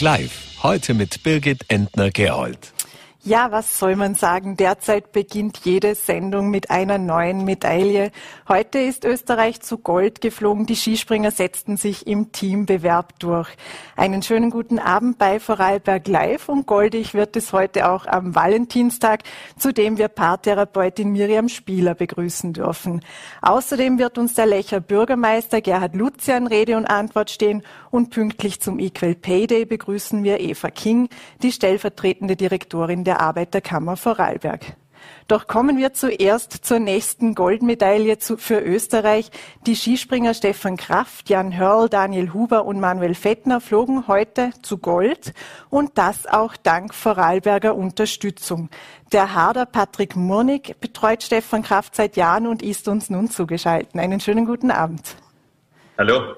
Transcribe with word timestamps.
Live. 0.00 0.62
Heute 0.62 0.94
mit 0.94 1.22
Birgit 1.22 1.66
Entner-Gerold. 1.68 2.73
Ja, 3.26 3.50
was 3.50 3.78
soll 3.78 3.96
man 3.96 4.14
sagen? 4.14 4.58
Derzeit 4.58 5.12
beginnt 5.12 5.60
jede 5.64 5.94
Sendung 5.94 6.50
mit 6.50 6.70
einer 6.70 6.98
neuen 6.98 7.46
Medaille. 7.46 8.10
Heute 8.48 8.78
ist 8.80 9.06
Österreich 9.06 9.62
zu 9.62 9.78
Gold 9.78 10.20
geflogen. 10.20 10.66
Die 10.66 10.76
Skispringer 10.76 11.30
setzten 11.30 11.78
sich 11.78 12.06
im 12.06 12.32
Teambewerb 12.32 13.18
durch. 13.20 13.48
Einen 13.96 14.22
schönen 14.22 14.50
guten 14.50 14.78
Abend 14.78 15.16
bei 15.16 15.40
Vorarlberg 15.40 16.06
Live 16.06 16.50
und 16.50 16.66
goldig 16.66 17.14
wird 17.14 17.34
es 17.34 17.54
heute 17.54 17.90
auch 17.90 18.04
am 18.04 18.34
Valentinstag, 18.34 19.22
zu 19.56 19.72
dem 19.72 19.96
wir 19.96 20.08
Paartherapeutin 20.08 21.10
Miriam 21.10 21.48
Spieler 21.48 21.94
begrüßen 21.94 22.52
dürfen. 22.52 23.00
Außerdem 23.40 23.98
wird 23.98 24.18
uns 24.18 24.34
der 24.34 24.44
Lecher 24.44 24.80
Bürgermeister 24.80 25.62
Gerhard 25.62 25.94
Luzian 25.94 26.46
Rede 26.46 26.76
und 26.76 26.84
Antwort 26.84 27.30
stehen 27.30 27.62
und 27.90 28.10
pünktlich 28.10 28.60
zum 28.60 28.78
Equal 28.78 29.14
Pay 29.14 29.46
Day 29.46 29.64
begrüßen 29.64 30.24
wir 30.24 30.40
Eva 30.40 30.68
King, 30.68 31.08
die 31.42 31.52
stellvertretende 31.52 32.36
Direktorin 32.36 33.04
der 33.04 33.13
der 33.14 33.20
Arbeiterkammer 33.20 33.96
Vorarlberg. 33.96 34.76
Doch 35.28 35.46
kommen 35.46 35.76
wir 35.78 35.92
zuerst 35.92 36.64
zur 36.64 36.78
nächsten 36.78 37.34
Goldmedaille 37.34 38.16
für 38.18 38.58
Österreich. 38.58 39.30
Die 39.66 39.76
Skispringer 39.76 40.34
Stefan 40.34 40.76
Kraft, 40.76 41.28
Jan 41.28 41.56
Hörl, 41.56 41.88
Daniel 41.88 42.32
Huber 42.32 42.64
und 42.64 42.80
Manuel 42.80 43.14
Fettner 43.14 43.60
flogen 43.60 44.08
heute 44.08 44.50
zu 44.62 44.78
Gold 44.78 45.32
und 45.70 45.96
das 45.96 46.26
auch 46.26 46.56
dank 46.56 46.94
Vorarlberger 46.94 47.74
Unterstützung. 47.76 48.70
Der 49.12 49.34
Harder 49.34 49.66
Patrick 49.66 50.16
Murnig 50.16 50.76
betreut 50.80 51.22
Stefan 51.22 51.62
Kraft 51.62 51.94
seit 51.94 52.16
Jahren 52.16 52.46
und 52.46 52.62
ist 52.62 52.88
uns 52.88 53.10
nun 53.10 53.30
zugeschaltet. 53.30 53.94
Einen 53.96 54.20
schönen 54.20 54.46
guten 54.46 54.70
Abend. 54.70 55.16
Hallo. 55.98 56.34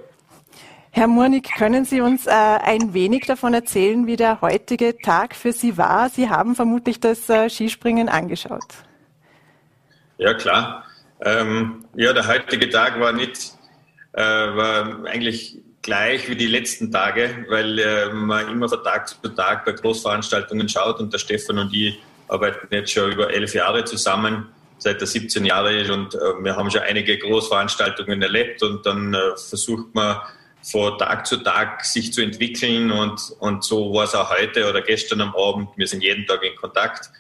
Herr 0.96 1.08
Murnig, 1.08 1.52
können 1.58 1.84
Sie 1.84 2.00
uns 2.00 2.26
äh, 2.26 2.30
ein 2.30 2.94
wenig 2.94 3.26
davon 3.26 3.52
erzählen, 3.52 4.06
wie 4.06 4.16
der 4.16 4.40
heutige 4.40 4.96
Tag 4.96 5.36
für 5.36 5.52
Sie 5.52 5.76
war? 5.76 6.08
Sie 6.08 6.30
haben 6.30 6.54
vermutlich 6.54 7.00
das 7.00 7.28
äh, 7.28 7.50
Skispringen 7.50 8.08
angeschaut. 8.08 8.64
Ja, 10.16 10.32
klar. 10.32 10.86
Ähm, 11.20 11.84
ja, 11.96 12.14
der 12.14 12.26
heutige 12.26 12.70
Tag 12.70 12.98
war 12.98 13.12
nicht, 13.12 13.52
äh, 14.14 14.22
war 14.22 15.04
eigentlich 15.04 15.58
gleich 15.82 16.30
wie 16.30 16.34
die 16.34 16.46
letzten 16.46 16.90
Tage, 16.90 17.44
weil 17.50 17.78
äh, 17.78 18.08
man 18.14 18.48
immer 18.48 18.66
von 18.66 18.82
Tag 18.82 19.06
zu 19.06 19.28
Tag 19.28 19.66
bei 19.66 19.72
Großveranstaltungen 19.72 20.66
schaut 20.66 20.98
und 20.98 21.12
der 21.12 21.18
Stefan 21.18 21.58
und 21.58 21.74
ich 21.74 22.00
arbeiten 22.28 22.68
jetzt 22.70 22.92
schon 22.92 23.12
über 23.12 23.30
elf 23.30 23.54
Jahre 23.54 23.84
zusammen, 23.84 24.46
seit 24.78 24.98
er 25.02 25.06
17 25.06 25.44
Jahre 25.44 25.76
ist 25.76 25.90
und 25.90 26.14
äh, 26.14 26.18
wir 26.40 26.56
haben 26.56 26.70
schon 26.70 26.80
einige 26.80 27.18
Großveranstaltungen 27.18 28.22
erlebt 28.22 28.62
und 28.62 28.86
dann 28.86 29.12
äh, 29.12 29.18
versucht 29.36 29.94
man 29.94 30.20
von 30.70 30.98
Tag 30.98 31.26
zu 31.26 31.36
Tag 31.38 31.84
sich 31.84 32.12
zu 32.12 32.22
entwickeln 32.22 32.90
und, 32.90 33.20
und 33.38 33.62
so 33.62 33.94
war 33.94 34.04
es 34.04 34.14
auch 34.14 34.30
heute 34.36 34.68
oder 34.68 34.82
gestern 34.82 35.20
am 35.20 35.34
Abend. 35.36 35.68
Wir 35.76 35.86
sind 35.86 36.02
jeden 36.02 36.26
Tag 36.26 36.42
in 36.42 36.56
Kontakt. 36.56 37.10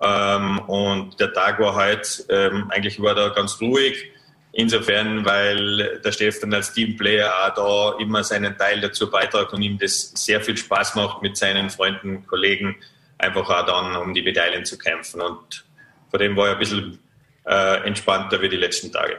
Ähm, 0.00 0.58
und 0.60 1.18
der 1.20 1.32
Tag 1.32 1.60
war 1.60 1.76
heute, 1.76 2.24
ähm, 2.28 2.70
eigentlich 2.70 3.00
war 3.00 3.14
da 3.14 3.28
ganz 3.28 3.60
ruhig. 3.60 4.10
Insofern, 4.52 5.24
weil 5.24 6.00
der 6.04 6.10
Stefan 6.10 6.52
als 6.52 6.72
Teamplayer 6.72 7.32
auch 7.46 7.94
da 7.94 8.02
immer 8.02 8.24
seinen 8.24 8.58
Teil 8.58 8.80
dazu 8.80 9.08
beitragt 9.08 9.52
und 9.52 9.62
ihm 9.62 9.78
das 9.78 10.10
sehr 10.16 10.40
viel 10.40 10.56
Spaß 10.56 10.96
macht, 10.96 11.22
mit 11.22 11.36
seinen 11.36 11.70
Freunden, 11.70 12.26
Kollegen 12.26 12.76
einfach 13.18 13.48
auch 13.48 13.66
dann 13.66 13.94
um 13.96 14.12
die 14.12 14.22
Medaillen 14.22 14.64
zu 14.64 14.76
kämpfen. 14.76 15.20
Und 15.20 15.64
vor 16.10 16.18
dem 16.18 16.36
war 16.36 16.48
er 16.48 16.52
ein 16.54 16.58
bisschen 16.58 16.98
äh, 17.46 17.86
entspannter 17.86 18.40
wie 18.42 18.48
die 18.48 18.56
letzten 18.56 18.90
Tage. 18.90 19.18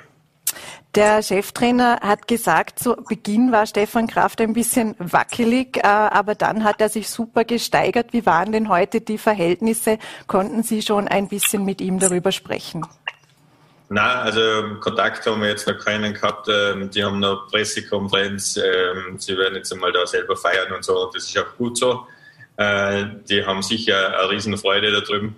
Der 0.96 1.22
Cheftrainer 1.22 2.00
hat 2.02 2.28
gesagt, 2.28 2.80
zu 2.80 2.96
Beginn 2.96 3.52
war 3.52 3.68
Stefan 3.68 4.08
Kraft 4.08 4.42
ein 4.42 4.54
bisschen 4.54 4.96
wackelig, 4.98 5.78
äh, 5.78 5.82
aber 5.84 6.34
dann 6.34 6.64
hat 6.64 6.82
er 6.82 6.90
sich 6.90 7.10
super 7.10 7.44
gesteigert. 7.44 8.12
Wie 8.12 8.26
waren 8.26 8.52
denn 8.52 8.70
heute 8.70 9.00
die 9.00 9.20
Verhältnisse? 9.20 10.00
Konnten 10.26 10.64
Sie 10.64 10.82
schon 10.82 11.08
ein 11.08 11.28
bisschen 11.28 11.64
mit 11.64 11.80
ihm 11.80 12.00
darüber 12.00 12.32
sprechen? 12.32 12.88
Na, 13.90 14.22
also 14.22 14.78
Kontakt 14.80 15.26
haben 15.28 15.42
wir 15.42 15.50
jetzt 15.50 15.68
noch 15.68 15.78
keinen 15.78 16.14
gehabt. 16.16 16.48
Ähm, 16.48 16.90
die 16.90 17.04
haben 17.04 17.20
noch 17.20 17.48
Pressekonferenz. 17.50 18.58
Ähm, 18.58 19.20
sie 19.20 19.38
werden 19.38 19.56
jetzt 19.56 19.72
einmal 19.72 19.92
da 19.92 20.08
selber 20.08 20.36
feiern 20.36 20.72
und 20.72 20.84
so. 20.84 21.12
Das 21.14 21.24
ist 21.24 21.38
auch 21.38 21.56
gut 21.58 21.78
so. 21.78 22.08
Äh, 22.58 23.06
die 23.30 23.46
haben 23.46 23.62
sicher 23.62 24.20
eine 24.20 24.30
Riesenfreude 24.32 24.92
da 24.92 25.02
drüben. 25.02 25.36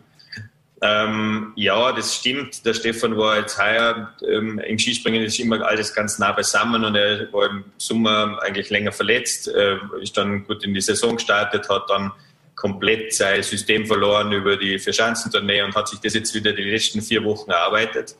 Ähm, 0.83 1.53
ja, 1.55 1.91
das 1.91 2.15
stimmt. 2.15 2.65
Der 2.65 2.73
Stefan 2.73 3.15
war 3.15 3.37
jetzt 3.37 3.61
heuer 3.61 4.11
ähm, 4.27 4.57
im 4.57 4.79
Skispringen 4.79 5.21
ist 5.21 5.39
immer 5.39 5.61
alles 5.61 5.93
ganz 5.93 6.17
nah 6.17 6.31
beisammen 6.31 6.83
und 6.83 6.95
er 6.95 7.31
war 7.31 7.51
im 7.51 7.63
Sommer 7.77 8.39
eigentlich 8.41 8.71
länger 8.71 8.91
verletzt, 8.91 9.47
äh, 9.47 9.77
ist 10.01 10.17
dann 10.17 10.43
gut 10.43 10.63
in 10.63 10.73
die 10.73 10.81
Saison 10.81 11.17
gestartet, 11.17 11.69
hat 11.69 11.87
dann 11.87 12.11
komplett 12.55 13.13
sein 13.13 13.43
System 13.43 13.85
verloren 13.85 14.31
über 14.31 14.57
die 14.57 14.79
Vierschanzentournee 14.79 15.61
und 15.61 15.75
hat 15.75 15.87
sich 15.87 15.99
das 15.99 16.15
jetzt 16.15 16.33
wieder 16.33 16.51
die 16.51 16.63
letzten 16.63 17.03
vier 17.03 17.23
Wochen 17.23 17.51
erarbeitet. 17.51 18.15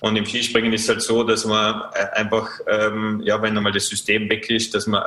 Und 0.00 0.16
im 0.16 0.24
Skispringen 0.24 0.72
ist 0.72 0.84
es 0.84 0.88
halt 0.88 1.02
so, 1.02 1.22
dass 1.22 1.44
man 1.44 1.82
äh, 1.92 2.18
einfach, 2.18 2.48
ähm, 2.66 3.20
ja, 3.24 3.40
wenn 3.42 3.58
einmal 3.58 3.72
das 3.72 3.88
System 3.88 4.30
weg 4.30 4.48
ist, 4.48 4.74
dass 4.74 4.86
man 4.86 5.02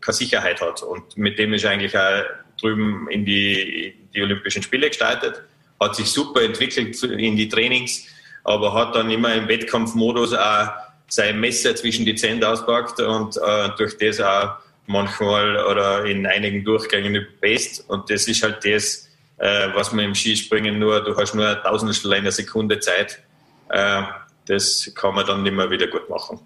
keine 0.00 0.14
Sicherheit 0.14 0.60
hat. 0.60 0.82
Und 0.82 1.16
mit 1.16 1.40
dem 1.40 1.54
ist 1.54 1.64
eigentlich 1.64 1.96
auch 1.98 2.22
drüben 2.60 3.08
in 3.10 3.24
die, 3.24 3.96
die 4.14 4.22
Olympischen 4.22 4.62
Spiele 4.62 4.88
gestartet 4.88 5.42
hat 5.84 5.96
sich 5.96 6.10
super 6.10 6.42
entwickelt 6.42 7.02
in 7.02 7.36
die 7.36 7.48
Trainings, 7.48 8.06
aber 8.44 8.74
hat 8.74 8.94
dann 8.94 9.10
immer 9.10 9.34
im 9.34 9.48
Wettkampfmodus 9.48 10.34
auch 10.34 10.68
sein 11.08 11.38
Messer 11.40 11.76
zwischen 11.76 12.06
die 12.06 12.14
Zähne 12.14 12.48
auspackt 12.48 13.00
und 13.00 13.36
äh, 13.36 13.68
durch 13.76 13.98
das 13.98 14.20
auch 14.20 14.54
manchmal 14.86 15.64
oder 15.66 16.04
in 16.04 16.26
einigen 16.26 16.64
Durchgängen 16.64 17.14
überpasst. 17.14 17.84
Und 17.88 18.10
das 18.10 18.26
ist 18.28 18.42
halt 18.42 18.64
das, 18.64 19.08
äh, 19.38 19.68
was 19.74 19.92
man 19.92 20.06
im 20.06 20.14
Skispringen 20.14 20.78
nur, 20.78 21.02
du 21.04 21.16
hast 21.16 21.34
nur 21.34 21.48
ein 21.48 21.62
Tausendstel 21.62 22.14
einer 22.14 22.32
Sekunde 22.32 22.80
Zeit. 22.80 23.22
Äh, 23.68 24.02
das 24.46 24.90
kann 24.94 25.14
man 25.14 25.26
dann 25.26 25.42
mehr 25.42 25.70
wieder 25.70 25.86
gut 25.86 26.08
machen. 26.08 26.40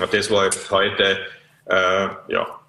Und 0.00 0.12
das 0.12 0.30
war 0.30 0.50
heute, 0.70 1.18
äh, 1.66 2.08
ja, 2.28 2.60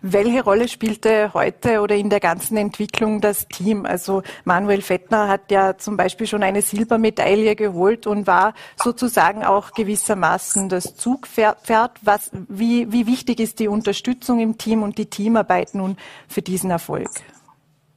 welche 0.00 0.42
Rolle 0.42 0.68
spielte 0.68 1.32
heute 1.34 1.80
oder 1.80 1.94
in 1.94 2.10
der 2.10 2.20
ganzen 2.20 2.56
Entwicklung 2.56 3.20
das 3.20 3.48
Team? 3.48 3.86
Also 3.86 4.22
Manuel 4.44 4.82
Fettner 4.82 5.28
hat 5.28 5.50
ja 5.50 5.76
zum 5.78 5.96
Beispiel 5.96 6.26
schon 6.26 6.42
eine 6.42 6.62
Silbermedaille 6.62 7.56
geholt 7.56 8.06
und 8.06 8.26
war 8.26 8.54
sozusagen 8.82 9.44
auch 9.44 9.72
gewissermaßen 9.72 10.68
das 10.68 10.96
Zugpferd. 10.96 11.98
Was, 12.02 12.30
wie, 12.48 12.92
wie 12.92 13.06
wichtig 13.06 13.40
ist 13.40 13.58
die 13.58 13.68
Unterstützung 13.68 14.40
im 14.40 14.58
Team 14.58 14.82
und 14.82 14.98
die 14.98 15.06
Teamarbeit 15.06 15.74
nun 15.74 15.96
für 16.28 16.42
diesen 16.42 16.70
Erfolg? 16.70 17.08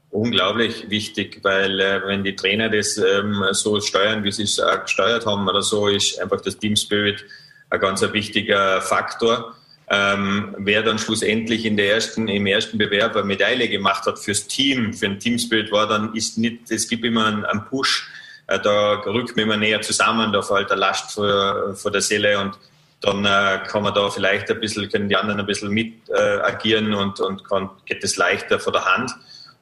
Unglaublich 0.09 0.89
wichtig, 0.89 1.39
weil 1.43 1.79
äh, 1.79 2.01
wenn 2.05 2.23
die 2.23 2.35
Trainer 2.35 2.69
das 2.69 2.97
ähm, 2.97 3.43
so 3.51 3.79
steuern, 3.81 4.23
wie 4.23 4.31
sie 4.31 4.43
es 4.43 4.61
gesteuert 4.83 5.25
haben 5.25 5.47
oder 5.47 5.61
so, 5.61 5.87
ist 5.87 6.19
einfach 6.19 6.41
das 6.41 6.57
Team 6.57 6.75
Spirit 6.75 7.25
ein 7.69 7.79
ganz 7.79 8.01
wichtiger 8.13 8.81
Faktor 8.81 9.55
ähm, 9.89 10.55
wer 10.57 10.83
dann 10.83 10.99
schlussendlich 10.99 11.65
in 11.65 11.77
der 11.77 11.93
ersten, 11.93 12.27
im 12.27 12.45
ersten 12.45 12.77
Bewerb 12.77 13.15
eine 13.15 13.25
Medaille 13.25 13.69
gemacht 13.69 14.05
hat 14.05 14.19
fürs 14.19 14.47
Team, 14.47 14.93
für 14.93 15.05
ein 15.05 15.19
Teamspirit 15.19 15.71
war, 15.71 15.87
dann 15.87 16.13
ist 16.13 16.37
nicht, 16.37 16.69
es 16.69 16.89
gibt 16.89 17.05
immer 17.05 17.25
einen, 17.25 17.45
einen 17.45 17.65
Push, 17.65 18.09
äh, 18.47 18.59
da 18.59 18.95
rückt 19.05 19.35
man 19.35 19.45
immer 19.45 19.57
näher 19.57 19.81
zusammen, 19.81 20.33
da 20.33 20.41
fällt 20.41 20.69
der 20.69 20.77
Last 20.77 21.13
vor, 21.13 21.73
vor 21.75 21.91
der 21.91 22.01
Seele 22.01 22.39
und 22.39 22.57
dann 22.99 23.23
äh, 23.25 23.63
kann 23.67 23.83
man 23.83 23.93
da 23.93 24.09
vielleicht 24.09 24.49
ein 24.49 24.59
bisschen, 24.59 24.89
können 24.89 25.07
die 25.07 25.15
anderen 25.15 25.39
ein 25.39 25.45
bisschen 25.45 25.69
mit 25.69 26.09
äh, 26.09 26.39
agieren 26.39 26.93
und, 26.93 27.19
und 27.19 27.47
kann, 27.47 27.69
geht 27.85 28.03
es 28.03 28.17
leichter 28.17 28.59
vor 28.59 28.73
der 28.73 28.85
Hand. 28.85 29.11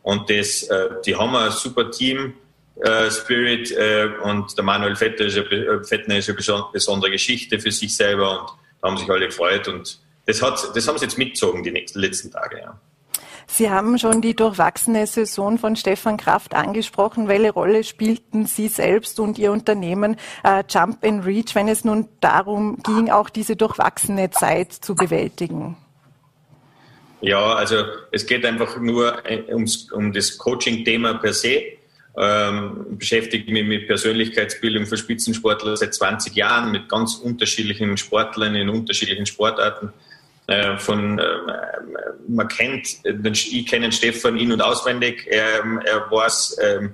Und 0.01 0.29
das, 0.29 0.63
äh, 0.63 0.89
die 1.05 1.15
haben 1.15 1.35
ein 1.35 1.51
super 1.51 1.91
Team, 1.91 2.33
äh, 2.81 3.11
Spirit 3.11 3.71
äh, 3.71 4.09
und 4.23 4.57
der 4.57 4.63
Manuel 4.63 4.95
Fettner 4.95 5.25
ist 5.25 6.29
eine 6.29 6.65
besondere 6.71 7.11
Geschichte 7.11 7.59
für 7.59 7.71
sich 7.71 7.95
selber 7.95 8.41
und 8.41 8.49
da 8.81 8.89
haben 8.89 8.97
sich 8.97 9.09
alle 9.09 9.27
gefreut 9.27 9.67
und 9.67 9.99
das, 10.25 10.41
hat, 10.41 10.75
das 10.75 10.87
haben 10.87 10.97
sie 10.97 11.05
jetzt 11.05 11.17
mitgezogen 11.17 11.63
die 11.63 11.71
nächsten, 11.71 11.99
letzten 11.99 12.31
Tage. 12.31 12.59
Ja. 12.59 12.79
Sie 13.47 13.69
haben 13.69 13.97
schon 13.99 14.21
die 14.21 14.35
durchwachsene 14.35 15.05
Saison 15.07 15.57
von 15.57 15.75
Stefan 15.75 16.17
Kraft 16.17 16.55
angesprochen. 16.55 17.27
Welche 17.27 17.51
Rolle 17.51 17.83
spielten 17.83 18.47
Sie 18.47 18.67
selbst 18.67 19.19
und 19.19 19.37
Ihr 19.37 19.51
Unternehmen 19.51 20.17
äh, 20.43 20.63
Jump 20.67 21.03
and 21.03 21.25
Reach, 21.25 21.53
wenn 21.53 21.67
es 21.67 21.85
nun 21.85 22.07
darum 22.21 22.81
ging, 22.83 23.11
auch 23.11 23.29
diese 23.29 23.55
durchwachsene 23.55 24.31
Zeit 24.31 24.73
zu 24.73 24.95
bewältigen? 24.95 25.77
Ja, 27.21 27.53
also 27.53 27.85
es 28.11 28.25
geht 28.25 28.45
einfach 28.45 28.77
nur 28.77 29.25
äh, 29.25 29.43
ums, 29.53 29.91
um 29.91 30.11
das 30.11 30.37
Coaching-Thema 30.37 31.15
per 31.15 31.33
se. 31.33 31.61
Ähm, 32.17 32.97
beschäftige 32.97 33.51
mich 33.51 33.65
mit 33.65 33.87
Persönlichkeitsbildung 33.87 34.85
für 34.85 34.95
Spitzensportler 34.95 35.75
seit 35.75 35.93
20 35.93 36.33
Jahren, 36.35 36.71
mit 36.71 36.87
ganz 36.87 37.15
unterschiedlichen 37.15 37.97
Sportlern 37.97 38.55
in 38.55 38.69
unterschiedlichen 38.69 39.25
Sportarten. 39.25 39.91
Äh, 40.47 40.77
von, 40.77 41.17
äh, 41.17 41.23
man 42.27 42.47
kennt, 42.47 42.99
ich 43.03 43.65
kenne 43.65 43.91
Stefan 43.91 44.37
in- 44.37 44.51
und 44.51 44.61
auswendig. 44.61 45.25
Er, 45.27 45.63
er 45.85 46.11
weiß, 46.11 46.57
ähm, 46.61 46.93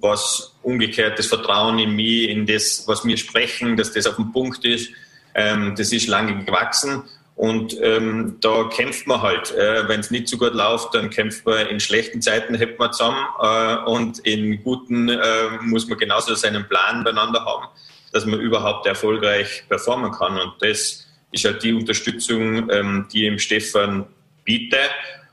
was 0.00 0.54
umgekehrt 0.62 1.18
das 1.18 1.26
Vertrauen 1.26 1.78
in 1.78 1.96
mich, 1.96 2.28
in 2.28 2.46
das, 2.46 2.84
was 2.86 3.04
wir 3.04 3.16
sprechen, 3.16 3.76
dass 3.76 3.92
das 3.92 4.06
auf 4.06 4.16
dem 4.16 4.32
Punkt 4.32 4.64
ist. 4.64 4.90
Ähm, 5.34 5.74
das 5.76 5.92
ist 5.92 6.06
lange 6.06 6.44
gewachsen. 6.44 7.02
Und 7.36 7.76
ähm, 7.82 8.36
da 8.40 8.68
kämpft 8.72 9.08
man 9.08 9.20
halt. 9.20 9.50
Äh, 9.52 9.88
Wenn 9.88 10.00
es 10.00 10.12
nicht 10.12 10.28
so 10.28 10.38
gut 10.38 10.54
läuft, 10.54 10.94
dann 10.94 11.10
kämpft 11.10 11.44
man 11.44 11.66
in 11.66 11.80
schlechten 11.80 12.22
Zeiten, 12.22 12.54
hält 12.54 12.78
man 12.78 12.92
zusammen. 12.92 13.26
Äh, 13.40 13.76
und 13.90 14.20
in 14.20 14.62
guten 14.62 15.08
äh, 15.08 15.18
muss 15.60 15.88
man 15.88 15.98
genauso 15.98 16.34
seinen 16.36 16.68
Plan 16.68 17.02
beieinander 17.02 17.44
haben, 17.44 17.66
dass 18.12 18.24
man 18.24 18.40
überhaupt 18.40 18.86
erfolgreich 18.86 19.64
performen 19.68 20.12
kann. 20.12 20.38
Und 20.38 20.54
das 20.60 21.03
ist 21.34 21.44
halt 21.44 21.62
die 21.62 21.72
Unterstützung, 21.72 22.70
ähm, 22.70 23.06
die 23.12 23.26
ihm 23.26 23.38
Stefan 23.38 24.06
bietet. 24.44 24.90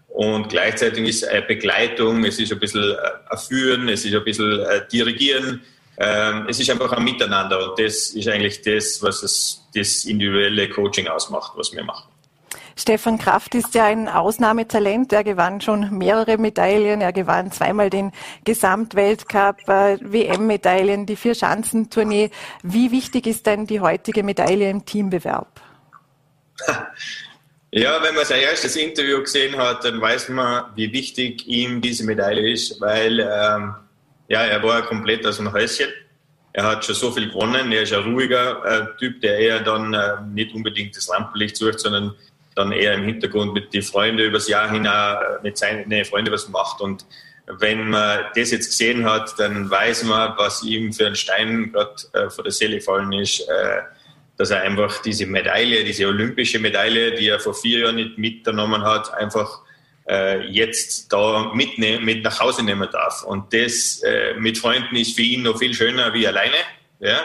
Und 0.09 0.49
gleichzeitig 0.49 1.07
ist 1.07 1.27
eine 1.27 1.43
Begleitung, 1.43 2.25
es 2.25 2.37
ist 2.37 2.51
ein 2.51 2.59
bisschen 2.59 2.95
ein 3.29 3.37
Führen, 3.37 3.87
es 3.87 4.03
ist 4.03 4.13
ein 4.13 4.23
bisschen 4.23 4.65
ein 4.65 4.81
Dirigieren, 4.91 5.61
ähm, 5.97 6.47
es 6.49 6.59
ist 6.59 6.69
einfach 6.69 6.91
ein 6.91 7.03
Miteinander 7.03 7.69
und 7.69 7.79
das 7.79 8.09
ist 8.09 8.27
eigentlich 8.27 8.61
das, 8.61 9.01
was 9.01 9.23
es, 9.23 9.67
das 9.73 10.03
individuelle 10.03 10.69
Coaching 10.69 11.07
ausmacht, 11.07 11.53
was 11.55 11.71
wir 11.71 11.83
machen. 11.83 12.11
Stefan 12.75 13.17
Kraft 13.17 13.53
ist 13.55 13.75
ja 13.75 13.85
ein 13.85 14.07
Ausnahmetalent. 14.07 15.13
Er 15.13 15.23
gewann 15.23 15.61
schon 15.61 15.97
mehrere 15.97 16.37
Medaillen. 16.37 17.01
Er 17.01 17.13
gewann 17.13 17.51
zweimal 17.51 17.89
den 17.89 18.11
Gesamtweltcup, 18.43 19.67
äh, 19.67 19.97
WM-Medaillen, 20.01 21.05
die 21.05 21.15
Vier-Schanzentournee. 21.15 22.31
Wie 22.63 22.91
wichtig 22.91 23.27
ist 23.27 23.45
denn 23.45 23.67
die 23.67 23.81
heutige 23.81 24.23
Medaille 24.23 24.69
im 24.69 24.85
Teambewerb? 24.85 25.61
Ja, 27.73 28.03
wenn 28.03 28.15
man 28.15 28.25
sein 28.25 28.41
erstes 28.41 28.75
Interview 28.75 29.21
gesehen 29.21 29.55
hat, 29.55 29.85
dann 29.85 30.01
weiß 30.01 30.27
man, 30.27 30.65
wie 30.75 30.91
wichtig 30.91 31.47
ihm 31.47 31.79
diese 31.79 32.03
Medaille 32.03 32.51
ist, 32.51 32.81
weil 32.81 33.21
ähm, 33.21 33.75
ja, 34.27 34.41
er 34.43 34.61
war 34.61 34.81
komplett 34.81 35.25
aus 35.25 35.37
dem 35.37 35.53
Häuschen. 35.53 35.87
Er 36.51 36.65
hat 36.65 36.83
schon 36.83 36.95
so 36.95 37.11
viel 37.11 37.29
gewonnen. 37.29 37.71
Er 37.71 37.83
ist 37.83 37.93
ein 37.93 38.03
ruhiger 38.03 38.65
äh, 38.65 38.97
Typ, 38.97 39.21
der 39.21 39.37
eher 39.39 39.61
dann 39.61 39.93
äh, 39.93 40.15
nicht 40.33 40.53
unbedingt 40.53 40.97
das 40.97 41.09
Rampenlicht 41.09 41.55
sucht, 41.55 41.79
sondern 41.79 42.13
dann 42.55 42.73
eher 42.73 42.95
im 42.95 43.03
Hintergrund 43.03 43.53
mit 43.53 43.73
den 43.73 43.83
Freunden 43.83 44.19
übers 44.19 44.49
Jahr 44.49 44.69
hinaus, 44.69 45.23
äh, 45.23 45.43
mit 45.43 45.57
seinen 45.57 46.03
Freunden 46.03 46.33
was 46.33 46.49
macht. 46.49 46.81
Und 46.81 47.05
wenn 47.47 47.89
man 47.89 48.25
das 48.35 48.51
jetzt 48.51 48.67
gesehen 48.67 49.05
hat, 49.05 49.33
dann 49.37 49.69
weiß 49.69 50.03
man, 50.03 50.33
was 50.37 50.61
ihm 50.63 50.91
für 50.91 51.07
ein 51.07 51.15
Stein 51.15 51.71
gerade 51.71 51.95
äh, 52.11 52.29
vor 52.29 52.43
der 52.43 52.51
Seele 52.51 52.77
gefallen 52.77 53.13
ist. 53.13 53.47
Äh, 53.47 53.81
dass 54.41 54.49
er 54.49 54.61
einfach 54.61 55.03
diese 55.03 55.27
Medaille, 55.27 55.83
diese 55.83 56.07
olympische 56.07 56.57
Medaille, 56.57 57.11
die 57.13 57.27
er 57.27 57.39
vor 57.39 57.53
vier 57.53 57.81
Jahren 57.81 57.97
nicht 57.97 58.17
mitgenommen 58.17 58.81
hat, 58.81 59.13
einfach 59.13 59.61
äh, 60.09 60.47
jetzt 60.47 61.13
da 61.13 61.51
mitnehmen, 61.53 62.03
mit 62.03 62.23
nach 62.23 62.39
Hause 62.39 62.65
nehmen 62.65 62.89
darf. 62.91 63.21
Und 63.21 63.53
das 63.53 64.01
äh, 64.01 64.33
mit 64.39 64.57
Freunden 64.57 64.95
ist 64.95 65.15
für 65.15 65.21
ihn 65.21 65.43
noch 65.43 65.59
viel 65.59 65.75
schöner 65.75 66.11
wie 66.15 66.25
alleine. 66.25 66.55
Ja? 66.99 67.19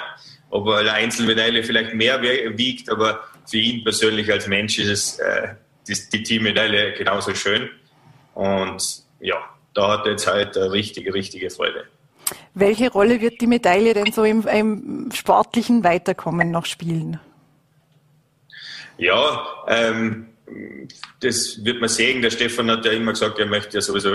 Obwohl 0.50 0.76
eine 0.76 0.92
Einzelmedaille 0.92 1.64
vielleicht 1.64 1.94
mehr 1.94 2.20
wiegt, 2.20 2.90
aber 2.90 3.24
für 3.46 3.56
ihn 3.56 3.82
persönlich 3.82 4.30
als 4.30 4.46
Mensch 4.46 4.78
ist 4.78 4.88
es 4.88 5.18
äh, 5.18 5.54
die, 5.88 5.96
die 6.12 6.22
Teammedaille 6.22 6.92
genauso 6.98 7.34
schön. 7.34 7.70
Und 8.34 9.04
ja, 9.20 9.36
da 9.72 9.92
hat 9.92 10.04
er 10.04 10.10
jetzt 10.12 10.26
halt 10.26 10.54
eine 10.54 10.70
richtige, 10.70 11.14
richtige 11.14 11.48
Freude. 11.48 11.86
Welche 12.54 12.90
Rolle 12.90 13.20
wird 13.20 13.40
die 13.40 13.46
Medaille 13.46 13.94
denn 13.94 14.12
so 14.12 14.24
im, 14.24 14.46
im 14.46 15.10
sportlichen 15.12 15.84
Weiterkommen 15.84 16.50
noch 16.50 16.66
spielen? 16.66 17.20
Ja, 18.98 19.46
ähm, 19.68 20.28
das 21.20 21.64
wird 21.64 21.80
man 21.80 21.88
sehen. 21.88 22.22
Der 22.22 22.30
Stefan 22.30 22.70
hat 22.70 22.84
ja 22.84 22.92
immer 22.92 23.12
gesagt, 23.12 23.38
er 23.38 23.46
möchte 23.46 23.76
ja 23.76 23.80
sowieso 23.80 24.10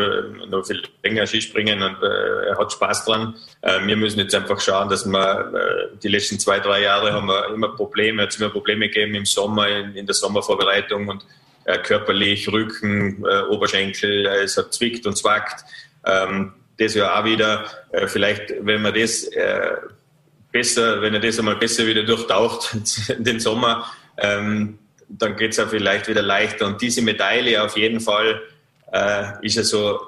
noch 0.47 0.65
viel 0.65 0.81
länger 1.03 1.27
Skispringen 1.27 1.81
und 1.83 2.01
äh, 2.01 2.47
er 2.47 2.57
hat 2.57 2.71
Spaß 2.71 3.05
dran. 3.05 3.35
Äh, 3.61 3.85
wir 3.85 3.97
müssen 3.97 4.19
jetzt 4.19 4.33
einfach 4.33 4.59
schauen, 4.59 4.89
dass 4.89 5.05
wir 5.05 5.53
äh, 5.53 5.97
die 6.01 6.07
letzten 6.07 6.39
zwei, 6.39 6.59
drei 6.59 6.81
Jahre 6.81 7.13
haben 7.13 7.27
wir 7.27 7.53
immer 7.53 7.69
Probleme, 7.69 8.23
hat 8.23 8.29
es 8.29 8.39
immer 8.39 8.49
Probleme 8.49 8.87
gegeben 8.87 9.15
im 9.15 9.25
Sommer, 9.25 9.67
in, 9.67 9.95
in 9.95 10.05
der 10.05 10.15
Sommervorbereitung 10.15 11.07
und 11.07 11.25
äh, 11.65 11.77
körperlich, 11.79 12.51
Rücken, 12.51 13.23
äh, 13.25 13.41
Oberschenkel, 13.43 14.25
äh, 14.25 14.43
es 14.43 14.57
hat 14.57 14.73
zwickt 14.73 15.05
und 15.05 15.17
zwackt. 15.17 15.65
Ähm, 16.05 16.53
das 16.81 16.95
ja 16.95 17.19
auch 17.19 17.25
wieder, 17.25 17.65
äh, 17.91 18.07
vielleicht, 18.07 18.53
wenn 18.61 18.81
man 18.81 18.93
das 18.93 19.23
äh, 19.25 19.75
besser, 20.51 21.01
wenn 21.01 21.13
er 21.13 21.19
das 21.19 21.39
einmal 21.39 21.55
besser 21.55 21.85
wieder 21.85 22.03
durchtaucht, 22.03 22.75
den 23.17 23.39
Sommer, 23.39 23.85
ähm, 24.17 24.79
dann 25.07 25.35
geht 25.35 25.51
es 25.51 25.57
ja 25.57 25.67
vielleicht 25.67 26.07
wieder 26.07 26.21
leichter. 26.21 26.67
Und 26.67 26.81
diese 26.81 27.01
Medaille 27.01 27.63
auf 27.63 27.77
jeden 27.77 27.99
Fall 27.99 28.41
äh, 28.91 29.45
ist 29.45 29.55
ja 29.55 29.63
so 29.63 29.99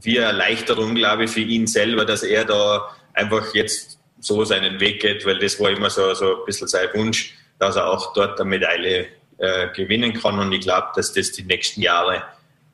wie 0.00 0.18
eine 0.18 0.28
Erleichterung, 0.28 0.94
glaube 0.94 1.24
ich, 1.24 1.30
für 1.30 1.40
ihn 1.40 1.66
selber, 1.66 2.04
dass 2.04 2.22
er 2.22 2.44
da 2.44 2.88
einfach 3.14 3.54
jetzt 3.54 3.98
so 4.20 4.44
seinen 4.44 4.80
Weg 4.80 5.00
geht, 5.00 5.26
weil 5.26 5.38
das 5.38 5.58
war 5.60 5.70
immer 5.70 5.90
so, 5.90 6.14
so 6.14 6.40
ein 6.40 6.46
bisschen 6.46 6.68
sein 6.68 6.88
Wunsch, 6.94 7.34
dass 7.58 7.76
er 7.76 7.88
auch 7.88 8.12
dort 8.12 8.40
eine 8.40 8.48
Medaille 8.48 9.06
äh, 9.38 9.68
gewinnen 9.74 10.12
kann. 10.14 10.38
Und 10.38 10.52
ich 10.52 10.60
glaube, 10.60 10.88
dass 10.94 11.12
das 11.12 11.32
die 11.32 11.42
nächsten 11.42 11.82
Jahre 11.82 12.22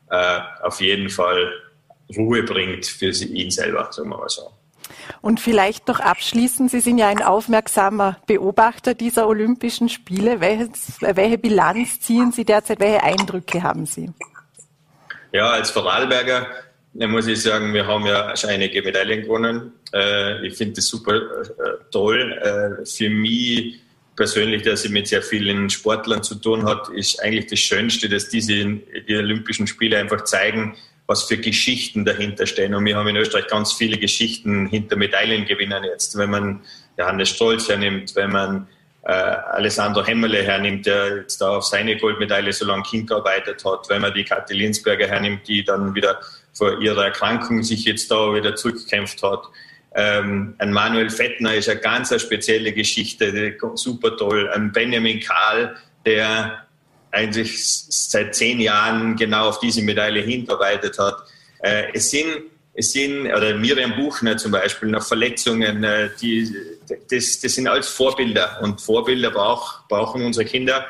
äh, 0.09 0.39
auf 0.61 0.81
jeden 0.81 1.09
Fall 1.09 1.51
Ruhe 2.15 2.43
bringt 2.43 2.85
für 2.85 3.09
ihn 3.09 3.51
selber, 3.51 3.89
sagen 3.91 4.09
wir 4.09 4.17
mal 4.17 4.29
so. 4.29 4.51
Und 5.21 5.39
vielleicht 5.39 5.87
noch 5.87 5.99
abschließend, 5.99 6.71
Sie 6.71 6.79
sind 6.79 6.97
ja 6.97 7.07
ein 7.07 7.21
aufmerksamer 7.21 8.17
Beobachter 8.25 8.93
dieser 8.93 9.27
Olympischen 9.27 9.89
Spiele. 9.89 10.39
Welches, 10.39 10.97
welche 11.01 11.37
Bilanz 11.37 11.99
ziehen 11.99 12.31
Sie 12.31 12.45
derzeit? 12.45 12.79
Welche 12.79 13.03
Eindrücke 13.03 13.63
haben 13.63 13.85
Sie? 13.85 14.11
Ja, 15.31 15.51
als 15.51 15.71
Vorarlberger 15.71 16.47
muss 16.93 17.27
ich 17.27 17.41
sagen, 17.41 17.73
wir 17.73 17.85
haben 17.85 18.05
ja 18.05 18.35
schon 18.35 18.49
einige 18.49 18.81
Medaillen 18.81 19.21
gewonnen. 19.21 19.73
Äh, 19.93 20.47
ich 20.47 20.55
finde 20.55 20.75
das 20.75 20.87
super 20.87 21.15
äh, 21.15 21.21
toll. 21.91 22.33
Äh, 22.33 22.85
für 22.85 23.09
mich 23.09 23.79
persönlich, 24.15 24.63
dass 24.63 24.85
ich 24.85 24.91
mit 24.91 25.07
sehr 25.07 25.21
vielen 25.21 25.69
Sportlern 25.69 26.23
zu 26.23 26.35
tun 26.35 26.65
hat, 26.65 26.89
ist 26.89 27.21
eigentlich 27.21 27.47
das 27.47 27.59
Schönste, 27.59 28.09
dass 28.09 28.27
diese 28.27 28.53
die 29.07 29.15
Olympischen 29.15 29.67
Spiele 29.67 29.97
einfach 29.97 30.23
zeigen, 30.25 30.75
was 31.09 31.23
für 31.23 31.37
Geschichten 31.37 32.05
dahinter 32.05 32.45
stehen. 32.45 32.75
Und 32.75 32.85
wir 32.85 32.95
haben 32.95 33.07
in 33.07 33.15
Österreich 33.15 33.47
ganz 33.47 33.73
viele 33.73 33.97
Geschichten 33.97 34.67
hinter 34.67 34.95
Medaillengewinnern 34.95 35.83
jetzt. 35.83 36.15
Wenn 36.15 36.29
man 36.29 36.61
Johannes 36.99 37.29
Stolz 37.29 37.67
hernimmt, 37.67 38.15
wenn 38.15 38.31
man 38.31 38.67
äh, 39.01 39.11
Alessandro 39.11 40.05
Hemmerle 40.05 40.43
hernimmt, 40.43 40.85
der 40.85 41.17
jetzt 41.17 41.41
da 41.41 41.57
auf 41.57 41.65
seine 41.65 41.97
Goldmedaille 41.97 42.53
so 42.53 42.63
lange 42.63 42.83
hingearbeitet 42.87 43.65
hat, 43.65 43.89
wenn 43.89 44.03
man 44.03 44.13
die 44.13 44.23
Kathi 44.23 44.53
Linsberger 44.53 45.07
hernimmt, 45.07 45.47
die 45.47 45.63
dann 45.63 45.95
wieder 45.95 46.19
vor 46.53 46.79
ihrer 46.79 47.05
Erkrankung 47.05 47.63
sich 47.63 47.85
jetzt 47.85 48.11
da 48.11 48.31
wieder 48.35 48.55
zurückgekämpft 48.55 49.23
hat. 49.23 49.41
Ähm, 49.95 50.53
ein 50.59 50.71
Manuel 50.71 51.09
Fettner 51.09 51.55
ist 51.55 51.69
eine 51.69 51.79
ganz 51.79 52.11
eine 52.11 52.19
spezielle 52.19 52.71
Geschichte, 52.71 53.57
super 53.73 54.15
toll. 54.15 54.47
Ein 54.51 54.71
Benjamin 54.71 55.21
Kahl, 55.21 55.75
der 56.05 56.68
eigentlich 57.11 57.63
seit 57.63 58.35
zehn 58.35 58.59
Jahren 58.59 59.15
genau 59.15 59.49
auf 59.49 59.59
diese 59.59 59.81
Medaille 59.81 60.21
hinarbeitet 60.21 60.97
hat. 60.99 61.17
Äh, 61.59 61.85
es 61.93 62.11
sind, 62.11 62.27
es 62.73 62.91
sind, 62.91 63.27
oder 63.27 63.55
Miriam 63.55 63.95
Buchner 63.95 64.37
zum 64.37 64.51
Beispiel, 64.51 64.89
nach 64.89 65.05
Verletzungen, 65.05 65.83
äh, 65.83 66.09
die, 66.21 66.53
das, 67.09 67.39
das 67.39 67.55
sind 67.55 67.67
alles 67.67 67.89
Vorbilder 67.89 68.59
und 68.61 68.81
Vorbilder 68.81 69.31
brauch, 69.31 69.87
brauchen 69.87 70.23
unsere 70.23 70.45
Kinder. 70.45 70.85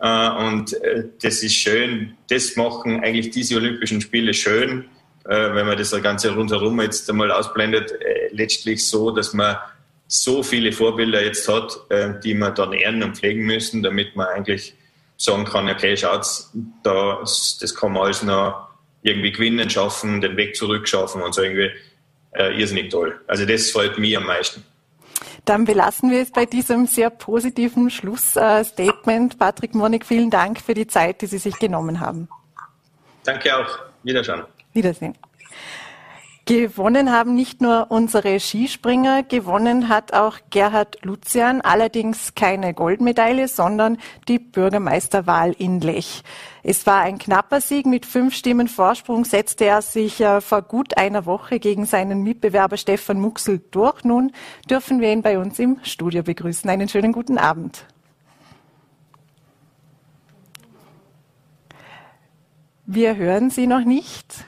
Äh, 0.00 0.30
und 0.30 0.76
das 1.22 1.42
ist 1.42 1.54
schön, 1.54 2.16
das 2.28 2.56
machen 2.56 3.02
eigentlich 3.02 3.30
diese 3.30 3.56
Olympischen 3.56 4.00
Spiele 4.00 4.34
schön, 4.34 4.86
wenn 5.22 5.66
man 5.66 5.76
das 5.76 5.90
Ganze 6.02 6.34
rundherum 6.34 6.80
jetzt 6.80 7.08
einmal 7.10 7.30
ausblendet, 7.30 7.92
letztlich 8.30 8.84
so, 8.86 9.10
dass 9.10 9.34
man 9.34 9.58
so 10.08 10.42
viele 10.42 10.72
Vorbilder 10.72 11.22
jetzt 11.22 11.46
hat, 11.46 11.78
die 12.24 12.32
man 12.32 12.54
dann 12.54 12.72
ehren 12.72 13.02
und 13.02 13.18
pflegen 13.18 13.44
müssen, 13.44 13.82
damit 13.82 14.16
man 14.16 14.28
eigentlich 14.28 14.74
sagen 15.20 15.44
kann, 15.44 15.68
okay, 15.68 15.96
schaut's, 15.96 16.50
da, 16.82 17.18
das 17.20 17.74
kann 17.74 17.92
man 17.92 18.04
alles 18.04 18.22
noch 18.22 18.68
irgendwie 19.02 19.32
gewinnen, 19.32 19.68
schaffen, 19.68 20.20
den 20.20 20.36
Weg 20.36 20.56
zurück 20.56 20.88
schaffen 20.88 21.22
und 21.22 21.34
so 21.34 21.42
irgendwie 21.42 21.70
äh, 22.32 22.58
irrsinnig 22.58 22.90
toll. 22.90 23.20
Also 23.26 23.44
das 23.44 23.70
freut 23.70 23.98
mich 23.98 24.16
am 24.16 24.24
meisten. 24.24 24.64
Dann 25.44 25.64
belassen 25.64 26.10
wir 26.10 26.22
es 26.22 26.30
bei 26.30 26.46
diesem 26.46 26.86
sehr 26.86 27.10
positiven 27.10 27.90
Schlussstatement. 27.90 29.38
Patrick 29.38 29.74
Monig, 29.74 30.06
vielen 30.06 30.30
Dank 30.30 30.60
für 30.60 30.74
die 30.74 30.86
Zeit, 30.86 31.22
die 31.22 31.26
Sie 31.26 31.38
sich 31.38 31.58
genommen 31.58 32.00
haben. 32.00 32.28
Danke 33.24 33.56
auch. 33.56 33.78
Wiederschauen. 34.02 34.44
Wiedersehen. 34.72 35.14
Gewonnen 36.46 37.12
haben 37.12 37.34
nicht 37.36 37.60
nur 37.60 37.90
unsere 37.90 38.40
Skispringer, 38.40 39.22
gewonnen 39.22 39.88
hat 39.88 40.12
auch 40.14 40.38
Gerhard 40.50 40.98
Lucian, 41.04 41.60
allerdings 41.60 42.34
keine 42.34 42.74
Goldmedaille, 42.74 43.46
sondern 43.46 43.98
die 44.26 44.40
Bürgermeisterwahl 44.40 45.52
in 45.52 45.80
Lech. 45.80 46.24
Es 46.62 46.86
war 46.86 47.02
ein 47.02 47.18
knapper 47.18 47.60
Sieg. 47.60 47.86
Mit 47.86 48.04
fünf 48.04 48.34
Stimmen 48.34 48.68
Vorsprung 48.68 49.24
setzte 49.24 49.66
er 49.66 49.80
sich 49.80 50.20
äh, 50.20 50.40
vor 50.40 50.62
gut 50.62 50.96
einer 50.96 51.24
Woche 51.24 51.60
gegen 51.60 51.86
seinen 51.86 52.22
Mitbewerber 52.22 52.76
Stefan 52.76 53.20
Muxel 53.20 53.60
durch. 53.70 54.02
Nun 54.04 54.32
dürfen 54.68 55.00
wir 55.00 55.12
ihn 55.12 55.22
bei 55.22 55.38
uns 55.38 55.58
im 55.58 55.78
Studio 55.82 56.22
begrüßen. 56.22 56.68
Einen 56.68 56.88
schönen 56.88 57.12
guten 57.12 57.38
Abend. 57.38 57.84
Wir 62.86 63.14
hören 63.14 63.50
Sie 63.50 63.68
noch 63.68 63.84
nicht. 63.84 64.44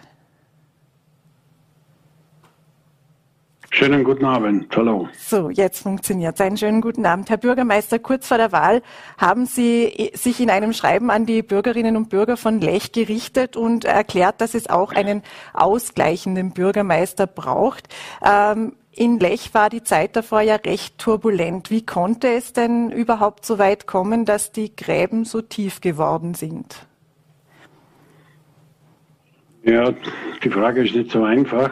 Schönen 3.75 4.05
guten 4.05 4.27
Abend. 4.27 4.77
Hallo. 4.77 5.09
So, 5.17 5.49
jetzt 5.49 5.83
funktioniert 5.83 6.35
es. 6.35 6.43
Einen 6.43 6.59
schönen 6.59 6.83
guten 6.83 7.07
Abend. 7.07 7.31
Herr 7.31 7.39
Bürgermeister, 7.39 7.99
kurz 7.99 8.29
vor 8.29 8.37
der 8.37 8.53
Wahl 8.53 8.83
haben 9.17 9.47
Sie 9.47 10.11
sich 10.13 10.41
in 10.41 10.51
einem 10.51 10.75
Schreiben 10.75 11.11
an 11.11 11.25
die 11.25 11.43
Bürgerinnen 11.43 11.97
und 11.97 12.11
Bürger 12.11 12.37
von 12.37 12.61
Lech 12.61 12.93
gerichtet 12.93 13.57
und 13.57 13.87
erklärt, 13.87 14.43
dass 14.43 14.53
es 14.53 14.69
auch 14.69 14.93
einen 14.93 15.23
ausgleichenden 15.55 16.53
Bürgermeister 16.53 17.27
braucht. 17.27 17.89
Ähm, 18.23 18.77
in 18.93 19.19
Lech 19.19 19.55
war 19.55 19.71
die 19.71 19.83
Zeit 19.83 20.17
davor 20.17 20.43
ja 20.43 20.57
recht 20.57 20.99
turbulent. 20.99 21.71
Wie 21.71 21.87
konnte 21.87 22.29
es 22.29 22.53
denn 22.53 22.91
überhaupt 22.91 23.47
so 23.47 23.59
weit 23.59 23.87
kommen, 23.87 24.27
dass 24.27 24.53
die 24.53 24.77
Gräben 24.77 25.25
so 25.25 25.41
tief 25.41 25.81
geworden 25.81 26.35
sind? 26.35 26.87
Ja, 29.65 29.95
die 30.45 30.51
Frage 30.51 30.85
ist 30.85 30.95
nicht 30.95 31.11
so 31.11 31.25
einfach. 31.25 31.71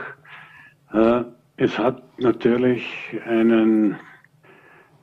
Äh, 0.94 1.24
es 1.60 1.78
hat 1.78 2.02
natürlich 2.18 2.82
einen 3.26 3.96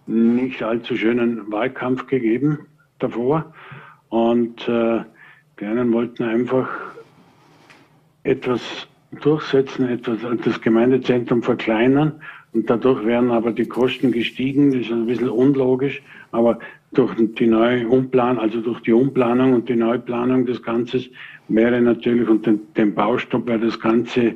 nicht 0.08 0.64
allzu 0.64 0.98
schönen 0.98 1.52
Wahlkampf 1.52 2.08
gegeben 2.08 2.66
davor 2.98 3.54
und 4.10 4.68
äh, 4.68 5.02
die 5.60 5.66
einen 5.66 5.94
wollten 5.94 6.24
einfach 6.24 6.68
etwas 8.24 8.88
durchsetzen, 9.22 9.88
etwas 9.88 10.18
das 10.44 10.60
Gemeindezentrum 10.60 11.44
verkleinern 11.44 12.14
und 12.54 12.68
dadurch 12.68 13.06
wären 13.06 13.30
aber 13.30 13.52
die 13.52 13.68
Kosten 13.68 14.12
gestiegen. 14.12 14.72
Das 14.72 14.82
ist 14.82 14.92
ein 14.92 15.06
bisschen 15.06 15.30
unlogisch, 15.30 16.02
aber 16.32 16.58
durch 16.92 17.14
die 17.36 17.46
neue 17.46 17.88
Umplanung, 17.88 18.40
also 18.42 18.62
durch 18.62 18.82
die 18.82 18.94
Umplanung 18.94 19.54
und 19.54 19.70
die 19.70 19.76
Neuplanung 19.76 20.48
des 20.48 20.64
Ganzen 20.64 21.06
wäre 21.50 21.80
natürlich 21.80 22.28
und 22.28 22.48
den, 22.48 22.62
den 22.74 22.96
Baustopp 22.96 23.46
wäre 23.46 23.60
das 23.60 23.80
Ganze 23.80 24.34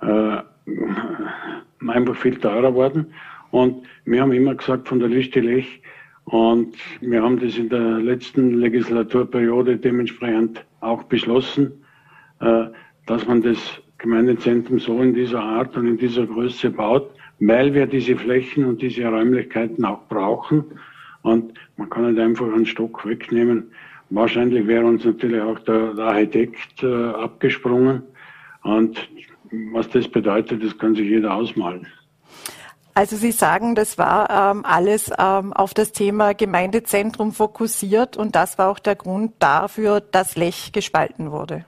äh, 0.00 0.36
einfach 1.86 2.16
viel 2.16 2.36
teurer 2.36 2.74
worden. 2.74 3.12
Und 3.50 3.86
wir 4.04 4.20
haben 4.22 4.32
immer 4.32 4.54
gesagt 4.54 4.88
von 4.88 4.98
der 4.98 5.08
Liste 5.08 5.40
Lech, 5.40 5.80
und 6.26 6.76
wir 7.00 7.22
haben 7.22 7.38
das 7.38 7.56
in 7.56 7.68
der 7.68 8.00
letzten 8.00 8.54
Legislaturperiode 8.54 9.76
dementsprechend 9.76 10.64
auch 10.80 11.04
beschlossen, 11.04 11.84
äh, 12.40 12.64
dass 13.06 13.26
man 13.28 13.42
das 13.42 13.58
Gemeindezentrum 13.98 14.80
so 14.80 15.00
in 15.00 15.14
dieser 15.14 15.40
Art 15.40 15.76
und 15.76 15.86
in 15.86 15.96
dieser 15.96 16.26
Größe 16.26 16.70
baut, 16.70 17.10
weil 17.38 17.72
wir 17.74 17.86
diese 17.86 18.16
Flächen 18.16 18.64
und 18.64 18.82
diese 18.82 19.06
Räumlichkeiten 19.06 19.84
auch 19.84 20.02
brauchen. 20.08 20.64
Und 21.22 21.54
man 21.76 21.90
kann 21.90 22.10
nicht 22.10 22.20
einfach 22.20 22.52
einen 22.52 22.66
Stock 22.66 23.06
wegnehmen. 23.06 23.70
Wahrscheinlich 24.10 24.66
wäre 24.66 24.84
uns 24.84 25.04
natürlich 25.04 25.40
auch 25.40 25.60
der, 25.60 25.94
der 25.94 26.06
Architekt 26.06 26.82
äh, 26.82 26.86
abgesprungen. 26.86 28.02
Und 28.64 29.08
was 29.72 29.88
das 29.90 30.08
bedeutet, 30.08 30.62
das 30.62 30.76
kann 30.78 30.94
sich 30.94 31.08
jeder 31.08 31.34
ausmalen. 31.34 31.86
Also 32.94 33.16
Sie 33.16 33.32
sagen, 33.32 33.74
das 33.74 33.98
war 33.98 34.54
ähm, 34.54 34.64
alles 34.64 35.10
ähm, 35.18 35.52
auf 35.52 35.74
das 35.74 35.92
Thema 35.92 36.32
Gemeindezentrum 36.32 37.32
fokussiert 37.32 38.16
und 38.16 38.34
das 38.34 38.56
war 38.56 38.70
auch 38.70 38.78
der 38.78 38.94
Grund 38.94 39.34
dafür, 39.38 40.00
dass 40.00 40.36
Lech 40.36 40.72
gespalten 40.72 41.30
wurde. 41.30 41.66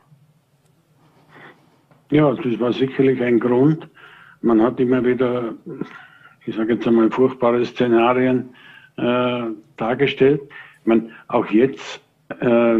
Ja, 2.11 2.33
das 2.33 2.59
war 2.59 2.73
sicherlich 2.73 3.21
ein 3.23 3.39
Grund. 3.39 3.87
Man 4.41 4.63
hat 4.63 4.81
immer 4.81 5.05
wieder, 5.05 5.53
ich 6.47 6.57
sage 6.57 6.73
jetzt 6.73 6.87
einmal, 6.87 7.11
furchtbare 7.11 7.63
Szenarien 7.67 8.55
äh, 8.97 9.43
dargestellt. 9.77 10.41
Ich 10.81 10.87
meine, 10.87 11.11
auch 11.27 11.47
jetzt, 11.49 12.01
äh, 12.41 12.79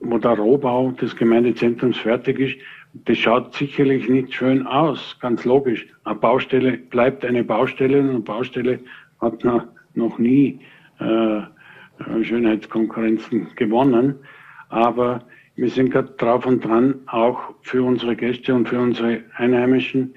wo 0.00 0.18
der 0.18 0.32
Rohbau 0.32 0.90
des 0.90 1.14
Gemeindezentrums 1.14 1.98
fertig 1.98 2.40
ist, 2.40 2.56
das 2.94 3.18
schaut 3.18 3.54
sicherlich 3.54 4.08
nicht 4.08 4.32
schön 4.32 4.66
aus, 4.66 5.18
ganz 5.20 5.44
logisch. 5.44 5.86
Eine 6.04 6.14
Baustelle 6.14 6.78
bleibt 6.78 7.24
eine 7.24 7.42
Baustelle 7.42 8.00
und 8.00 8.08
eine 8.10 8.20
Baustelle 8.20 8.80
hat 9.20 9.44
noch, 9.44 10.18
nie 10.18 10.60
äh, 11.00 11.40
Schönheitskonkurrenzen 12.22 13.48
gewonnen. 13.56 14.14
Aber 14.68 15.24
wir 15.56 15.68
sind 15.68 15.90
gerade 15.90 16.12
drauf 16.12 16.46
und 16.46 16.64
dran, 16.64 17.00
auch 17.06 17.54
für 17.62 17.82
unsere 17.82 18.14
Gäste 18.14 18.54
und 18.54 18.68
für 18.68 18.78
unsere 18.78 19.22
Einheimischen 19.36 20.14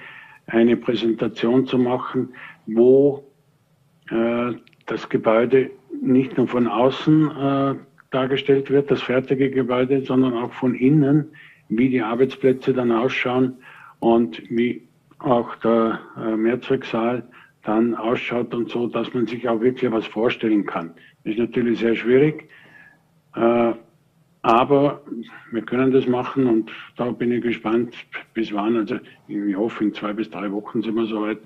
eine 0.47 0.77
Präsentation 0.77 1.65
zu 1.65 1.77
machen, 1.77 2.29
wo 2.67 3.23
äh, 4.11 4.53
das 4.85 5.09
Gebäude 5.09 5.71
nicht 6.01 6.37
nur 6.37 6.47
von 6.47 6.67
außen 6.67 7.31
äh, 7.31 7.75
dargestellt 8.11 8.69
wird, 8.69 8.91
das 8.91 9.01
fertige 9.01 9.49
Gebäude, 9.49 10.01
sondern 10.01 10.33
auch 10.33 10.53
von 10.53 10.75
innen 10.75 11.31
wie 11.69 11.89
die 11.89 12.01
Arbeitsplätze 12.01 12.73
dann 12.73 12.91
ausschauen 12.91 13.57
und 13.99 14.41
wie 14.49 14.87
auch 15.19 15.55
der 15.57 15.99
äh, 16.17 16.35
Mehrzwecksaal 16.35 17.27
dann 17.63 17.95
ausschaut 17.95 18.53
und 18.53 18.69
so, 18.69 18.87
dass 18.87 19.13
man 19.13 19.27
sich 19.27 19.47
auch 19.49 19.59
wirklich 19.59 19.91
was 19.91 20.05
vorstellen 20.05 20.65
kann. 20.65 20.93
Das 21.23 21.33
ist 21.33 21.39
natürlich 21.39 21.79
sehr 21.79 21.95
schwierig, 21.95 22.49
äh, 23.35 23.73
aber 24.41 25.01
wir 25.51 25.61
können 25.63 25.91
das 25.91 26.07
machen 26.07 26.47
und 26.47 26.71
da 26.95 27.11
bin 27.11 27.31
ich 27.31 27.41
gespannt, 27.41 27.93
bis 28.33 28.53
wann. 28.53 28.77
Also 28.77 28.97
ich 29.27 29.55
hoffe, 29.55 29.83
in 29.83 29.93
zwei 29.93 30.13
bis 30.13 30.29
drei 30.29 30.49
Wochen 30.51 30.81
sind 30.81 30.95
wir 30.95 31.05
soweit, 31.05 31.39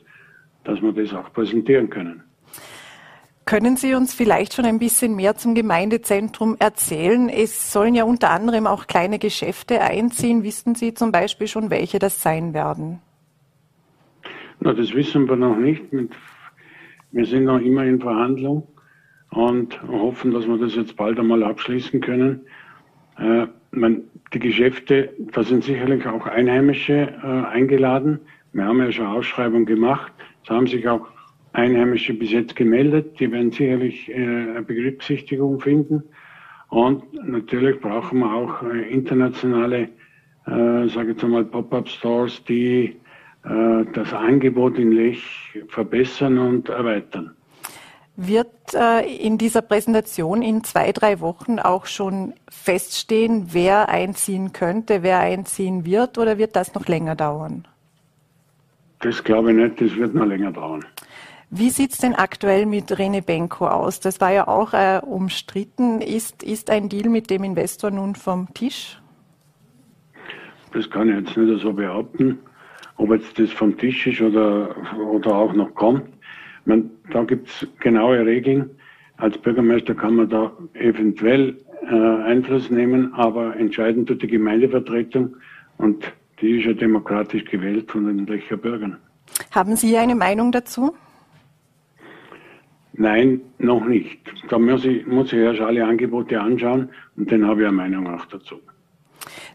dass 0.65 0.81
wir 0.81 0.91
das 0.91 1.13
auch 1.13 1.33
präsentieren 1.33 1.89
können. 1.89 2.23
Können 3.51 3.75
Sie 3.75 3.95
uns 3.95 4.13
vielleicht 4.13 4.53
schon 4.53 4.63
ein 4.63 4.79
bisschen 4.79 5.13
mehr 5.13 5.35
zum 5.35 5.55
Gemeindezentrum 5.55 6.55
erzählen? 6.57 7.27
Es 7.27 7.73
sollen 7.73 7.95
ja 7.95 8.05
unter 8.05 8.29
anderem 8.29 8.65
auch 8.65 8.87
kleine 8.87 9.19
Geschäfte 9.19 9.81
einziehen. 9.81 10.43
Wissen 10.43 10.73
Sie 10.73 10.93
zum 10.93 11.11
Beispiel 11.11 11.47
schon, 11.47 11.69
welche 11.69 11.99
das 11.99 12.21
sein 12.21 12.53
werden? 12.53 13.01
Na, 14.61 14.71
das 14.71 14.93
wissen 14.93 15.27
wir 15.27 15.35
noch 15.35 15.57
nicht. 15.57 15.83
Wir 17.11 17.25
sind 17.25 17.43
noch 17.43 17.59
immer 17.59 17.83
in 17.83 17.99
Verhandlung 17.99 18.65
und 19.31 19.83
hoffen, 19.85 20.31
dass 20.31 20.47
wir 20.47 20.57
das 20.57 20.75
jetzt 20.75 20.95
bald 20.95 21.19
einmal 21.19 21.43
abschließen 21.43 21.99
können. 21.99 22.45
Äh, 23.17 23.47
man, 23.71 24.03
die 24.31 24.39
Geschäfte, 24.39 25.09
da 25.33 25.43
sind 25.43 25.65
sicherlich 25.65 26.07
auch 26.07 26.25
Einheimische 26.25 27.13
äh, 27.21 27.47
eingeladen. 27.47 28.21
Wir 28.53 28.63
haben 28.63 28.79
ja 28.79 28.89
schon 28.93 29.07
Ausschreibungen 29.07 29.65
gemacht. 29.65 30.13
Es 30.41 30.49
haben 30.49 30.67
sich 30.67 30.87
auch 30.87 31.05
Einheimische 31.53 32.13
bis 32.13 32.31
jetzt 32.31 32.55
gemeldet. 32.55 33.19
Die 33.19 33.31
werden 33.31 33.51
sicherlich 33.51 34.09
äh, 34.09 34.13
eine 34.13 34.63
Begriffssichtigung 34.63 35.59
finden. 35.59 36.03
Und 36.69 37.03
natürlich 37.27 37.79
brauchen 37.81 38.19
wir 38.19 38.33
auch 38.33 38.63
äh, 38.63 38.89
internationale, 38.89 39.89
äh, 40.47 40.87
sage 40.87 41.15
ich 41.17 41.23
mal, 41.23 41.43
Pop-up-Stores, 41.43 42.43
die 42.45 42.95
äh, 43.43 43.85
das 43.93 44.13
Angebot 44.13 44.77
in 44.77 44.91
Lech 44.91 45.23
verbessern 45.67 46.37
und 46.37 46.69
erweitern. 46.69 47.31
Wird 48.15 48.73
äh, 48.73 49.15
in 49.17 49.37
dieser 49.37 49.61
Präsentation 49.61 50.41
in 50.41 50.63
zwei, 50.63 50.91
drei 50.91 51.19
Wochen 51.21 51.59
auch 51.59 51.85
schon 51.85 52.33
feststehen, 52.49 53.47
wer 53.51 53.89
einziehen 53.89 54.53
könnte, 54.53 55.01
wer 55.01 55.19
einziehen 55.19 55.85
wird, 55.85 56.17
oder 56.17 56.37
wird 56.37 56.55
das 56.55 56.73
noch 56.73 56.87
länger 56.87 57.15
dauern? 57.15 57.67
Das 58.99 59.23
glaube 59.23 59.51
ich 59.51 59.57
nicht, 59.57 59.81
das 59.81 59.95
wird 59.97 60.13
noch 60.13 60.25
länger 60.25 60.51
dauern. 60.51 60.85
Wie 61.53 61.69
sieht 61.69 61.91
es 61.91 61.97
denn 61.97 62.15
aktuell 62.15 62.65
mit 62.65 62.97
Rene 62.97 63.21
Benko 63.21 63.67
aus? 63.67 63.99
Das 63.99 64.21
war 64.21 64.31
ja 64.31 64.47
auch 64.47 64.71
äh, 64.71 65.01
umstritten. 65.05 65.99
Ist, 65.99 66.43
ist 66.43 66.69
ein 66.69 66.87
Deal 66.87 67.09
mit 67.09 67.29
dem 67.29 67.43
Investor 67.43 67.91
nun 67.91 68.15
vom 68.15 68.53
Tisch? 68.53 69.01
Das 70.71 70.89
kann 70.89 71.09
ich 71.09 71.15
jetzt 71.15 71.35
nicht 71.35 71.61
so 71.61 71.73
behaupten, 71.73 72.39
ob 72.95 73.11
jetzt 73.11 73.37
das 73.37 73.51
vom 73.51 73.77
Tisch 73.77 74.07
ist 74.07 74.21
oder, 74.21 74.73
oder 74.97 75.35
auch 75.35 75.51
noch 75.51 75.75
kommt. 75.75 76.07
Man, 76.63 76.89
da 77.11 77.25
gibt 77.25 77.49
es 77.49 77.67
genaue 77.81 78.25
Regeln. 78.25 78.69
Als 79.17 79.37
Bürgermeister 79.37 79.93
kann 79.93 80.15
man 80.15 80.29
da 80.29 80.53
eventuell 80.75 81.57
äh, 81.81 81.93
Einfluss 81.93 82.69
nehmen, 82.69 83.13
aber 83.13 83.57
entscheidend 83.57 84.07
tut 84.07 84.21
die 84.21 84.27
Gemeindevertretung 84.27 85.35
und 85.77 86.13
die 86.39 86.59
ist 86.59 86.65
ja 86.65 86.71
demokratisch 86.71 87.43
gewählt 87.43 87.91
von 87.91 88.05
den 88.05 88.25
Lecher 88.25 88.55
Bürgern. 88.55 88.95
Haben 89.51 89.75
Sie 89.75 89.97
eine 89.97 90.15
Meinung 90.15 90.53
dazu? 90.53 90.95
Nein, 93.01 93.41
noch 93.57 93.83
nicht. 93.83 94.19
Da 94.47 94.59
muss 94.59 94.85
ich, 94.85 95.07
muss 95.07 95.33
ich 95.33 95.39
erst 95.39 95.59
alle 95.59 95.83
Angebote 95.83 96.39
anschauen 96.39 96.89
und 97.17 97.31
dann 97.31 97.47
habe 97.47 97.61
ich 97.61 97.67
eine 97.67 97.75
Meinung 97.75 98.07
auch 98.07 98.25
dazu. 98.27 98.57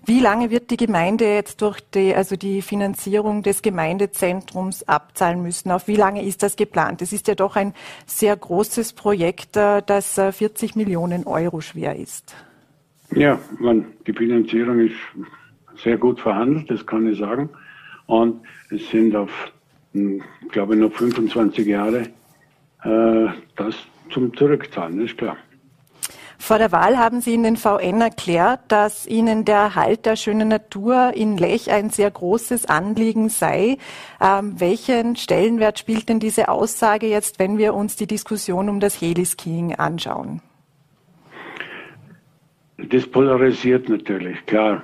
Wie 0.05 0.19
lange 0.19 0.51
wird 0.51 0.73
die 0.73 0.77
Gemeinde 0.77 1.27
jetzt 1.27 1.63
durch 1.63 1.79
die, 1.81 2.13
also 2.13 2.35
die 2.35 2.61
Finanzierung 2.61 3.45
des 3.45 3.63
Gemeindezentrums 3.63 4.89
abzahlen 4.89 5.43
müssen? 5.43 5.71
Auf 5.71 5.87
wie 5.87 5.95
lange 5.95 6.25
ist 6.25 6.43
das 6.43 6.57
geplant? 6.57 7.03
Es 7.03 7.13
ist 7.13 7.29
ja 7.29 7.37
doch 7.37 7.55
ein 7.55 7.73
sehr 8.05 8.37
großes 8.37 8.95
Projekt, 8.95 9.57
äh, 9.57 9.81
das 9.87 10.15
40 10.15 10.75
äh, 10.75 10.79
Millionen 10.79 11.25
Euro 11.25 11.61
schwer 11.61 11.95
ist. 11.95 12.35
Ja, 13.15 13.39
man, 13.61 13.85
die 14.09 14.13
Finanzierung 14.13 14.81
ist 14.81 14.97
sehr 15.85 15.99
gut 15.99 16.19
verhandelt, 16.19 16.69
das 16.69 16.85
kann 16.85 17.07
ich 17.07 17.21
sagen. 17.21 17.49
Und 18.07 18.41
es 18.71 18.91
sind 18.91 19.15
auf, 19.15 19.31
hm, 19.93 20.21
glaube 20.51 20.75
ich, 20.75 20.81
noch 20.81 20.93
25 20.93 21.65
Jahre 21.65 22.09
äh, 22.87 23.29
das 23.57 23.75
zum 24.11 24.35
Zurückzahlen, 24.37 25.05
ist 25.05 25.19
klar. 25.19 25.37
Vor 26.39 26.59
der 26.59 26.71
Wahl 26.71 26.99
haben 26.99 27.21
Sie 27.21 27.35
in 27.35 27.43
den 27.43 27.57
VN 27.57 28.01
erklärt, 28.01 28.61
dass 28.69 29.07
Ihnen 29.07 29.45
der 29.45 29.57
Erhalt 29.57 30.07
der 30.07 30.17
schönen 30.17 30.49
Natur 30.49 31.13
in 31.15 31.39
Lech 31.39 31.71
ein 31.71 31.91
sehr 31.91 32.11
großes 32.11 32.67
Anliegen 32.67 33.31
sei. 33.31 33.79
Ähm, 34.21 34.61
welchen 34.61 35.17
Stellenwert 35.17 35.79
spielt 35.79 36.09
denn 36.09 36.21
diese 36.21 36.49
Aussage 36.49 37.07
jetzt, 37.07 37.39
wenn 37.39 37.59
wir 37.59 37.75
uns 37.75 37.97
die 37.97 38.07
Diskussion 38.07 38.69
um 38.69 38.81
das 38.81 39.01
Heliskiing 39.01 39.75
anschauen? 39.75 40.43
Das 42.77 43.07
polarisiert 43.07 43.89
natürlich, 43.89 44.45
klar. 44.45 44.83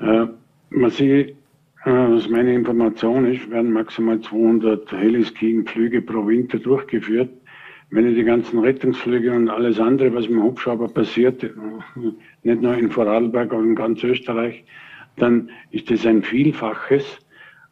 Äh, 0.00 0.26
man 0.70 0.90
sieht, 0.90 1.37
was 1.84 2.28
meine 2.28 2.54
Information 2.54 3.24
ist, 3.26 3.50
werden 3.50 3.72
maximal 3.72 4.20
200 4.20 4.90
Heliskiing-Flüge 4.92 6.02
pro 6.02 6.26
Winter 6.26 6.58
durchgeführt. 6.58 7.30
Wenn 7.90 8.08
ich 8.08 8.16
die 8.16 8.24
ganzen 8.24 8.58
Rettungsflüge 8.58 9.32
und 9.32 9.48
alles 9.48 9.80
andere, 9.80 10.12
was 10.12 10.28
mit 10.28 10.38
dem 10.38 10.42
Hubschrauber 10.42 10.88
passiert, 10.88 11.42
nicht 12.42 12.62
nur 12.62 12.76
in 12.76 12.90
Vorarlberg, 12.90 13.52
aber 13.52 13.62
in 13.62 13.74
ganz 13.74 14.02
Österreich, 14.02 14.64
dann 15.16 15.50
ist 15.70 15.90
das 15.90 16.04
ein 16.04 16.22
Vielfaches. 16.22 17.18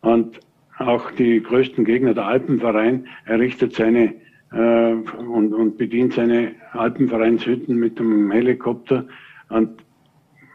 Und 0.01 0.41
auch 0.79 1.11
die 1.13 1.43
größten 1.43 1.85
Gegner, 1.85 2.15
der 2.15 2.27
Alpenverein, 2.27 3.07
errichtet 3.27 3.75
seine 3.75 4.15
äh, 4.53 4.93
und, 4.93 5.53
und 5.53 5.77
bedient 5.77 6.15
seine 6.15 6.55
Alpenvereinshütten 6.73 7.77
mit 7.77 7.99
dem 7.99 8.31
Helikopter. 8.31 9.07
Und 9.49 9.85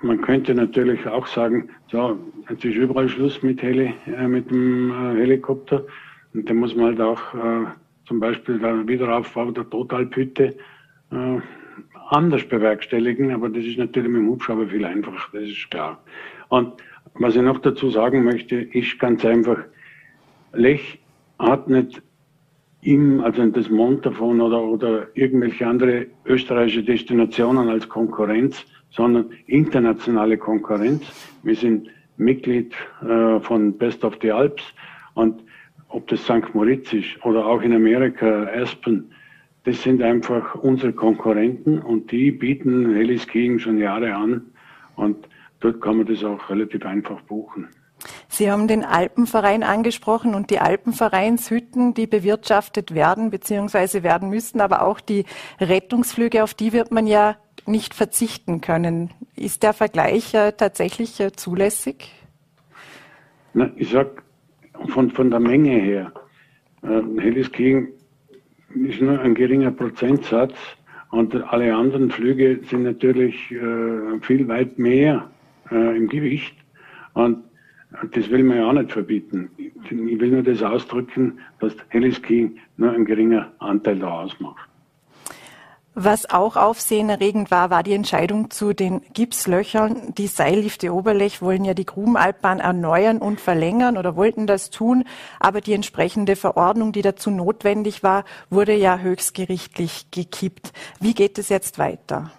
man 0.02 0.22
könnte 0.22 0.54
natürlich 0.54 1.06
auch 1.08 1.28
sagen, 1.28 1.70
so, 1.92 2.18
jetzt 2.50 2.66
ist 2.66 2.76
überall 2.76 3.10
Schluss 3.10 3.42
mit, 3.44 3.62
Heli, 3.62 3.94
äh, 4.08 4.28
mit 4.28 4.50
dem 4.50 4.92
äh, 4.92 5.20
Helikopter. 5.20 5.86
Und 6.34 6.50
da 6.50 6.54
muss 6.54 6.76
man 6.76 6.86
halt 6.88 7.02
auch 7.02 7.34
äh, 7.34 7.66
zum 8.06 8.20
Beispiel 8.20 8.60
der 8.60 8.88
Wiederaufbau 8.88 9.52
der 9.52 9.70
Totalpütte 9.70 10.56
äh, 11.12 11.40
anders 12.10 12.44
bewerkstelligen, 12.44 13.32
aber 13.32 13.50
das 13.50 13.64
ist 13.64 13.78
natürlich 13.78 14.10
mit 14.10 14.22
dem 14.22 14.30
Hubschrauber 14.30 14.68
viel 14.68 14.84
einfacher, 14.84 15.30
das 15.34 15.50
ist 15.50 15.72
klar. 15.72 16.04
Und 16.50 16.74
was 17.16 17.36
ich 17.36 17.42
noch 17.42 17.60
dazu 17.60 17.90
sagen 17.90 18.24
möchte, 18.24 18.56
ist 18.58 19.00
ganz 19.00 19.24
einfach, 19.24 19.58
Lech 20.54 21.00
hat 21.40 21.70
nicht 21.70 22.02
im, 22.82 23.22
also 23.22 23.46
das 23.46 23.70
Montafon 23.70 24.42
oder, 24.42 24.62
oder 24.62 25.08
irgendwelche 25.14 25.66
andere 25.66 26.08
österreichische 26.26 26.84
Destinationen 26.84 27.70
als 27.70 27.88
Konkurrenz, 27.88 28.66
sondern 28.92 29.32
internationale 29.48 30.38
Konkurrenz. 30.38 31.04
Wir 31.44 31.56
sind 31.56 31.90
Mitglied 32.18 32.74
äh, 33.02 33.40
von 33.40 33.78
Best 33.78 34.04
of 34.04 34.18
the 34.22 34.32
Alps 34.32 34.64
und 35.16 35.42
ob 35.90 36.08
das 36.08 36.24
St. 36.24 36.54
Moritz 36.54 36.94
ist 36.94 37.24
oder 37.24 37.46
auch 37.46 37.62
in 37.62 37.74
Amerika 37.74 38.46
Aspen, 38.54 39.12
das 39.64 39.82
sind 39.84 40.02
einfach 40.02 40.56
unsere 40.56 40.94
Konkurrenten 40.94 41.80
und 41.80 42.12
die 42.12 42.32
bieten 42.32 42.94
Heliskiing 42.96 43.60
schon 43.60 43.78
Jahre 43.78 44.16
an 44.16 44.42
und 44.96 45.28
dort 45.60 45.82
kann 45.82 45.98
man 45.98 46.08
das 46.08 46.24
auch 46.24 46.50
relativ 46.50 46.86
einfach 46.86 47.22
buchen. 47.22 47.68
Sie 48.28 48.50
haben 48.50 48.68
den 48.68 48.84
Alpenverein 48.84 49.62
angesprochen 49.62 50.34
und 50.34 50.50
die 50.50 50.60
Alpenvereinshütten, 50.60 51.94
die 51.94 52.08
bewirtschaftet 52.08 52.96
werden 52.96 53.30
bzw. 53.30 54.02
werden 54.02 54.30
müssten, 54.30 54.62
aber 54.62 54.82
auch 54.82 55.00
die 55.00 55.26
Rettungsflüge, 55.60 56.44
auf 56.44 56.56
die 56.56 56.74
wird 56.74 56.92
man 56.92 57.06
ja 57.06 57.36
nicht 57.68 57.94
verzichten 57.94 58.62
können. 58.62 59.12
Ist 59.36 59.64
der 59.64 59.74
Vergleich 59.74 60.34
äh, 60.34 60.52
tatsächlich 60.52 61.20
äh, 61.20 61.32
zulässig? 61.32 62.10
Na, 63.54 63.70
ich 63.76 63.90
sag, 63.90 64.24
von, 64.88 65.12
von 65.12 65.30
der 65.30 65.40
Menge 65.40 65.72
her. 65.72 66.12
Äh, 66.84 67.02
Hellis 67.20 67.52
King 67.52 67.90
ist 68.74 69.02
nur 69.02 69.20
ein 69.20 69.36
geringer 69.36 69.72
Prozentsatz 69.72 70.54
und 71.12 71.36
alle 71.36 71.76
anderen 71.76 72.10
Flüge 72.10 72.60
sind 72.70 72.84
natürlich 72.84 73.52
äh, 73.52 74.20
viel 74.22 74.48
weit 74.48 74.80
mehr 74.80 75.30
äh, 75.70 75.98
im 75.98 76.08
Gewicht. 76.08 76.56
Und 77.14 77.44
das 78.14 78.30
will 78.30 78.44
man 78.44 78.58
ja 78.58 78.70
auch 78.70 78.74
nicht 78.74 78.92
verbieten. 78.92 79.50
Ich 79.58 79.92
will 79.92 80.32
nur 80.32 80.44
das 80.44 80.64
ausdrücken, 80.64 81.40
dass 81.60 81.76
Hellis 81.90 82.22
King 82.22 82.58
nur 82.78 82.92
ein 82.92 83.04
geringer 83.04 83.52
Anteil 83.60 84.00
da 84.00 84.22
ausmacht. 84.22 84.71
Was 85.94 86.30
auch 86.30 86.56
aufsehenerregend 86.56 87.52
war, 87.52 87.70
war 87.70 87.84
die 87.84 87.92
Entscheidung 87.92 88.50
zu 88.50 88.72
den 88.72 89.02
Gipslöchern. 89.14 90.14
Die 90.18 90.28
Seillifte 90.28 90.94
Oberlech 90.94 91.42
wollen 91.42 91.66
ja 91.66 91.74
die 91.74 91.86
Grubenalbbahn 91.86 92.62
erneuern 92.62 93.18
und 93.18 93.42
verlängern 93.42 93.98
oder 93.98 94.16
wollten 94.16 94.48
das 94.48 94.70
tun, 94.70 95.04
aber 95.42 95.60
die 95.60 95.74
entsprechende 95.74 96.38
Verordnung, 96.38 96.94
die 96.94 97.02
dazu 97.02 97.30
notwendig 97.30 98.04
war, 98.04 98.24
wurde 98.50 98.74
ja 98.74 99.00
höchstgerichtlich 99.00 100.12
gekippt. 100.12 100.72
Wie 101.02 101.14
geht 101.14 101.38
es 101.38 101.50
jetzt 101.50 101.78
weiter? 101.78 102.32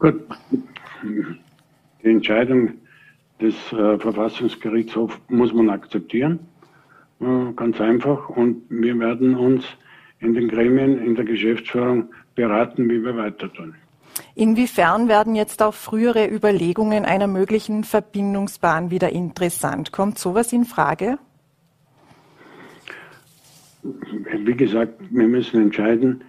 Gut, 0.00 0.24
die 2.02 2.08
Entscheidung 2.10 2.72
des 3.40 3.54
äh, 3.72 3.96
Verfassungsgerichtshofs 3.98 5.16
muss 5.28 5.52
man 5.52 5.70
akzeptieren, 5.70 6.40
äh, 7.20 7.52
ganz 7.54 7.80
einfach, 7.80 8.28
und 8.28 8.62
wir 8.70 8.98
werden 8.98 9.36
uns 9.36 9.64
in 10.20 10.34
den 10.34 10.48
Gremien, 10.48 10.98
in 11.04 11.14
der 11.14 11.24
Geschäftsführung 11.24 12.08
beraten, 12.34 12.88
wie 12.88 13.02
wir 13.02 13.16
weiter 13.16 13.52
tun. 13.52 13.74
Inwiefern 14.34 15.08
werden 15.08 15.34
jetzt 15.34 15.62
auch 15.62 15.74
frühere 15.74 16.28
Überlegungen 16.28 17.04
einer 17.04 17.26
möglichen 17.26 17.84
Verbindungsbahn 17.84 18.90
wieder 18.90 19.10
interessant? 19.10 19.92
Kommt 19.92 20.18
sowas 20.18 20.52
in 20.52 20.64
Frage? 20.64 21.18
Wie 23.82 24.56
gesagt, 24.56 24.94
wir 25.10 25.28
müssen 25.28 25.60
entscheiden, 25.60 26.24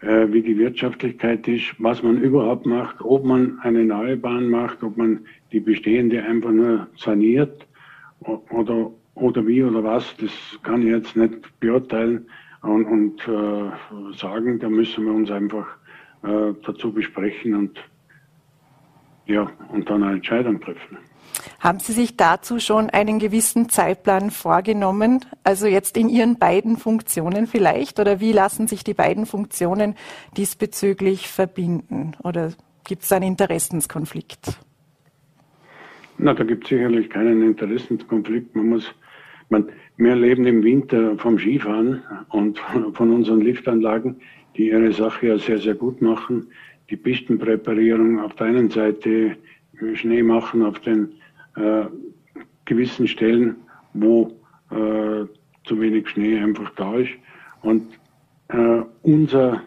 äh, 0.00 0.26
wie 0.32 0.42
die 0.42 0.58
Wirtschaftlichkeit 0.58 1.46
ist, 1.46 1.74
was 1.78 2.02
man 2.02 2.20
überhaupt 2.20 2.66
macht, 2.66 2.96
ob 3.00 3.24
man 3.24 3.58
eine 3.60 3.84
neue 3.84 4.16
Bahn 4.16 4.48
macht, 4.48 4.82
ob 4.82 4.96
man 4.96 5.20
die 5.52 5.60
bestehende 5.60 6.22
einfach 6.22 6.50
nur 6.50 6.88
saniert 6.96 7.66
oder, 8.50 8.90
oder 9.14 9.46
wie 9.46 9.62
oder 9.62 9.84
was, 9.84 10.16
das 10.16 10.30
kann 10.62 10.82
ich 10.82 10.88
jetzt 10.88 11.16
nicht 11.16 11.60
beurteilen 11.60 12.26
und, 12.62 12.84
und 12.86 13.28
äh, 13.28 14.16
sagen, 14.16 14.58
da 14.58 14.68
müssen 14.68 15.04
wir 15.04 15.12
uns 15.12 15.30
einfach 15.30 15.66
äh, 16.22 16.54
dazu 16.64 16.92
besprechen 16.92 17.54
und 17.54 17.78
ja, 19.26 19.50
und 19.72 19.88
dann 19.88 20.02
eine 20.02 20.14
Entscheidung 20.14 20.60
treffen. 20.60 20.98
Haben 21.60 21.78
Sie 21.78 21.92
sich 21.92 22.16
dazu 22.16 22.58
schon 22.58 22.90
einen 22.90 23.18
gewissen 23.18 23.68
Zeitplan 23.68 24.30
vorgenommen? 24.30 25.24
Also 25.44 25.66
jetzt 25.66 25.96
in 25.96 26.08
Ihren 26.08 26.38
beiden 26.38 26.76
Funktionen 26.76 27.46
vielleicht? 27.46 28.00
Oder 28.00 28.20
wie 28.20 28.32
lassen 28.32 28.66
sich 28.66 28.82
die 28.82 28.94
beiden 28.94 29.26
Funktionen 29.26 29.94
diesbezüglich 30.36 31.28
verbinden? 31.28 32.12
Oder 32.24 32.52
gibt 32.84 33.04
es 33.04 33.12
einen 33.12 33.28
Interessenskonflikt? 33.28 34.58
Na, 36.18 36.34
da 36.34 36.44
gibt 36.44 36.64
es 36.64 36.70
sicherlich 36.70 37.08
keinen 37.08 37.42
Interessenskonflikt. 37.42 38.54
Man 38.54 38.68
muss 38.68 38.92
man, 39.52 39.68
wir 39.96 40.16
leben 40.16 40.46
im 40.46 40.64
Winter 40.64 41.16
vom 41.18 41.38
Skifahren 41.38 42.02
und 42.30 42.58
von 42.94 43.10
unseren 43.10 43.42
Liftanlagen, 43.42 44.16
die 44.56 44.70
ihre 44.70 44.92
Sache 44.92 45.28
ja 45.28 45.38
sehr, 45.38 45.58
sehr 45.58 45.74
gut 45.74 46.02
machen. 46.02 46.48
Die 46.90 46.96
Pistenpräparierung 46.96 48.18
auf 48.18 48.34
der 48.34 48.48
einen 48.48 48.70
Seite, 48.70 49.36
Schnee 49.94 50.22
machen 50.22 50.62
auf 50.62 50.80
den 50.80 51.12
äh, 51.56 51.84
gewissen 52.64 53.06
Stellen, 53.06 53.56
wo 53.94 54.32
äh, 54.70 55.26
zu 55.64 55.80
wenig 55.80 56.08
Schnee 56.08 56.38
einfach 56.38 56.70
da 56.76 56.96
ist. 56.96 57.12
Und 57.62 57.86
äh, 58.48 58.82
unser, 59.02 59.62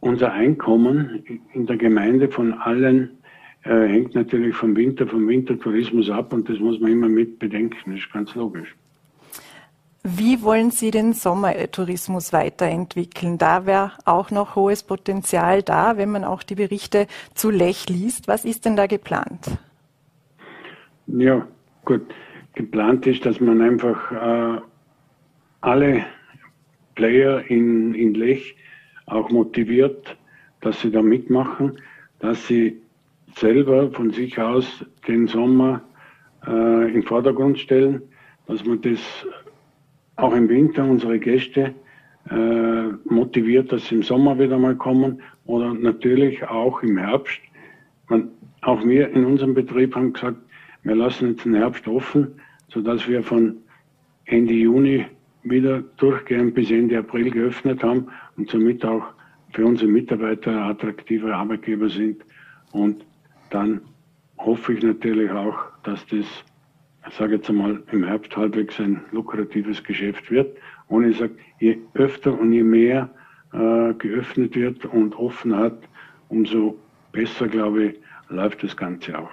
unser 0.00 0.32
Einkommen 0.32 1.24
in 1.52 1.66
der 1.66 1.76
Gemeinde 1.76 2.28
von 2.28 2.54
allen 2.54 3.17
äh, 3.64 3.86
hängt 3.88 4.14
natürlich 4.14 4.54
vom 4.54 4.76
Winter, 4.76 5.06
vom 5.06 5.28
Wintertourismus 5.28 6.10
ab 6.10 6.32
und 6.32 6.48
das 6.48 6.58
muss 6.58 6.80
man 6.80 6.92
immer 6.92 7.08
mit 7.08 7.38
bedenken, 7.38 7.92
das 7.92 8.00
ist 8.00 8.12
ganz 8.12 8.34
logisch. 8.34 8.74
Wie 10.04 10.42
wollen 10.42 10.70
Sie 10.70 10.90
den 10.90 11.12
Sommertourismus 11.12 12.32
weiterentwickeln? 12.32 13.36
Da 13.36 13.66
wäre 13.66 13.92
auch 14.04 14.30
noch 14.30 14.54
hohes 14.54 14.82
Potenzial 14.82 15.62
da, 15.62 15.96
wenn 15.96 16.10
man 16.10 16.24
auch 16.24 16.42
die 16.42 16.54
Berichte 16.54 17.06
zu 17.34 17.50
Lech 17.50 17.88
liest. 17.88 18.28
Was 18.28 18.44
ist 18.44 18.64
denn 18.64 18.76
da 18.76 18.86
geplant? 18.86 19.58
Ja, 21.08 21.46
gut. 21.84 22.02
Geplant 22.54 23.06
ist, 23.06 23.26
dass 23.26 23.40
man 23.40 23.60
einfach 23.60 24.12
äh, 24.12 24.60
alle 25.60 26.06
Player 26.94 27.44
in, 27.50 27.94
in 27.94 28.14
Lech 28.14 28.56
auch 29.06 29.30
motiviert, 29.30 30.16
dass 30.60 30.80
sie 30.80 30.90
da 30.90 31.02
mitmachen, 31.02 31.80
dass 32.18 32.46
sie 32.46 32.80
selber 33.36 33.90
von 33.90 34.10
sich 34.10 34.38
aus 34.38 34.84
den 35.06 35.26
Sommer 35.28 35.82
äh, 36.46 36.92
in 36.92 37.02
Vordergrund 37.02 37.58
stellen, 37.58 38.02
dass 38.46 38.64
man 38.64 38.80
das 38.82 39.00
auch 40.16 40.34
im 40.34 40.48
Winter 40.48 40.84
unsere 40.84 41.18
Gäste 41.18 41.74
äh, 42.30 42.88
motiviert, 43.04 43.72
dass 43.72 43.86
sie 43.86 43.96
im 43.96 44.02
Sommer 44.02 44.38
wieder 44.38 44.58
mal 44.58 44.76
kommen 44.76 45.22
oder 45.46 45.72
natürlich 45.72 46.42
auch 46.44 46.82
im 46.82 46.98
Herbst. 46.98 47.40
Man, 48.08 48.28
auch 48.62 48.84
wir 48.84 49.10
in 49.10 49.24
unserem 49.24 49.54
Betrieb 49.54 49.94
haben 49.94 50.12
gesagt, 50.12 50.38
wir 50.82 50.94
lassen 50.94 51.30
jetzt 51.30 51.44
den 51.44 51.54
Herbst 51.54 51.86
offen, 51.86 52.40
sodass 52.68 53.08
wir 53.08 53.22
von 53.22 53.56
Ende 54.24 54.54
Juni 54.54 55.06
wieder 55.42 55.82
durchgehend 55.96 56.54
bis 56.54 56.70
Ende 56.70 56.98
April 56.98 57.30
geöffnet 57.30 57.82
haben 57.82 58.08
und 58.36 58.50
somit 58.50 58.84
auch 58.84 59.04
für 59.52 59.64
unsere 59.64 59.90
Mitarbeiter 59.90 60.52
attraktive 60.64 61.34
Arbeitgeber 61.34 61.88
sind. 61.88 62.22
Und 62.72 63.04
dann 63.50 63.80
hoffe 64.38 64.74
ich 64.74 64.82
natürlich 64.82 65.30
auch, 65.30 65.56
dass 65.82 66.06
das, 66.06 66.26
ich 67.08 67.14
sage 67.14 67.36
jetzt 67.36 67.48
einmal, 67.48 67.82
im 67.92 68.04
Herbst 68.04 68.36
halbwegs 68.36 68.78
ein 68.80 69.04
lukratives 69.10 69.82
Geschäft 69.82 70.30
wird. 70.30 70.56
Und 70.88 71.08
ich 71.08 71.18
sage, 71.18 71.34
je 71.58 71.78
öfter 71.94 72.38
und 72.38 72.52
je 72.52 72.62
mehr 72.62 73.10
äh, 73.52 73.94
geöffnet 73.94 74.54
wird 74.54 74.84
und 74.86 75.14
offen 75.16 75.56
hat, 75.56 75.78
umso 76.28 76.78
besser, 77.12 77.48
glaube 77.48 77.84
ich, 77.84 78.00
läuft 78.28 78.62
das 78.62 78.76
Ganze 78.76 79.18
auch. 79.18 79.30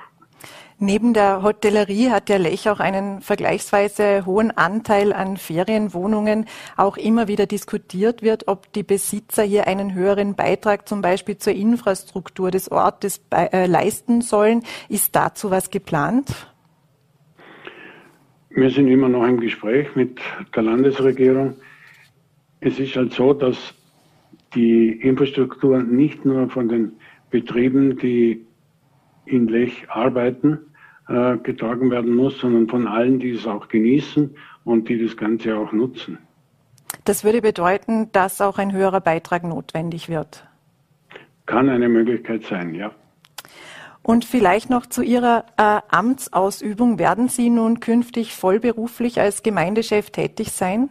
Neben 0.77 1.13
der 1.13 1.41
Hotellerie 1.41 2.09
hat 2.09 2.27
der 2.27 2.37
Lech 2.37 2.69
auch 2.69 2.81
einen 2.81 3.21
vergleichsweise 3.21 4.25
hohen 4.25 4.51
Anteil 4.51 5.13
an 5.13 5.37
Ferienwohnungen. 5.37 6.47
Auch 6.75 6.97
immer 6.97 7.29
wieder 7.29 7.45
diskutiert 7.45 8.21
wird, 8.21 8.49
ob 8.49 8.73
die 8.73 8.83
Besitzer 8.83 9.43
hier 9.43 9.67
einen 9.67 9.93
höheren 9.93 10.35
Beitrag 10.35 10.85
zum 10.89 11.01
Beispiel 11.01 11.37
zur 11.37 11.53
Infrastruktur 11.53 12.51
des 12.51 12.69
Ortes 12.69 13.21
äh, 13.31 13.67
leisten 13.67 14.19
sollen. 14.19 14.63
Ist 14.89 15.15
dazu 15.15 15.49
was 15.49 15.69
geplant? 15.69 16.51
Wir 18.49 18.69
sind 18.69 18.89
immer 18.89 19.07
noch 19.07 19.25
im 19.25 19.39
Gespräch 19.39 19.95
mit 19.95 20.19
der 20.53 20.63
Landesregierung. 20.63 21.55
Es 22.59 22.79
ist 22.79 22.95
halt 22.97 23.13
so, 23.13 23.33
dass 23.33 23.73
die 24.55 24.89
Infrastruktur 24.89 25.81
nicht 25.81 26.25
nur 26.25 26.49
von 26.49 26.67
den 26.67 26.93
Betrieben, 27.29 27.97
die 27.97 28.45
in 29.25 29.47
Lech 29.47 29.89
arbeiten, 29.89 30.59
äh, 31.07 31.37
getragen 31.37 31.91
werden 31.91 32.15
muss, 32.15 32.39
sondern 32.39 32.67
von 32.67 32.87
allen, 32.87 33.19
die 33.19 33.31
es 33.31 33.45
auch 33.45 33.67
genießen 33.67 34.35
und 34.63 34.89
die 34.89 35.03
das 35.03 35.15
Ganze 35.17 35.55
auch 35.55 35.71
nutzen. 35.71 36.17
Das 37.03 37.23
würde 37.23 37.41
bedeuten, 37.41 38.11
dass 38.11 38.41
auch 38.41 38.57
ein 38.57 38.71
höherer 38.73 39.01
Beitrag 39.01 39.43
notwendig 39.43 40.09
wird. 40.09 40.47
Kann 41.45 41.69
eine 41.69 41.89
Möglichkeit 41.89 42.43
sein, 42.43 42.73
ja. 42.73 42.91
Und 44.01 44.23
vielleicht 44.23 44.69
noch 44.69 44.85
zu 44.85 45.01
Ihrer 45.01 45.45
äh, 45.57 45.81
Amtsausübung. 45.89 46.99
Werden 46.99 47.27
Sie 47.27 47.49
nun 47.49 47.79
künftig 47.79 48.35
vollberuflich 48.35 49.19
als 49.19 49.41
Gemeindechef 49.41 50.11
tätig 50.11 50.51
sein? 50.51 50.89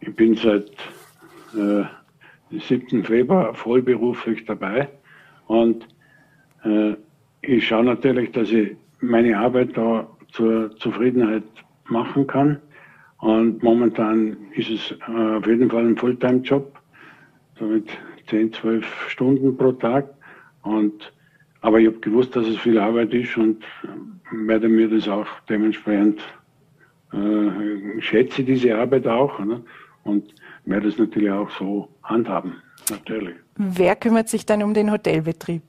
Ich 0.00 0.14
bin 0.14 0.36
seit 0.36 0.70
äh, 1.54 1.84
7. 2.50 3.04
Februar 3.04 3.54
vollberuflich 3.54 4.46
dabei 4.46 4.88
und 5.46 5.86
ich 7.42 7.66
schaue 7.66 7.84
natürlich, 7.84 8.32
dass 8.32 8.50
ich 8.50 8.76
meine 9.00 9.38
Arbeit 9.38 9.76
da 9.76 10.06
zur 10.32 10.76
Zufriedenheit 10.76 11.44
machen 11.88 12.26
kann. 12.26 12.60
Und 13.18 13.62
momentan 13.62 14.36
ist 14.54 14.70
es 14.70 14.94
äh, 15.08 15.36
auf 15.36 15.46
jeden 15.46 15.70
Fall 15.70 15.86
ein 15.86 15.96
Fulltime-Job, 15.96 16.78
so 17.58 17.64
mit 17.64 17.88
10, 18.28 18.52
12 18.52 18.86
Stunden 19.08 19.56
pro 19.56 19.72
Tag. 19.72 20.08
Und, 20.62 21.12
aber 21.60 21.80
ich 21.80 21.88
habe 21.88 21.98
gewusst, 21.98 22.36
dass 22.36 22.46
es 22.46 22.58
viel 22.58 22.78
Arbeit 22.78 23.12
ist 23.12 23.36
und 23.36 23.64
werde 24.30 24.68
mir 24.68 24.88
das 24.88 25.08
auch 25.08 25.26
dementsprechend 25.48 26.20
äh, 27.12 28.00
schätze 28.00 28.44
diese 28.44 28.76
Arbeit 28.76 29.06
auch 29.06 29.38
ne? 29.40 29.62
und 30.04 30.34
werde 30.66 30.88
es 30.88 30.98
natürlich 30.98 31.30
auch 31.30 31.50
so 31.50 31.88
handhaben, 32.02 32.54
natürlich. 32.90 33.34
Wer 33.56 33.96
kümmert 33.96 34.28
sich 34.28 34.44
dann 34.46 34.62
um 34.62 34.74
den 34.74 34.92
Hotelbetrieb? 34.92 35.62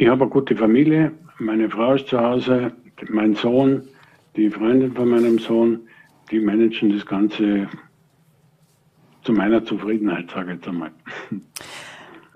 Ich 0.00 0.06
habe 0.06 0.22
eine 0.22 0.30
gute 0.30 0.54
Familie, 0.54 1.10
meine 1.40 1.68
Frau 1.68 1.94
ist 1.94 2.06
zu 2.06 2.20
Hause, 2.20 2.70
mein 3.08 3.34
Sohn, 3.34 3.82
die 4.36 4.48
Freundin 4.48 4.92
von 4.92 5.08
meinem 5.08 5.40
Sohn, 5.40 5.80
die 6.30 6.38
managen 6.38 6.92
das 6.92 7.04
Ganze 7.04 7.68
zu 9.22 9.32
meiner 9.32 9.64
Zufriedenheit, 9.64 10.30
sage 10.30 10.52
ich 10.52 10.58
jetzt 10.58 10.68
einmal. 10.68 10.92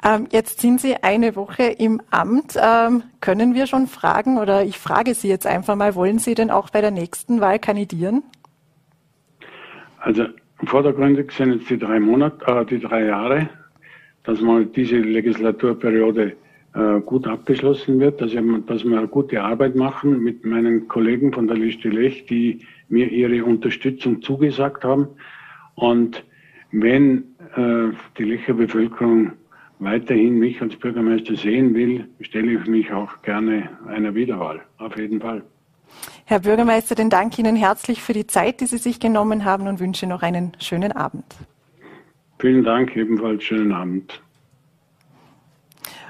Ähm, 0.04 0.26
jetzt 0.32 0.60
sind 0.60 0.80
Sie 0.80 0.96
eine 0.96 1.36
Woche 1.36 1.62
im 1.62 2.02
Amt. 2.10 2.58
Ähm, 2.60 3.04
können 3.20 3.54
wir 3.54 3.68
schon 3.68 3.86
fragen 3.86 4.38
oder 4.38 4.64
ich 4.64 4.76
frage 4.76 5.14
Sie 5.14 5.28
jetzt 5.28 5.46
einfach 5.46 5.76
mal, 5.76 5.94
wollen 5.94 6.18
Sie 6.18 6.34
denn 6.34 6.50
auch 6.50 6.70
bei 6.70 6.80
der 6.80 6.90
nächsten 6.90 7.40
Wahl 7.40 7.60
kandidieren? 7.60 8.24
Also 10.00 10.24
vordergründig 10.64 11.30
sind 11.30 11.52
jetzt 11.52 11.70
die 11.70 11.78
drei 11.78 12.00
Monate, 12.00 12.44
äh, 12.44 12.66
die 12.66 12.80
drei 12.80 13.04
Jahre, 13.04 13.48
dass 14.24 14.40
man 14.40 14.72
diese 14.72 14.96
Legislaturperiode 14.96 16.36
äh, 16.74 17.00
gut 17.00 17.26
abgeschlossen 17.26 18.00
wird, 18.00 18.20
dass, 18.20 18.32
ich, 18.32 18.40
dass 18.66 18.84
wir 18.84 19.06
gute 19.06 19.42
Arbeit 19.42 19.76
machen 19.76 20.22
mit 20.22 20.44
meinen 20.44 20.88
Kollegen 20.88 21.32
von 21.32 21.46
der 21.46 21.56
Liste 21.56 21.88
Lech, 21.88 22.26
die 22.26 22.60
mir 22.88 23.10
ihre 23.10 23.44
Unterstützung 23.44 24.22
zugesagt 24.22 24.84
haben. 24.84 25.08
Und 25.74 26.24
wenn 26.70 27.24
äh, 27.56 27.94
die 28.16 28.24
Lecher 28.24 28.54
Bevölkerung 28.54 29.32
weiterhin 29.80 30.38
mich 30.38 30.62
als 30.62 30.76
Bürgermeister 30.76 31.36
sehen 31.36 31.74
will, 31.74 32.08
stelle 32.20 32.52
ich 32.52 32.66
mich 32.66 32.92
auch 32.92 33.20
gerne 33.22 33.68
einer 33.88 34.14
Wiederwahl. 34.14 34.62
Auf 34.78 34.96
jeden 34.96 35.20
Fall. 35.20 35.42
Herr 36.24 36.40
Bürgermeister, 36.40 36.94
dann 36.94 37.10
danke 37.10 37.42
Ihnen 37.42 37.56
herzlich 37.56 38.00
für 38.00 38.14
die 38.14 38.26
Zeit, 38.26 38.60
die 38.60 38.66
Sie 38.66 38.78
sich 38.78 39.00
genommen 39.00 39.44
haben 39.44 39.66
und 39.68 39.80
wünsche 39.80 40.06
noch 40.06 40.22
einen 40.22 40.52
schönen 40.58 40.92
Abend. 40.92 41.24
Vielen 42.38 42.64
Dank, 42.64 42.96
ebenfalls 42.96 43.44
schönen 43.44 43.72
Abend. 43.72 44.22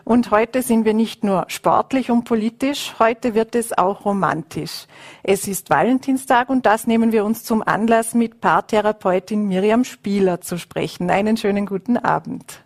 Und 0.05 0.31
heute 0.31 0.63
sind 0.63 0.85
wir 0.85 0.95
nicht 0.95 1.23
nur 1.23 1.45
sportlich 1.49 2.11
und 2.11 2.25
politisch, 2.25 2.95
heute 2.99 3.35
wird 3.35 3.55
es 3.55 3.77
auch 3.77 4.05
romantisch. 4.05 4.87
Es 5.23 5.47
ist 5.47 5.71
Valentinstag 5.71 6.49
und 6.49 6.67
das 6.67 6.87
nehmen 6.87 7.13
wir 7.13 7.25
uns 7.25 7.45
zum 7.45 7.63
Anlass, 7.63 8.15
mit 8.15 8.41
Paartherapeutin 8.41 9.47
Miriam 9.47 9.85
Spieler 9.85 10.41
zu 10.41 10.59
sprechen. 10.59 11.11
Einen 11.11 11.37
schönen 11.37 11.67
guten 11.67 11.97
Abend. 11.97 12.63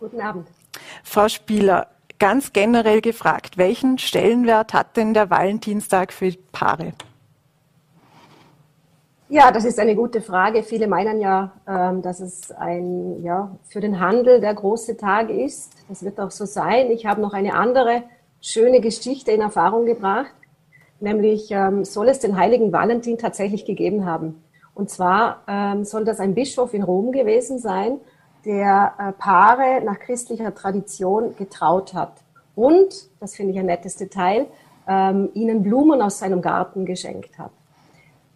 Guten 0.00 0.20
Abend. 0.20 0.46
Frau 1.02 1.28
Spieler, 1.28 1.88
ganz 2.18 2.52
generell 2.52 3.00
gefragt, 3.00 3.58
welchen 3.58 3.98
Stellenwert 3.98 4.72
hat 4.72 4.96
denn 4.96 5.14
der 5.14 5.30
Valentinstag 5.30 6.12
für 6.12 6.32
Paare? 6.52 6.92
Ja, 9.28 9.50
das 9.50 9.64
ist 9.64 9.80
eine 9.80 9.96
gute 9.96 10.20
Frage. 10.20 10.62
Viele 10.62 10.86
meinen 10.86 11.20
ja, 11.20 11.50
ähm, 11.66 12.00
dass 12.00 12.20
es 12.20 12.52
ein, 12.52 13.24
ja, 13.24 13.50
für 13.64 13.80
den 13.80 13.98
Handel 13.98 14.40
der 14.40 14.54
große 14.54 14.96
Tag 14.96 15.30
ist. 15.30 15.72
Das 15.88 16.04
wird 16.04 16.20
auch 16.20 16.30
so 16.30 16.44
sein. 16.44 16.92
Ich 16.92 17.06
habe 17.06 17.20
noch 17.20 17.32
eine 17.32 17.54
andere 17.54 18.04
schöne 18.40 18.80
Geschichte 18.80 19.32
in 19.32 19.40
Erfahrung 19.40 19.84
gebracht. 19.84 20.30
Nämlich 21.00 21.50
ähm, 21.50 21.84
soll 21.84 22.08
es 22.08 22.20
den 22.20 22.36
heiligen 22.36 22.72
Valentin 22.72 23.18
tatsächlich 23.18 23.64
gegeben 23.64 24.06
haben. 24.06 24.44
Und 24.74 24.90
zwar 24.90 25.42
ähm, 25.48 25.84
soll 25.84 26.04
das 26.04 26.20
ein 26.20 26.34
Bischof 26.36 26.72
in 26.72 26.84
Rom 26.84 27.10
gewesen 27.10 27.58
sein, 27.58 27.98
der 28.44 28.94
äh, 28.96 29.10
Paare 29.10 29.84
nach 29.84 29.98
christlicher 29.98 30.54
Tradition 30.54 31.34
getraut 31.34 31.94
hat. 31.94 32.12
Und, 32.54 33.08
das 33.18 33.34
finde 33.34 33.54
ich 33.54 33.58
ein 33.58 33.66
nettes 33.66 33.96
Detail, 33.96 34.46
ihnen 34.88 35.64
Blumen 35.64 36.00
aus 36.00 36.20
seinem 36.20 36.40
Garten 36.40 36.86
geschenkt 36.86 37.40
hat. 37.40 37.50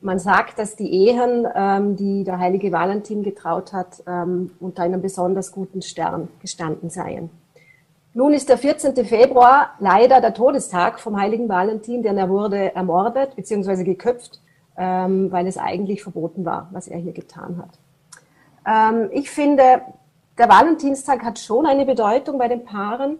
Man 0.02 0.18
sagt, 0.18 0.58
dass 0.58 0.76
die 0.76 0.90
Ehen, 0.90 1.46
ähm, 1.54 1.96
die 1.96 2.24
der 2.24 2.38
heilige 2.38 2.72
Valentin 2.72 3.22
getraut 3.22 3.72
hat, 3.72 4.02
ähm, 4.06 4.50
unter 4.58 4.82
einem 4.82 5.02
besonders 5.02 5.52
guten 5.52 5.82
Stern 5.82 6.28
gestanden 6.40 6.88
seien. 6.88 7.30
Nun 8.12 8.32
ist 8.32 8.48
der 8.48 8.58
14. 8.58 9.04
Februar 9.04 9.74
leider 9.78 10.20
der 10.20 10.34
Todestag 10.34 10.98
vom 10.98 11.20
heiligen 11.20 11.48
Valentin, 11.48 12.02
denn 12.02 12.18
er 12.18 12.28
wurde 12.28 12.74
ermordet 12.74 13.36
bzw. 13.36 13.84
geköpft, 13.84 14.40
ähm, 14.76 15.30
weil 15.30 15.46
es 15.46 15.58
eigentlich 15.58 16.02
verboten 16.02 16.44
war, 16.44 16.68
was 16.72 16.88
er 16.88 16.98
hier 16.98 17.12
getan 17.12 17.58
hat. 17.58 17.78
Ähm, 18.66 19.10
ich 19.12 19.30
finde, 19.30 19.82
der 20.38 20.48
Valentinstag 20.48 21.22
hat 21.22 21.38
schon 21.38 21.66
eine 21.66 21.84
Bedeutung 21.84 22.38
bei 22.38 22.48
den 22.48 22.64
Paaren. 22.64 23.18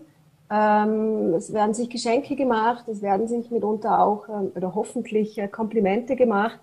Ähm, 0.51 1.35
es 1.35 1.53
werden 1.53 1.75
sich 1.75 1.88
Geschenke 1.88 2.35
gemacht, 2.35 2.88
es 2.88 3.03
werden 3.03 3.29
sich 3.29 3.51
mitunter 3.51 4.01
auch 4.01 4.29
ähm, 4.29 4.51
oder 4.57 4.75
hoffentlich 4.75 5.38
äh, 5.38 5.47
Komplimente 5.47 6.16
gemacht. 6.16 6.59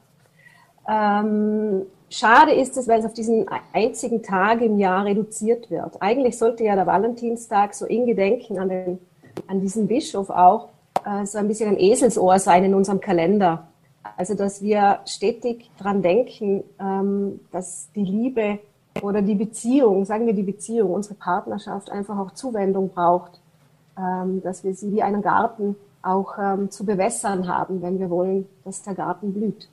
Ähm, 0.87 1.83
schade 2.09 2.53
ist 2.53 2.77
es, 2.77 2.87
weil 2.87 2.99
es 2.99 3.05
auf 3.05 3.13
diesen 3.13 3.45
einzigen 3.73 4.23
Tag 4.23 4.61
im 4.61 4.79
Jahr 4.79 5.05
reduziert 5.05 5.69
wird. 5.69 6.01
Eigentlich 6.01 6.37
sollte 6.37 6.63
ja 6.63 6.75
der 6.75 6.87
Valentinstag 6.87 7.73
so 7.73 7.85
in 7.85 8.05
Gedenken 8.05 8.57
an, 8.59 8.69
den, 8.69 8.99
an 9.47 9.61
diesen 9.61 9.87
Bischof 9.87 10.29
auch 10.29 10.69
äh, 11.05 11.25
so 11.25 11.37
ein 11.37 11.47
bisschen 11.47 11.69
ein 11.69 11.79
Eselsohr 11.79 12.39
sein 12.39 12.63
in 12.63 12.73
unserem 12.73 13.01
Kalender. 13.01 13.67
Also, 14.15 14.35
dass 14.35 14.61
wir 14.61 14.99
stetig 15.05 15.69
dran 15.77 16.01
denken, 16.01 16.63
ähm, 16.79 17.41
dass 17.51 17.89
die 17.93 18.05
Liebe 18.05 18.59
oder 19.01 19.21
die 19.21 19.35
Beziehung, 19.35 20.05
sagen 20.05 20.25
wir 20.25 20.33
die 20.33 20.43
Beziehung, 20.43 20.91
unsere 20.91 21.15
Partnerschaft 21.15 21.91
einfach 21.91 22.17
auch 22.17 22.31
Zuwendung 22.31 22.89
braucht, 22.89 23.39
ähm, 23.97 24.41
dass 24.41 24.63
wir 24.63 24.73
sie 24.73 24.91
wie 24.91 25.03
einen 25.03 25.21
Garten 25.21 25.75
auch 26.01 26.37
ähm, 26.39 26.71
zu 26.71 26.85
bewässern 26.85 27.47
haben, 27.47 27.81
wenn 27.81 27.99
wir 27.99 28.09
wollen, 28.09 28.47
dass 28.63 28.81
der 28.81 28.95
Garten 28.95 29.33
blüht. 29.33 29.67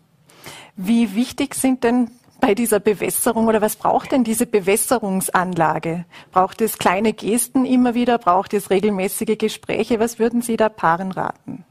Wie 0.77 1.15
wichtig 1.15 1.55
sind 1.55 1.85
denn 1.85 2.11
bei 2.41 2.55
dieser 2.55 2.81
Bewässerung 2.81 3.47
oder 3.47 3.63
was 3.63 3.77
braucht 3.77 4.13
denn 4.13 4.25
diese 4.25 4.47
Bewässerungsanlage? 4.47 6.05
Braucht 6.33 6.61
es 6.61 6.79
kleine 6.79 7.13
Gesten 7.13 7.65
immer 7.65 7.95
wieder? 7.95 8.19
Braucht 8.19 8.53
es 8.55 8.71
regelmäßige 8.71 9.39
Gespräche? 9.39 10.01
Was 10.01 10.19
würden 10.19 10.43
Sie 10.43 10.57
da 10.57 10.69
Paaren 10.69 11.13
raten? 11.13 11.65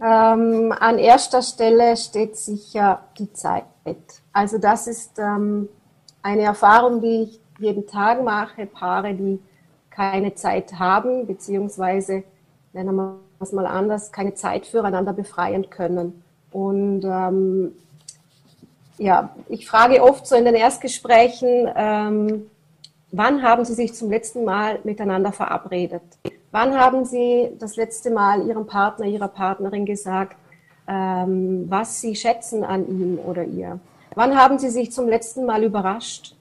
Ähm, 0.00 0.72
an 0.78 0.98
erster 0.98 1.42
Stelle 1.42 1.96
steht 1.96 2.36
sicher 2.36 3.00
die 3.18 3.32
Zeit. 3.32 3.64
Also 4.32 4.58
das 4.58 4.86
ist 4.86 5.18
ähm, 5.18 5.68
eine 6.22 6.42
Erfahrung, 6.42 7.00
die 7.00 7.22
ich 7.22 7.40
jeden 7.58 7.86
Tag 7.86 8.22
mache. 8.22 8.66
Paare, 8.66 9.14
die 9.14 9.40
keine 9.90 10.34
Zeit 10.34 10.74
haben, 10.78 11.26
beziehungsweise, 11.26 12.22
nennen 12.74 12.94
wir 12.94 13.18
es 13.40 13.52
mal 13.52 13.66
anders, 13.66 14.12
keine 14.12 14.34
Zeit 14.34 14.66
füreinander 14.66 15.14
befreien 15.14 15.70
können. 15.70 16.22
Und 16.56 17.04
ähm, 17.04 17.72
ja, 18.96 19.28
ich 19.50 19.68
frage 19.68 20.02
oft 20.02 20.26
so 20.26 20.36
in 20.36 20.46
den 20.46 20.54
Erstgesprächen, 20.54 21.68
ähm, 21.76 22.46
wann 23.12 23.42
haben 23.42 23.66
Sie 23.66 23.74
sich 23.74 23.92
zum 23.92 24.10
letzten 24.10 24.46
Mal 24.46 24.78
miteinander 24.82 25.32
verabredet? 25.32 26.00
Wann 26.52 26.74
haben 26.74 27.04
Sie 27.04 27.50
das 27.58 27.76
letzte 27.76 28.10
Mal 28.10 28.48
Ihrem 28.48 28.66
Partner, 28.66 29.04
Ihrer 29.04 29.28
Partnerin 29.28 29.84
gesagt, 29.84 30.38
ähm, 30.88 31.66
was 31.68 32.00
Sie 32.00 32.16
schätzen 32.16 32.64
an 32.64 32.88
ihm 32.88 33.18
oder 33.18 33.44
ihr? 33.44 33.78
Wann 34.14 34.34
haben 34.34 34.58
Sie 34.58 34.70
sich 34.70 34.92
zum 34.92 35.08
letzten 35.08 35.44
Mal 35.44 35.62
überrascht? 35.62 36.36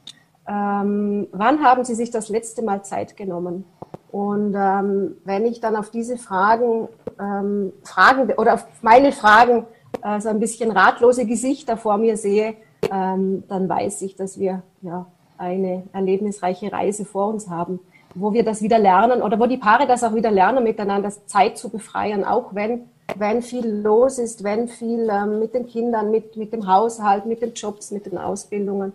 Ähm, 0.47 1.27
wann 1.33 1.61
haben 1.61 1.83
Sie 1.83 1.93
sich 1.93 2.09
das 2.09 2.29
letzte 2.29 2.61
Mal 2.61 2.85
Zeit 2.85 3.17
genommen? 3.17 3.65
Und 4.13 4.55
ähm, 4.55 5.17
wenn 5.25 5.45
ich 5.45 5.59
dann 5.59 5.75
auf 5.75 5.89
diese 5.89 6.17
Fragen, 6.17 6.87
ähm, 7.19 7.73
Fragen 7.83 8.31
oder 8.37 8.53
auf 8.53 8.65
meine 8.81 9.11
Fragen 9.11 9.65
äh, 10.05 10.21
so 10.21 10.29
ein 10.29 10.39
bisschen 10.39 10.71
ratlose 10.71 11.25
Gesichter 11.25 11.77
vor 11.77 11.97
mir 11.97 12.15
sehe, 12.15 12.55
ähm, 12.91 13.43
dann 13.47 13.67
weiß 13.67 14.03
ich, 14.03 14.15
dass 14.15 14.39
wir 14.39 14.61
ja 14.81 15.07
eine 15.37 15.83
erlebnisreiche 15.91 16.71
Reise 16.71 17.03
vor 17.03 17.27
uns 17.27 17.49
haben, 17.49 17.79
wo 18.13 18.31
wir 18.31 18.45
das 18.45 18.61
wieder 18.61 18.79
lernen 18.79 19.21
oder 19.21 19.39
wo 19.39 19.47
die 19.47 19.57
Paare 19.57 19.87
das 19.87 20.03
auch 20.03 20.13
wieder 20.13 20.31
lernen, 20.31 20.63
miteinander 20.63 21.09
Zeit 21.25 21.57
zu 21.57 21.69
befreien, 21.69 22.23
auch 22.23 22.53
wenn, 22.53 22.83
wenn 23.15 23.41
viel 23.41 23.67
los 23.67 24.19
ist, 24.19 24.43
wenn 24.43 24.67
viel 24.67 25.09
ähm, 25.11 25.39
mit 25.39 25.53
den 25.53 25.65
Kindern, 25.65 26.11
mit, 26.11 26.37
mit 26.37 26.53
dem 26.53 26.67
Haushalt, 26.67 27.25
mit 27.25 27.41
den 27.41 27.53
Jobs, 27.53 27.91
mit 27.91 28.05
den 28.05 28.17
Ausbildungen, 28.17 28.93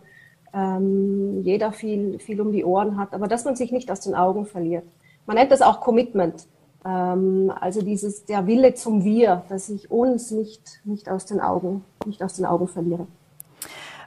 ähm, 0.54 1.42
jeder 1.42 1.72
viel, 1.72 2.18
viel 2.18 2.40
um 2.40 2.52
die 2.52 2.64
Ohren 2.64 2.96
hat, 2.96 3.12
aber 3.12 3.26
dass 3.26 3.44
man 3.44 3.56
sich 3.56 3.72
nicht 3.72 3.90
aus 3.90 4.00
den 4.00 4.14
Augen 4.14 4.46
verliert. 4.46 4.84
Man 5.26 5.36
nennt 5.36 5.50
das 5.50 5.62
auch 5.62 5.80
Commitment. 5.80 6.46
Ähm, 6.84 7.52
also 7.60 7.82
dieses, 7.82 8.24
der 8.24 8.46
Wille 8.46 8.74
zum 8.74 9.04
Wir, 9.04 9.44
dass 9.48 9.68
ich 9.68 9.90
uns 9.90 10.30
nicht, 10.30 10.80
nicht 10.84 11.08
aus 11.08 11.26
den 11.26 11.40
Augen, 11.40 11.84
nicht 12.06 12.22
aus 12.22 12.34
den 12.34 12.46
Augen 12.46 12.68
verliere. 12.68 13.06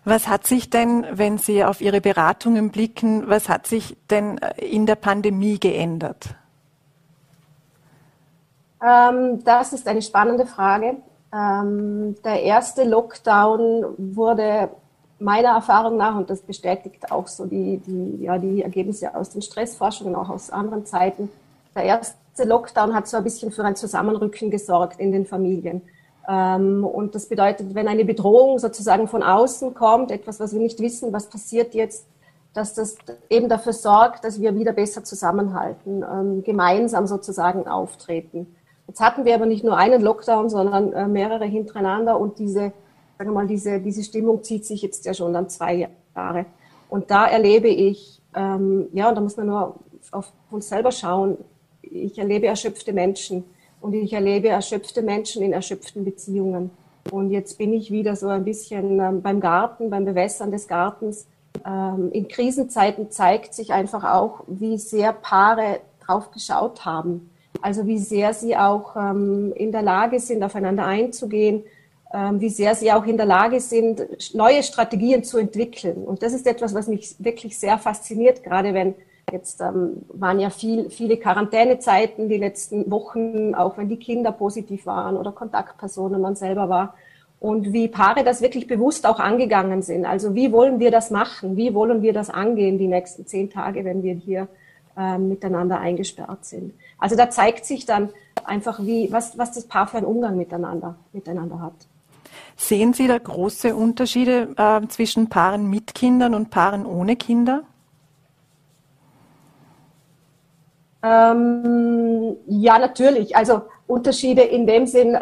Was 0.05 0.27
hat 0.27 0.45
sich 0.45 0.69
denn, 0.69 1.05
wenn 1.11 1.37
Sie 1.37 1.63
auf 1.63 1.79
Ihre 1.79 2.01
Beratungen 2.01 2.71
blicken, 2.71 3.29
was 3.29 3.47
hat 3.47 3.67
sich 3.67 3.95
denn 4.09 4.37
äh, 4.37 4.65
in 4.65 4.85
der 4.85 4.95
Pandemie 4.95 5.59
geändert? 5.59 6.35
Ähm, 8.83 9.43
das 9.45 9.71
ist 9.71 9.87
eine 9.87 10.01
spannende 10.01 10.45
Frage. 10.45 10.97
Ähm, 11.33 12.15
der 12.23 12.43
erste 12.43 12.83
Lockdown 12.83 13.85
wurde 13.97 14.69
meiner 15.19 15.49
Erfahrung 15.49 15.95
nach, 15.95 16.15
und 16.15 16.29
das 16.29 16.41
bestätigt 16.41 17.09
auch 17.11 17.27
so 17.27 17.45
die, 17.45 17.77
die, 17.77 18.23
ja, 18.23 18.37
die 18.37 18.61
Ergebnisse 18.61 19.15
aus 19.15 19.29
den 19.29 19.41
Stressforschungen, 19.41 20.15
auch 20.15 20.29
aus 20.29 20.49
anderen 20.49 20.85
Zeiten, 20.85 21.29
der 21.75 21.83
erste 21.83 22.17
Lockdown 22.37 22.93
hat 22.93 23.07
so 23.07 23.17
ein 23.17 23.23
bisschen 23.23 23.51
für 23.51 23.63
ein 23.63 23.75
Zusammenrücken 23.75 24.49
gesorgt 24.49 24.99
in 24.99 25.11
den 25.11 25.25
Familien. 25.25 25.81
Ähm, 26.27 26.83
und 26.83 27.15
das 27.15 27.27
bedeutet, 27.27 27.75
wenn 27.75 27.87
eine 27.87 28.05
Bedrohung 28.05 28.59
sozusagen 28.59 29.07
von 29.07 29.23
außen 29.23 29.73
kommt, 29.73 30.11
etwas, 30.11 30.39
was 30.39 30.53
wir 30.53 30.59
nicht 30.59 30.79
wissen, 30.79 31.13
was 31.13 31.29
passiert 31.29 31.73
jetzt, 31.73 32.07
dass 32.53 32.73
das 32.73 32.95
eben 33.29 33.49
dafür 33.49 33.73
sorgt, 33.73 34.23
dass 34.23 34.39
wir 34.39 34.55
wieder 34.55 34.73
besser 34.73 35.03
zusammenhalten, 35.03 36.03
ähm, 36.03 36.43
gemeinsam 36.43 37.07
sozusagen 37.07 37.67
auftreten. 37.67 38.55
Jetzt 38.87 38.99
hatten 38.99 39.25
wir 39.25 39.35
aber 39.35 39.45
nicht 39.45 39.63
nur 39.63 39.77
einen 39.77 40.01
Lockdown, 40.01 40.49
sondern 40.49 40.93
äh, 40.93 41.07
mehrere 41.07 41.45
hintereinander 41.45 42.19
und 42.19 42.37
diese, 42.39 42.73
sagen 43.17 43.29
wir 43.29 43.31
mal, 43.31 43.47
diese, 43.47 43.79
diese 43.79 44.03
Stimmung 44.03 44.43
zieht 44.43 44.65
sich 44.65 44.81
jetzt 44.81 45.05
ja 45.05 45.13
schon 45.13 45.33
dann 45.33 45.49
zwei 45.49 45.89
Jahre. 46.15 46.45
Und 46.89 47.09
da 47.09 47.25
erlebe 47.25 47.69
ich, 47.69 48.21
ähm, 48.35 48.87
ja, 48.93 49.09
und 49.09 49.15
da 49.15 49.21
muss 49.21 49.37
man 49.37 49.47
nur 49.47 49.75
auf 50.11 50.31
uns 50.51 50.69
selber 50.69 50.91
schauen, 50.91 51.37
ich 51.93 52.17
erlebe 52.17 52.47
erschöpfte 52.47 52.93
Menschen 52.93 53.43
und 53.81 53.93
ich 53.93 54.13
erlebe 54.13 54.49
erschöpfte 54.49 55.01
Menschen 55.01 55.43
in 55.43 55.53
erschöpften 55.53 56.03
Beziehungen. 56.03 56.71
Und 57.11 57.31
jetzt 57.31 57.57
bin 57.57 57.73
ich 57.73 57.91
wieder 57.91 58.15
so 58.15 58.27
ein 58.29 58.45
bisschen 58.45 58.99
ähm, 58.99 59.21
beim 59.21 59.39
Garten, 59.39 59.89
beim 59.89 60.05
Bewässern 60.05 60.51
des 60.51 60.67
Gartens. 60.67 61.27
Ähm, 61.65 62.09
in 62.13 62.27
Krisenzeiten 62.27 63.11
zeigt 63.11 63.53
sich 63.53 63.73
einfach 63.73 64.03
auch, 64.03 64.43
wie 64.47 64.77
sehr 64.77 65.11
Paare 65.11 65.81
drauf 66.05 66.31
geschaut 66.31 66.85
haben. 66.85 67.29
Also 67.61 67.85
wie 67.85 67.97
sehr 67.97 68.33
sie 68.33 68.55
auch 68.55 68.95
ähm, 68.95 69.53
in 69.55 69.71
der 69.71 69.81
Lage 69.81 70.19
sind, 70.19 70.43
aufeinander 70.43 70.85
einzugehen, 70.85 71.63
wie 72.33 72.49
sehr 72.49 72.75
sie 72.75 72.91
auch 72.91 73.07
in 73.07 73.17
der 73.17 73.25
Lage 73.25 73.59
sind, 73.59 74.05
neue 74.35 74.61
Strategien 74.61 75.23
zu 75.23 75.39
entwickeln. 75.39 76.03
Und 76.03 76.21
das 76.21 76.33
ist 76.33 76.45
etwas, 76.45 76.75
was 76.75 76.87
mich 76.87 77.15
wirklich 77.17 77.57
sehr 77.57 77.79
fasziniert, 77.79 78.43
gerade 78.43 78.75
wenn 78.75 78.93
Jetzt 79.31 79.61
ähm, 79.61 80.03
waren 80.09 80.39
ja 80.39 80.49
viel, 80.49 80.89
viele 80.89 81.17
Quarantänezeiten 81.17 82.29
die 82.29 82.37
letzten 82.37 82.91
Wochen, 82.91 83.55
auch 83.55 83.77
wenn 83.77 83.89
die 83.89 83.97
Kinder 83.97 84.31
positiv 84.31 84.85
waren 84.85 85.17
oder 85.17 85.31
Kontaktpersonen 85.31 86.21
man 86.21 86.35
selber 86.35 86.69
war. 86.69 86.95
Und 87.39 87.73
wie 87.73 87.87
Paare 87.87 88.23
das 88.23 88.41
wirklich 88.41 88.67
bewusst 88.67 89.05
auch 89.05 89.19
angegangen 89.19 89.81
sind. 89.81 90.05
Also 90.05 90.33
wie 90.33 90.51
wollen 90.51 90.79
wir 90.79 90.91
das 90.91 91.11
machen? 91.11 91.57
Wie 91.57 91.73
wollen 91.73 92.01
wir 92.01 92.13
das 92.13 92.29
angehen 92.29 92.77
die 92.77 92.87
nächsten 92.87 93.25
zehn 93.25 93.49
Tage, 93.49 93.83
wenn 93.83 94.01
wir 94.01 94.13
hier 94.13 94.47
ähm, 94.97 95.29
miteinander 95.29 95.79
eingesperrt 95.79 96.45
sind? 96.45 96.73
Also 96.97 97.15
da 97.15 97.29
zeigt 97.29 97.65
sich 97.65 97.85
dann 97.85 98.09
einfach, 98.45 98.79
wie, 98.79 99.11
was, 99.11 99.37
was 99.37 99.51
das 99.51 99.65
Paar 99.65 99.87
für 99.87 99.97
einen 99.97 100.05
Umgang 100.05 100.37
miteinander, 100.37 100.95
miteinander 101.11 101.59
hat. 101.59 101.73
Sehen 102.55 102.93
Sie 102.93 103.07
da 103.07 103.17
große 103.17 103.75
Unterschiede 103.75 104.49
äh, 104.55 104.87
zwischen 104.87 105.27
Paaren 105.27 105.69
mit 105.69 105.95
Kindern 105.95 106.35
und 106.35 106.49
Paaren 106.49 106.85
ohne 106.85 107.15
Kinder? 107.15 107.63
Ähm, 111.03 112.37
ja, 112.47 112.79
natürlich. 112.79 113.35
Also 113.35 113.63
Unterschiede 113.87 114.41
in 114.41 114.65
dem 114.65 114.87
Sinn, 114.87 115.17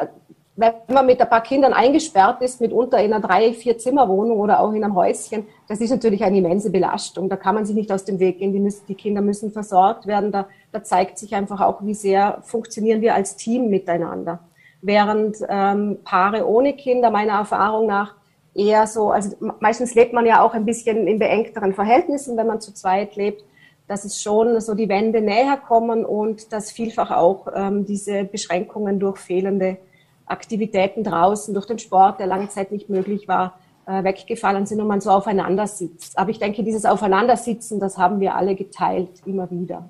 wenn 0.56 0.74
man 0.90 1.08
mit 1.08 1.20
ein 1.20 1.30
paar 1.30 1.42
Kindern 1.42 1.74
eingesperrt 1.74 2.42
ist, 2.42 2.62
mitunter 2.62 3.00
in 3.00 3.14
einer 3.14 3.26
drei, 3.26 3.52
vier 3.54 3.78
Zimmerwohnung 3.78 4.40
oder 4.40 4.60
auch 4.60 4.72
in 4.74 4.84
einem 4.84 4.96
Häuschen, 4.96 5.48
das 5.68 5.82
ist 5.82 5.90
natürlich 5.90 6.24
eine 6.24 6.38
immense 6.38 6.70
Belastung. 6.70 7.30
Da 7.30 7.36
kann 7.36 7.56
man 7.56 7.66
sich 7.66 7.76
nicht 7.76 7.92
aus 7.92 8.06
dem 8.06 8.20
Weg 8.20 8.40
gehen. 8.40 8.54
Die, 8.54 8.60
müssen, 8.60 8.86
die 8.88 8.96
Kinder 8.96 9.22
müssen 9.22 9.52
versorgt 9.52 10.06
werden. 10.06 10.32
Da, 10.32 10.48
da, 10.72 10.84
zeigt 10.84 11.18
sich 11.18 11.34
einfach 11.34 11.62
auch, 11.62 11.84
wie 11.84 11.96
sehr 11.96 12.40
funktionieren 12.44 13.02
wir 13.02 13.16
als 13.16 13.36
Team 13.36 13.70
miteinander. 13.70 14.40
Während 14.84 15.38
ähm, 15.50 16.00
Paare 16.04 16.48
ohne 16.48 16.74
Kinder 16.74 17.10
meiner 17.10 17.34
Erfahrung 17.34 17.88
nach 17.88 18.16
eher 18.54 18.86
so, 18.86 19.12
also 19.12 19.36
meistens 19.60 19.96
lebt 19.96 20.14
man 20.14 20.26
ja 20.26 20.44
auch 20.44 20.54
ein 20.54 20.66
bisschen 20.66 21.08
in 21.08 21.18
beengteren 21.18 21.74
Verhältnissen, 21.74 22.38
wenn 22.38 22.48
man 22.48 22.62
zu 22.62 22.74
zweit 22.74 23.16
lebt 23.16 23.44
dass 23.92 24.06
es 24.06 24.24
schon 24.24 24.62
so 24.62 24.74
die 24.74 24.88
Wände 24.88 25.20
näher 25.20 25.58
kommen 25.58 26.06
und 26.06 26.54
dass 26.54 26.72
vielfach 26.72 27.12
auch 27.12 27.48
ähm, 27.54 27.86
diese 27.86 28.24
Beschränkungen 28.24 29.02
durch 29.02 29.18
fehlende 29.18 29.80
Aktivitäten 30.26 31.04
draußen, 31.04 31.54
durch 31.54 31.66
den 31.66 31.78
Sport, 31.78 32.22
der 32.22 32.28
lange 32.28 32.48
Zeit 32.48 32.72
nicht 32.72 32.88
möglich 32.88 33.28
war, 33.28 33.60
äh, 33.86 34.02
weggefallen 34.06 34.66
sind 34.66 34.80
und 34.80 34.88
man 34.88 35.02
so 35.02 35.10
aufeinander 35.10 35.68
sitzt. 35.68 36.18
Aber 36.18 36.30
ich 36.30 36.40
denke, 36.40 36.64
dieses 36.64 36.86
Aufeinandersitzen, 36.86 37.82
das 37.82 37.98
haben 37.98 38.22
wir 38.22 38.36
alle 38.36 38.56
geteilt, 38.56 39.10
immer 39.26 39.52
wieder. 39.52 39.90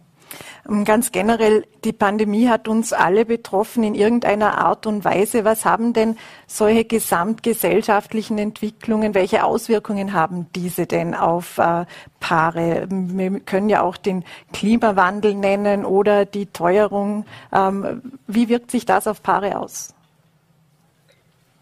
Ähm, 0.68 0.86
ganz 0.86 1.12
generell, 1.12 1.66
die 1.84 1.94
Pandemie 1.94 2.48
hat 2.48 2.68
uns 2.68 2.94
alle 2.94 3.26
betroffen 3.26 3.84
in 3.84 3.96
irgendeiner 3.96 4.58
Art 4.58 4.86
und 4.88 5.04
Weise. 5.04 5.46
Was 5.46 5.66
haben 5.66 5.94
denn 5.94 6.18
solche 6.48 6.86
gesamtgesellschaftlichen 6.86 8.38
Entwicklungen, 8.38 9.14
welche 9.14 9.44
Auswirkungen 9.44 10.14
haben 10.14 10.48
diese 10.56 10.86
denn 10.86 11.16
auf 11.16 11.58
äh, 11.58 11.86
Paare? 12.20 12.88
Wir 12.90 13.40
können 13.42 13.70
ja 13.70 13.82
auch 13.82 13.98
den 13.98 14.24
Klimawandel 14.54 15.36
nennen 15.36 15.86
oder 15.86 16.26
die 16.26 16.48
Teuerung. 16.48 17.26
Ähm, 17.52 18.02
wie 18.28 18.50
wirkt 18.50 18.72
sich 18.72 18.86
das 18.86 19.08
auf 19.08 19.24
Paare 19.24 19.60
aus? 19.60 19.94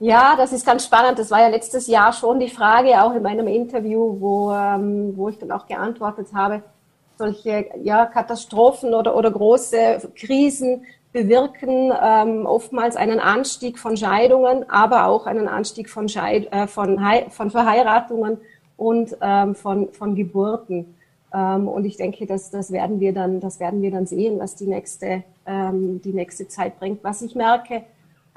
Ja, 0.02 0.36
das 0.38 0.54
ist 0.54 0.66
ganz 0.66 0.86
spannend. 0.86 1.20
Das 1.20 1.30
war 1.30 1.42
ja 1.42 1.50
letztes 1.50 1.88
Jahr 1.88 2.14
schon 2.14 2.40
die 2.40 2.50
Frage, 2.50 3.04
auch 3.04 3.14
in 3.14 3.22
meinem 3.22 3.48
Interview, 3.48 4.16
wo, 4.22 4.52
ähm, 4.54 5.12
wo 5.18 5.28
ich 5.28 5.38
dann 5.38 5.52
auch 5.52 5.68
geantwortet 5.68 6.28
habe 6.34 6.64
solche 7.20 7.66
ja, 7.84 8.06
Katastrophen 8.06 8.94
oder, 8.94 9.16
oder 9.16 9.30
große 9.30 10.10
Krisen 10.16 10.86
bewirken 11.12 11.92
ähm, 12.02 12.46
oftmals 12.46 12.96
einen 12.96 13.20
Anstieg 13.20 13.78
von 13.78 13.98
Scheidungen, 13.98 14.70
aber 14.70 15.06
auch 15.06 15.26
einen 15.26 15.50
Anstieg 15.50 15.90
von, 15.90 16.08
Scheid 16.08 16.52
äh, 16.54 16.66
von, 16.68 16.98
von 17.30 17.52
Verheiratungen 17.52 18.38
und 18.78 19.18
ähm, 19.22 19.54
von, 19.54 19.92
von 19.92 20.16
Geburten. 20.16 20.96
Ähm, 21.34 21.68
und 21.68 21.84
ich 21.84 21.98
denke, 21.98 22.26
dass 22.26 22.52
das 22.52 22.72
werden 22.72 23.02
wir 23.02 23.12
dann, 23.14 23.42
das 23.42 23.60
werden 23.60 23.82
wir 23.82 23.92
dann 23.92 24.06
sehen, 24.06 24.40
was 24.40 24.56
die 24.56 24.68
nächste, 24.68 25.24
ähm, 25.46 26.00
die 26.02 26.14
nächste 26.14 26.48
Zeit 26.48 26.80
bringt. 26.80 27.04
Was 27.04 27.22
ich 27.22 27.36
merke, 27.36 27.84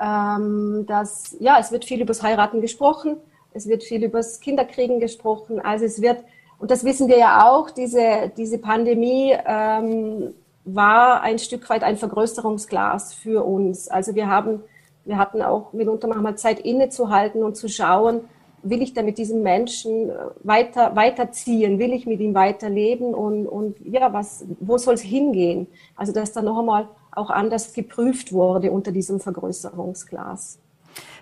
ähm, 0.01 0.87
dass 0.88 1.37
ja, 1.38 1.59
es 1.61 1.71
wird 1.71 1.85
viel 1.85 2.01
übers 2.01 2.23
Heiraten 2.25 2.61
gesprochen, 2.61 3.18
es 3.55 3.68
wird 3.68 3.85
viel 3.85 4.03
übers 4.03 4.40
Kinderkriegen 4.40 4.99
gesprochen. 4.99 5.61
Also 5.61 5.85
es 5.85 6.03
wird 6.03 6.25
und 6.62 6.70
das 6.70 6.85
wissen 6.85 7.09
wir 7.09 7.18
ja 7.18 7.51
auch, 7.51 7.70
diese, 7.70 8.31
diese 8.37 8.57
Pandemie 8.57 9.37
ähm, 9.44 10.33
war 10.64 11.20
ein 11.20 11.40
Stück 11.40 11.68
weit 11.68 11.83
ein 11.83 11.96
Vergrößerungsglas 11.96 13.14
für 13.14 13.44
uns. 13.44 13.88
Also 13.88 14.14
wir 14.14 14.29
haben, 14.29 14.61
wir 15.05 15.18
hatten 15.18 15.42
auch 15.42 15.72
mitunter 15.72 16.07
manchmal 16.07 16.38
Zeit 16.38 16.61
innezuhalten 16.61 17.42
und 17.42 17.57
zu 17.57 17.68
schauen, 17.68 18.20
will 18.62 18.81
ich 18.81 18.94
da 18.94 19.03
mit 19.03 19.18
diesem 19.18 19.42
Menschen 19.42 20.11
äh, 20.11 20.14
weiter, 20.44 20.94
weiterziehen? 20.94 21.81
Will 21.81 21.92
ich 21.92 22.07
mit 22.07 22.20
ihm 22.20 22.33
weiterleben? 22.33 23.12
Und, 23.12 23.48
und 23.48 23.77
ja, 23.85 24.12
was, 24.12 24.44
wo 24.61 24.79
soll 24.79 24.94
es 24.94 25.03
hingehen? 25.03 25.66
Also, 25.96 26.12
dass 26.12 26.31
da 26.31 26.42
noch 26.42 26.61
einmal 26.61 26.87
auch 27.11 27.31
anders 27.31 27.72
geprüft 27.72 28.33
wurde 28.33 28.70
unter 28.70 28.92
diesem 28.92 29.18
Vergrößerungsglas. 29.18 30.61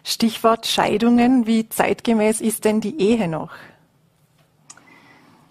Stichwort 0.04 0.66
Scheidungen. 0.66 1.46
Wie 1.46 1.66
zeitgemäß 1.66 2.42
ist 2.42 2.66
denn 2.66 2.82
die 2.82 3.00
Ehe 3.00 3.26
noch? 3.26 3.52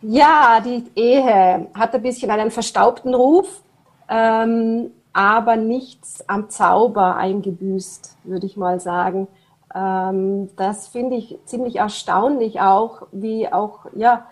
Ja, 0.02 0.62
die 0.64 0.86
Ehe 0.96 1.68
hat 1.74 1.94
ein 1.94 2.02
bisschen 2.02 2.32
einen 2.32 2.52
verstaubten 2.52 3.14
Ruf, 3.14 3.62
ähm, 4.08 4.92
aber 5.12 5.58
nichts 5.58 6.24
am 6.30 6.50
Zauber 6.50 7.18
eingebüßt, 7.18 8.18
würde 8.24 8.46
ich 8.46 8.56
mal 8.56 8.80
sagen. 8.80 9.28
Ähm, 9.76 10.50
das 10.56 10.88
finde 10.88 11.18
ich 11.18 11.38
ziemlich 11.44 11.76
erstaunlich 11.78 12.62
auch, 12.62 13.08
wie 13.12 13.52
auch, 13.52 13.88
ja, 13.94 14.26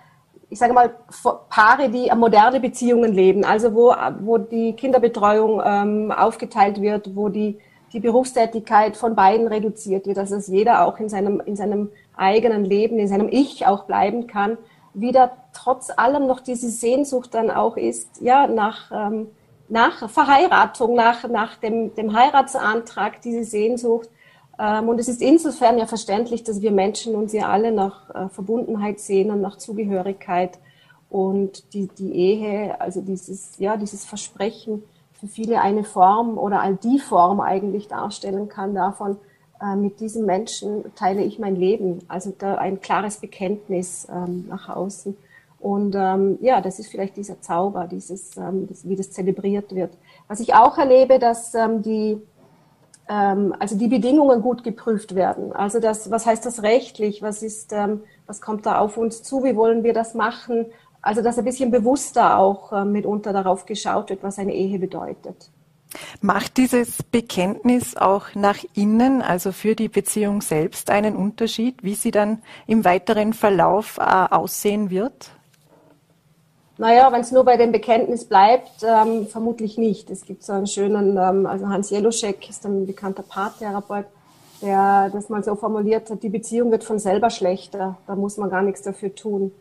ich 0.50 0.58
sage 0.58 0.74
mal, 0.74 0.92
Paare, 1.50 1.90
die 1.90 2.10
moderne 2.16 2.62
Beziehungen 2.62 3.12
leben, 3.12 3.44
also 3.44 3.76
wo, 3.76 3.94
wo 4.22 4.38
die 4.38 4.72
Kinderbetreuung 4.72 5.62
ähm, 5.66 6.12
aufgeteilt 6.14 6.82
wird, 6.82 7.14
wo 7.14 7.28
die, 7.28 7.60
die 7.92 8.00
Berufstätigkeit 8.00 8.96
von 8.96 9.16
beiden 9.16 9.48
reduziert 9.48 10.08
wird, 10.08 10.16
dass 10.16 10.32
es 10.32 10.48
jeder 10.48 10.86
auch 10.86 10.98
in 11.00 11.10
seinem, 11.10 11.42
in 11.42 11.58
seinem 11.58 11.92
eigenen 12.16 12.64
Leben, 12.64 12.98
in 13.00 13.10
seinem 13.10 13.28
Ich 13.28 13.68
auch 13.68 13.84
bleiben 13.84 14.28
kann, 14.28 14.58
wieder 15.00 15.32
trotz 15.54 15.92
allem 15.96 16.28
noch 16.28 16.40
diese 16.40 16.70
Sehnsucht 16.70 17.34
dann 17.34 17.52
auch 17.52 17.78
ist, 17.78 18.22
ja, 18.22 18.48
nach, 18.48 18.92
ähm, 18.92 19.28
nach 19.70 20.10
Verheiratung, 20.10 20.96
nach, 20.96 21.28
nach 21.28 21.56
dem, 21.58 21.94
dem 21.96 22.14
Heiratsantrag, 22.14 23.22
diese 23.22 23.44
Sehnsucht, 23.44 24.10
ähm, 24.60 24.90
und 24.90 25.00
es 25.00 25.08
ist 25.08 25.22
insofern 25.22 25.78
ja 25.78 25.86
verständlich, 25.86 26.44
dass 26.44 26.62
wir 26.62 26.72
Menschen 26.72 27.16
uns 27.16 27.34
ja 27.34 27.50
alle 27.50 27.72
nach 27.72 28.10
äh, 28.10 28.30
Verbundenheit 28.30 29.00
sehnen, 29.00 29.42
nach 29.42 29.58
Zugehörigkeit. 29.58 30.58
Und 31.10 31.74
die, 31.74 31.88
die 31.88 32.14
Ehe, 32.14 32.82
also 32.82 33.02
dieses, 33.02 33.58
ja, 33.60 33.78
dieses 33.78 34.04
Versprechen 34.04 34.84
für 35.14 35.28
viele 35.28 35.62
eine 35.62 35.84
Form 35.84 36.38
oder 36.38 36.62
all 36.62 36.76
die 36.76 37.00
Form 37.00 37.40
eigentlich 37.40 37.88
darstellen 37.88 38.50
kann 38.50 38.76
davon, 38.76 39.18
mit 39.76 40.00
diesem 40.00 40.26
Menschen 40.26 40.86
teile 40.96 41.24
ich 41.24 41.40
mein 41.40 41.56
Leben. 41.56 42.00
Also 42.08 42.34
da 42.38 42.56
ein 42.56 42.80
klares 42.80 43.18
Bekenntnis 43.18 44.08
ähm, 44.12 44.46
nach 44.48 44.70
außen. 44.70 45.18
Und 45.60 45.96
ähm, 45.96 46.38
ja, 46.42 46.62
das 46.62 46.80
ist 46.80 46.90
vielleicht 46.90 47.18
dieser 47.18 47.42
Zauber, 47.42 47.88
dieses, 47.88 48.38
ähm, 48.38 48.68
das, 48.68 48.88
wie 48.88 48.96
das 48.96 49.12
zelebriert 49.12 49.74
wird. 49.74 49.92
Was 50.28 50.40
ich 50.40 50.54
auch 50.54 50.78
erlebe, 50.78 51.18
dass 51.18 51.56
ähm, 51.56 51.82
die 51.82 52.22
ähm, 53.10 53.56
also 53.60 53.78
die 53.78 53.88
Bedingungen 53.88 54.42
gut 54.42 54.64
geprüft 54.64 55.16
werden. 55.16 55.54
Also 55.54 55.80
das, 55.80 56.12
was 56.12 56.26
heißt 56.26 56.46
das 56.46 56.64
rechtlich? 56.64 57.22
Was 57.22 57.42
ist, 57.42 57.74
ähm, 57.74 58.02
was 58.26 58.42
kommt 58.42 58.66
da 58.66 58.80
auf 58.80 58.98
uns 58.98 59.24
zu? 59.24 59.44
Wie 59.44 59.56
wollen 59.56 59.84
wir 59.84 59.94
das 59.94 60.14
machen? 60.14 60.68
Also 61.02 61.22
dass 61.22 61.38
ein 61.38 61.46
bisschen 61.46 61.72
bewusster 61.72 62.38
auch 62.38 62.74
äh, 62.74 62.86
mitunter 62.86 63.34
darauf 63.34 63.66
geschaut 63.66 64.10
wird, 64.10 64.24
was 64.24 64.40
eine 64.40 64.54
Ehe 64.54 64.78
bedeutet. 64.80 65.50
Macht 66.22 66.58
dieses 66.58 67.04
Bekenntnis 67.04 67.96
auch 67.96 68.36
nach 68.36 68.60
innen, 68.74 69.22
also 69.22 69.52
für 69.52 69.76
die 69.76 69.88
Beziehung 69.88 70.42
selbst, 70.42 70.90
einen 70.90 71.16
Unterschied, 71.16 71.84
wie 71.84 71.96
sie 71.96 72.12
dann 72.12 72.42
im 72.66 72.84
weiteren 72.84 73.34
Verlauf 73.34 73.98
äh, 73.98 74.02
aussehen 74.02 74.90
wird? 74.90 75.32
Naja, 76.78 77.12
wenn 77.12 77.22
es 77.22 77.32
nur 77.32 77.44
bei 77.44 77.58
dem 77.58 77.72
Bekenntnis 77.72 78.26
bleibt, 78.26 78.84
ähm, 78.84 79.26
vermutlich 79.28 79.78
nicht. 79.78 80.12
Es 80.12 80.26
gibt 80.26 80.44
so 80.44 80.54
einen 80.54 80.68
schönen, 80.68 81.18
ähm, 81.18 81.48
also 81.48 81.68
Hans 81.68 81.90
Jeluschek 81.90 82.50
ist 82.50 82.66
ein 82.66 82.86
bekannter 82.86 83.24
Paartherapeut, 83.24 84.06
der 84.62 85.10
das 85.12 85.30
mal 85.30 85.44
so 85.44 85.56
formuliert 85.56 86.10
hat, 86.10 86.22
die 86.22 86.30
Beziehung 86.30 86.72
wird 86.72 86.84
von 86.84 87.00
selber 87.00 87.30
schlechter, 87.30 87.98
da 88.06 88.16
muss 88.16 88.38
man 88.38 88.50
gar 88.50 88.62
nichts 88.62 88.84
dafür 88.84 89.14
tun. 89.14 89.52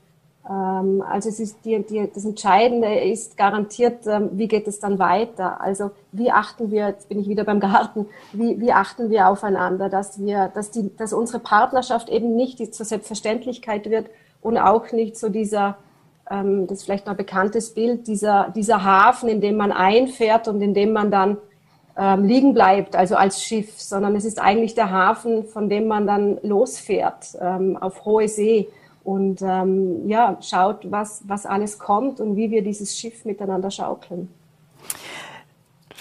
Ähm, 0.48 1.02
also 1.08 1.28
es 1.28 1.40
ist 1.40 1.64
die, 1.64 1.82
die, 1.82 2.10
das 2.12 2.24
Entscheidende 2.24 2.94
ist 3.00 3.36
garantiert, 3.36 4.06
ähm, 4.06 4.30
wie 4.32 4.48
geht 4.48 4.68
es 4.68 4.78
dann 4.78 4.98
weiter? 4.98 5.60
Also 5.60 5.90
wie 6.12 6.30
achten 6.30 6.70
wir, 6.70 6.88
jetzt 6.88 7.08
bin 7.08 7.20
ich 7.20 7.28
wieder 7.28 7.44
beim 7.44 7.60
Garten, 7.60 8.06
wie, 8.32 8.60
wie 8.60 8.72
achten 8.72 9.10
wir 9.10 9.28
aufeinander, 9.28 9.88
dass 9.88 10.20
wir, 10.20 10.50
dass 10.54 10.70
die, 10.70 10.94
dass 10.96 11.12
unsere 11.12 11.40
Partnerschaft 11.40 12.08
eben 12.08 12.36
nicht 12.36 12.58
die, 12.58 12.70
zur 12.70 12.86
Selbstverständlichkeit 12.86 13.90
wird 13.90 14.06
und 14.40 14.58
auch 14.58 14.92
nicht 14.92 15.16
so 15.16 15.28
dieser 15.28 15.76
ähm, 16.30 16.66
das 16.66 16.78
ist 16.78 16.84
vielleicht 16.84 17.06
noch 17.06 17.12
ein 17.12 17.18
bekanntes 17.18 17.72
Bild, 17.72 18.06
dieser, 18.06 18.52
dieser 18.54 18.82
Hafen, 18.84 19.28
in 19.28 19.40
dem 19.40 19.56
man 19.56 19.72
einfährt 19.72 20.48
und 20.48 20.60
in 20.60 20.74
dem 20.74 20.92
man 20.92 21.10
dann 21.10 21.38
ähm, 21.96 22.24
liegen 22.24 22.52
bleibt, 22.52 22.96
also 22.96 23.16
als 23.16 23.42
Schiff, 23.42 23.80
sondern 23.80 24.16
es 24.16 24.24
ist 24.24 24.40
eigentlich 24.40 24.74
der 24.74 24.90
Hafen, 24.90 25.44
von 25.44 25.68
dem 25.68 25.86
man 25.86 26.06
dann 26.06 26.38
losfährt 26.42 27.36
ähm, 27.40 27.76
auf 27.76 28.04
hohe 28.04 28.28
See 28.28 28.68
und 29.06 29.40
ähm, 29.40 30.08
ja, 30.08 30.36
schaut, 30.42 30.90
was, 30.90 31.22
was 31.28 31.46
alles 31.46 31.78
kommt 31.78 32.18
und 32.20 32.34
wie 32.34 32.50
wir 32.50 32.62
dieses 32.62 32.98
Schiff 32.98 33.24
miteinander 33.24 33.70
schaukeln. 33.70 34.28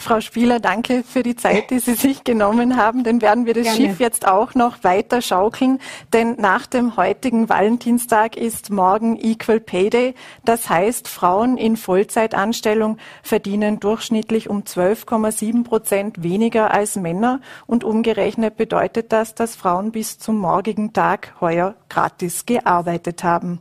Frau 0.06 0.22
Spieler, 0.22 0.60
danke 0.60 1.04
für 1.04 1.24
die 1.24 1.36
Zeit, 1.36 1.72
die 1.72 1.80
Sie 1.80 1.96
sich 1.96 2.24
genommen 2.24 2.78
haben. 2.78 3.04
Dann 3.04 3.24
werden 3.24 3.48
wir 3.48 3.56
das 3.56 3.64
Gerne. 3.64 3.78
Schiff 3.78 4.00
jetzt 4.00 4.28
auch 4.28 4.54
noch 4.54 4.84
weiter 4.84 5.20
schaukeln, 5.20 5.80
denn 6.14 6.36
nach 6.38 6.68
dem 6.68 6.96
heutigen 6.96 7.50
Valentinstag 7.50 8.38
ist 8.38 8.70
morgen 8.70 9.18
Equal 9.20 9.60
Pay 9.60 9.90
Day. 9.90 10.14
Das 10.44 10.70
heißt, 10.70 11.08
Frauen 11.08 11.58
in 11.58 11.76
Vollzeitanstellung 11.76 13.00
verdienen 13.24 13.80
durchschnittlich 13.80 14.48
um 14.48 14.62
12,7 14.62 15.64
Prozent 15.64 16.22
weniger 16.22 16.72
als 16.72 16.98
Männer 16.98 17.42
und 17.66 17.84
umgerechnet 17.84 18.58
bedeutet 18.58 19.12
das, 19.12 19.34
dass 19.34 19.56
Frauen 19.56 19.92
bis 19.92 20.20
zum 20.20 20.38
morgigen 20.38 20.94
Tag 20.94 21.34
heuer 21.42 21.74
gratis 21.90 22.46
gearbeitet 22.46 23.24
haben. 23.24 23.60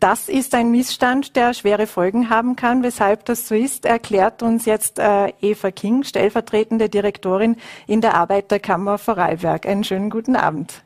Das 0.00 0.28
ist 0.28 0.54
ein 0.54 0.70
Missstand, 0.70 1.34
der 1.36 1.54
schwere 1.54 1.86
Folgen 1.86 2.28
haben 2.28 2.56
kann. 2.56 2.82
Weshalb 2.82 3.24
das 3.24 3.48
so 3.48 3.54
ist, 3.54 3.86
erklärt 3.86 4.42
uns 4.42 4.66
jetzt 4.66 4.98
äh, 4.98 5.32
Eva 5.40 5.70
King, 5.70 6.04
stellvertretende 6.04 6.88
Direktorin 6.88 7.56
in 7.86 8.00
der 8.00 8.14
Arbeiterkammer 8.14 8.98
Vorarlberg. 8.98 9.66
Einen 9.66 9.84
schönen 9.84 10.10
guten 10.10 10.36
Abend. 10.36 10.82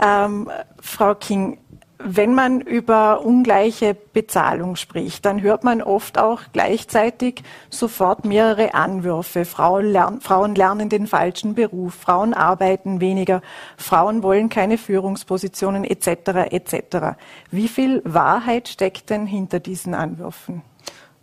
Ähm, 0.00 0.50
Frau 0.80 1.14
King, 1.14 1.58
wenn 2.04 2.34
man 2.34 2.60
über 2.60 3.24
ungleiche 3.24 3.94
Bezahlung 3.94 4.76
spricht, 4.76 5.24
dann 5.24 5.42
hört 5.42 5.64
man 5.64 5.82
oft 5.82 6.18
auch 6.18 6.40
gleichzeitig 6.52 7.42
sofort 7.70 8.24
mehrere 8.24 8.74
Anwürfe. 8.74 9.44
Frauen, 9.44 9.86
lern, 9.86 10.20
Frauen 10.20 10.54
lernen 10.54 10.88
den 10.88 11.06
falschen 11.06 11.54
Beruf, 11.54 11.94
Frauen 11.94 12.34
arbeiten 12.34 13.00
weniger, 13.00 13.42
Frauen 13.76 14.22
wollen 14.22 14.48
keine 14.48 14.78
Führungspositionen 14.78 15.84
etc. 15.84 16.50
etc. 16.50 17.16
Wie 17.50 17.68
viel 17.68 18.02
Wahrheit 18.04 18.68
steckt 18.68 19.10
denn 19.10 19.26
hinter 19.26 19.60
diesen 19.60 19.94
Anwürfen? 19.94 20.62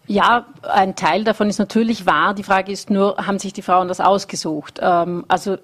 Ja, 0.07 0.47
ein 0.63 0.95
Teil 0.95 1.23
davon 1.23 1.49
ist 1.49 1.59
natürlich 1.59 2.07
wahr. 2.07 2.33
Die 2.33 2.43
Frage 2.43 2.71
ist 2.71 2.89
nur, 2.89 3.17
haben 3.17 3.37
sich 3.37 3.53
die 3.53 3.61
Frauen 3.61 3.87
das 3.87 3.99
ausgesucht? 3.99 4.79
Ähm, 4.81 5.23
also 5.27 5.57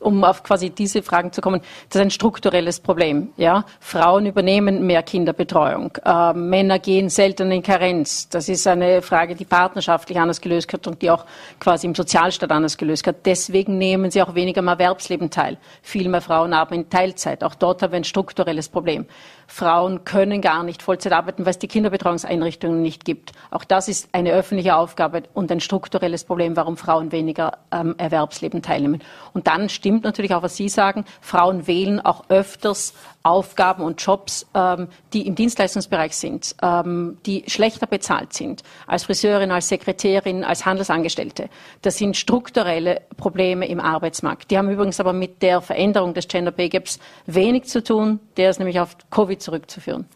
um 0.00 0.24
auf 0.24 0.42
quasi 0.42 0.70
diese 0.70 1.02
Fragen 1.02 1.32
zu 1.32 1.40
kommen, 1.40 1.60
das 1.88 1.96
ist 1.96 2.02
ein 2.02 2.10
strukturelles 2.10 2.80
Problem. 2.80 3.30
Ja? 3.36 3.64
Frauen 3.80 4.26
übernehmen 4.26 4.86
mehr 4.86 5.02
Kinderbetreuung, 5.02 5.98
äh, 6.04 6.32
Männer 6.32 6.78
gehen 6.78 7.08
selten 7.08 7.50
in 7.50 7.62
Karenz. 7.62 8.28
Das 8.28 8.48
ist 8.48 8.66
eine 8.66 9.02
Frage, 9.02 9.34
die 9.34 9.44
partnerschaftlich 9.44 10.18
anders 10.18 10.40
gelöst 10.40 10.72
wird 10.72 10.86
und 10.86 11.02
die 11.02 11.10
auch 11.10 11.24
quasi 11.60 11.86
im 11.86 11.94
Sozialstaat 11.94 12.50
anders 12.50 12.76
gelöst 12.76 13.06
wird. 13.06 13.24
Deswegen 13.24 13.78
nehmen 13.78 14.10
sie 14.10 14.22
auch 14.22 14.34
weniger 14.34 14.60
am 14.60 14.68
Erwerbsleben 14.68 15.30
teil. 15.30 15.58
Viel 15.82 16.08
mehr 16.08 16.20
Frauen 16.20 16.52
arbeiten 16.52 16.82
in 16.82 16.90
Teilzeit. 16.90 17.42
Auch 17.42 17.54
dort 17.54 17.82
haben 17.82 17.92
wir 17.92 17.98
ein 17.98 18.04
strukturelles 18.04 18.68
Problem. 18.68 19.06
Frauen 19.46 20.04
können 20.04 20.40
gar 20.40 20.62
nicht 20.62 20.82
Vollzeit 20.82 21.12
arbeiten, 21.12 21.44
weil 21.44 21.50
es 21.50 21.58
die 21.58 21.68
Kinderbetreuungseinrichtungen 21.68 22.82
nicht 22.82 23.04
gibt. 23.04 23.32
Auch 23.50 23.64
das 23.64 23.88
ist 23.88 24.08
eine 24.12 24.32
öffentliche 24.32 24.76
Aufgabe 24.76 25.22
und 25.34 25.52
ein 25.52 25.60
strukturelles 25.60 26.24
Problem, 26.24 26.56
warum 26.56 26.76
Frauen 26.76 27.12
weniger 27.12 27.58
am 27.70 27.90
ähm, 27.90 27.94
Erwerbsleben 27.98 28.62
teilnehmen. 28.62 29.02
Und 29.32 29.46
dann 29.46 29.68
stimmt 29.86 30.02
natürlich 30.02 30.34
auch, 30.34 30.42
was 30.42 30.56
Sie 30.56 30.68
sagen, 30.68 31.04
Frauen 31.20 31.68
wählen 31.68 32.00
auch 32.00 32.24
öfters 32.28 32.92
Aufgaben 33.26 33.82
und 33.82 34.00
Jobs, 34.00 34.46
ähm, 34.54 34.86
die 35.12 35.26
im 35.26 35.34
Dienstleistungsbereich 35.34 36.16
sind, 36.16 36.54
ähm, 36.62 37.18
die 37.26 37.42
schlechter 37.48 37.88
bezahlt 37.88 38.32
sind, 38.32 38.62
als 38.86 39.02
Friseurin, 39.02 39.50
als 39.50 39.68
Sekretärin, 39.68 40.44
als 40.44 40.64
Handelsangestellte. 40.64 41.48
Das 41.82 41.96
sind 41.96 42.16
strukturelle 42.16 43.02
Probleme 43.16 43.66
im 43.66 43.80
Arbeitsmarkt. 43.80 44.52
Die 44.52 44.56
haben 44.56 44.70
übrigens 44.70 45.00
aber 45.00 45.12
mit 45.12 45.42
der 45.42 45.60
Veränderung 45.60 46.14
des 46.14 46.28
Gender 46.28 46.52
Pay 46.52 46.68
Gaps 46.68 47.00
wenig 47.26 47.64
zu 47.64 47.82
tun. 47.82 48.20
Der 48.36 48.50
ist 48.50 48.58
nämlich 48.58 48.78
auf 48.78 48.96
Covid 49.10 49.42
zurückzuführen. 49.42 50.06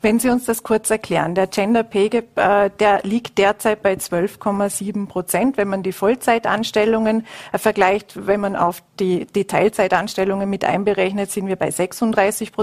Wenn 0.00 0.20
Sie 0.20 0.30
uns 0.30 0.44
das 0.44 0.62
kurz 0.62 0.90
erklären, 0.90 1.34
der 1.34 1.48
Gender 1.48 1.82
Pay 1.82 2.08
Gap, 2.08 2.38
äh, 2.38 2.70
der 2.78 3.00
liegt 3.02 3.36
derzeit 3.38 3.82
bei 3.82 3.94
12,7 3.94 5.08
Prozent. 5.08 5.56
Wenn 5.56 5.68
man 5.68 5.82
die 5.82 5.92
Vollzeitanstellungen 5.92 7.26
äh, 7.52 7.58
vergleicht, 7.58 8.26
wenn 8.26 8.40
man 8.40 8.54
auf 8.54 8.80
die, 9.00 9.26
die 9.26 9.46
Teilzeitanstellungen 9.46 10.48
mit 10.48 10.64
einberechnet, 10.64 11.32
sind 11.32 11.48
wir 11.48 11.56
bei 11.56 11.72
36 11.72 12.52
Prozent. 12.52 12.59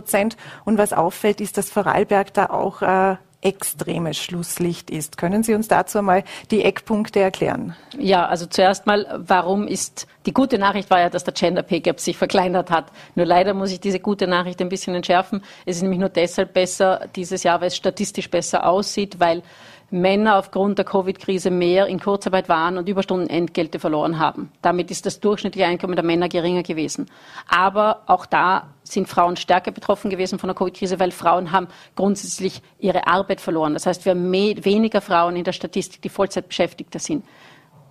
Und 0.66 0.78
was 0.78 0.94
auffällt, 0.94 1.42
ist, 1.42 1.58
dass 1.58 1.70
Vorarlberg 1.70 2.34
da 2.34 2.48
auch 2.48 2.82
äh, 2.82 3.16
extremes 3.42 4.18
Schlusslicht 4.18 4.90
ist. 4.90 5.18
Können 5.18 5.44
Sie 5.44 5.54
uns 5.54 5.68
dazu 5.68 6.00
einmal 6.00 6.24
die 6.50 6.64
Eckpunkte 6.64 7.20
erklären? 7.20 7.76
Ja, 7.98 8.26
also 8.26 8.48
zuerst 8.48 8.88
mal, 8.88 9.06
warum 9.26 9.68
ist 9.68 10.08
die 10.26 10.34
gute 10.34 10.58
Nachricht 10.58 10.90
war 10.90 11.00
ja, 11.00 11.10
dass 11.10 11.24
der 11.24 11.34
Gender 11.34 11.62
Pay 11.62 11.82
Gap 11.82 12.00
sich 12.00 12.18
verkleinert 12.18 12.72
hat. 12.72 12.92
Nur 13.16 13.26
leider 13.26 13.54
muss 13.54 13.72
ich 13.72 13.80
diese 13.80 14.00
gute 14.00 14.28
Nachricht 14.28 14.60
ein 14.62 14.70
bisschen 14.70 14.96
entschärfen. 14.96 15.44
Es 15.66 15.78
ist 15.78 15.84
nämlich 15.84 16.00
nur 16.00 16.10
deshalb 16.10 16.54
besser 16.54 17.08
dieses 17.16 17.44
Jahr, 17.44 17.62
weil 17.62 17.68
es 17.68 17.78
statistisch 17.78 18.30
besser 18.30 18.68
aussieht, 18.68 19.20
weil 19.20 19.44
Männer 19.90 20.38
aufgrund 20.38 20.78
der 20.78 20.86
Covid-Krise 20.86 21.50
mehr 21.50 21.88
in 21.88 22.00
Kurzarbeit 22.00 22.50
waren 22.50 22.78
und 22.78 22.90
Überstundenentgelte 22.90 23.80
verloren 23.80 24.20
haben. 24.20 24.52
Damit 24.62 24.92
ist 24.92 25.06
das 25.06 25.22
durchschnittliche 25.22 25.66
Einkommen 25.66 25.96
der 25.96 26.04
Männer 26.04 26.28
geringer 26.28 26.64
gewesen. 26.64 27.06
Aber 27.48 28.02
auch 28.06 28.26
da 28.26 28.68
sind 28.84 29.08
Frauen 29.08 29.38
stärker 29.38 29.72
betroffen 29.72 30.10
gewesen 30.10 30.40
von 30.40 30.48
der 30.50 30.56
Covid-Krise, 30.56 31.00
weil 31.00 31.12
Frauen 31.12 31.52
haben 31.52 31.68
grundsätzlich 31.96 32.62
ihre 32.80 33.08
Arbeit 33.08 33.40
verloren. 33.40 33.74
Das 33.74 33.86
heißt, 33.86 34.04
wir 34.04 34.12
haben 34.12 34.32
weniger 34.32 35.00
Frauen 35.00 35.36
in 35.38 35.44
der 35.44 35.54
Statistik, 35.54 36.02
die 36.02 36.10
Vollzeitbeschäftigter 36.10 37.00
sind. 37.00 37.24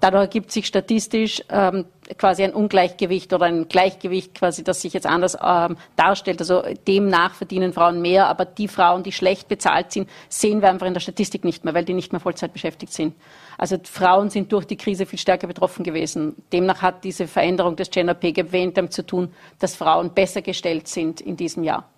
Dadurch 0.06 0.22
ergibt 0.22 0.52
sich 0.52 0.68
statistisch 0.68 1.42
ähm, 1.48 1.84
quasi 2.16 2.44
ein 2.44 2.54
Ungleichgewicht 2.54 3.32
oder 3.32 3.46
ein 3.46 3.66
Gleichgewicht 3.66 4.36
quasi, 4.36 4.62
das 4.62 4.80
sich 4.80 4.92
jetzt 4.92 5.04
anders 5.04 5.36
ähm, 5.42 5.76
darstellt. 5.96 6.38
Also 6.38 6.62
demnach 6.86 7.34
verdienen 7.34 7.72
Frauen 7.72 8.00
mehr, 8.00 8.28
aber 8.28 8.44
die 8.44 8.68
Frauen, 8.68 9.02
die 9.02 9.10
schlecht 9.10 9.48
bezahlt 9.48 9.90
sind, 9.90 10.08
sehen 10.28 10.62
wir 10.62 10.70
einfach 10.70 10.86
in 10.86 10.94
der 10.94 11.00
Statistik 11.00 11.42
nicht 11.42 11.64
mehr, 11.64 11.74
weil 11.74 11.84
die 11.84 11.92
nicht 11.92 12.12
mehr 12.12 12.20
Vollzeit 12.20 12.52
beschäftigt 12.52 12.92
sind. 12.92 13.16
Also 13.58 13.78
Frauen 13.82 14.30
sind 14.30 14.52
durch 14.52 14.64
die 14.64 14.76
Krise 14.76 15.06
viel 15.06 15.18
stärker 15.18 15.48
betroffen 15.48 15.82
gewesen. 15.82 16.36
Demnach 16.52 16.82
hat 16.82 17.02
diese 17.02 17.26
Veränderung 17.26 17.74
des 17.74 17.90
Gender 17.90 18.14
Pay 18.14 18.30
Gap 18.30 18.52
wenig 18.52 18.74
damit 18.74 18.92
zu 18.92 19.04
tun, 19.04 19.34
dass 19.58 19.74
Frauen 19.74 20.14
besser 20.14 20.40
gestellt 20.40 20.86
sind 20.86 21.20
in 21.20 21.36
diesem 21.36 21.64
Jahr. 21.64 21.88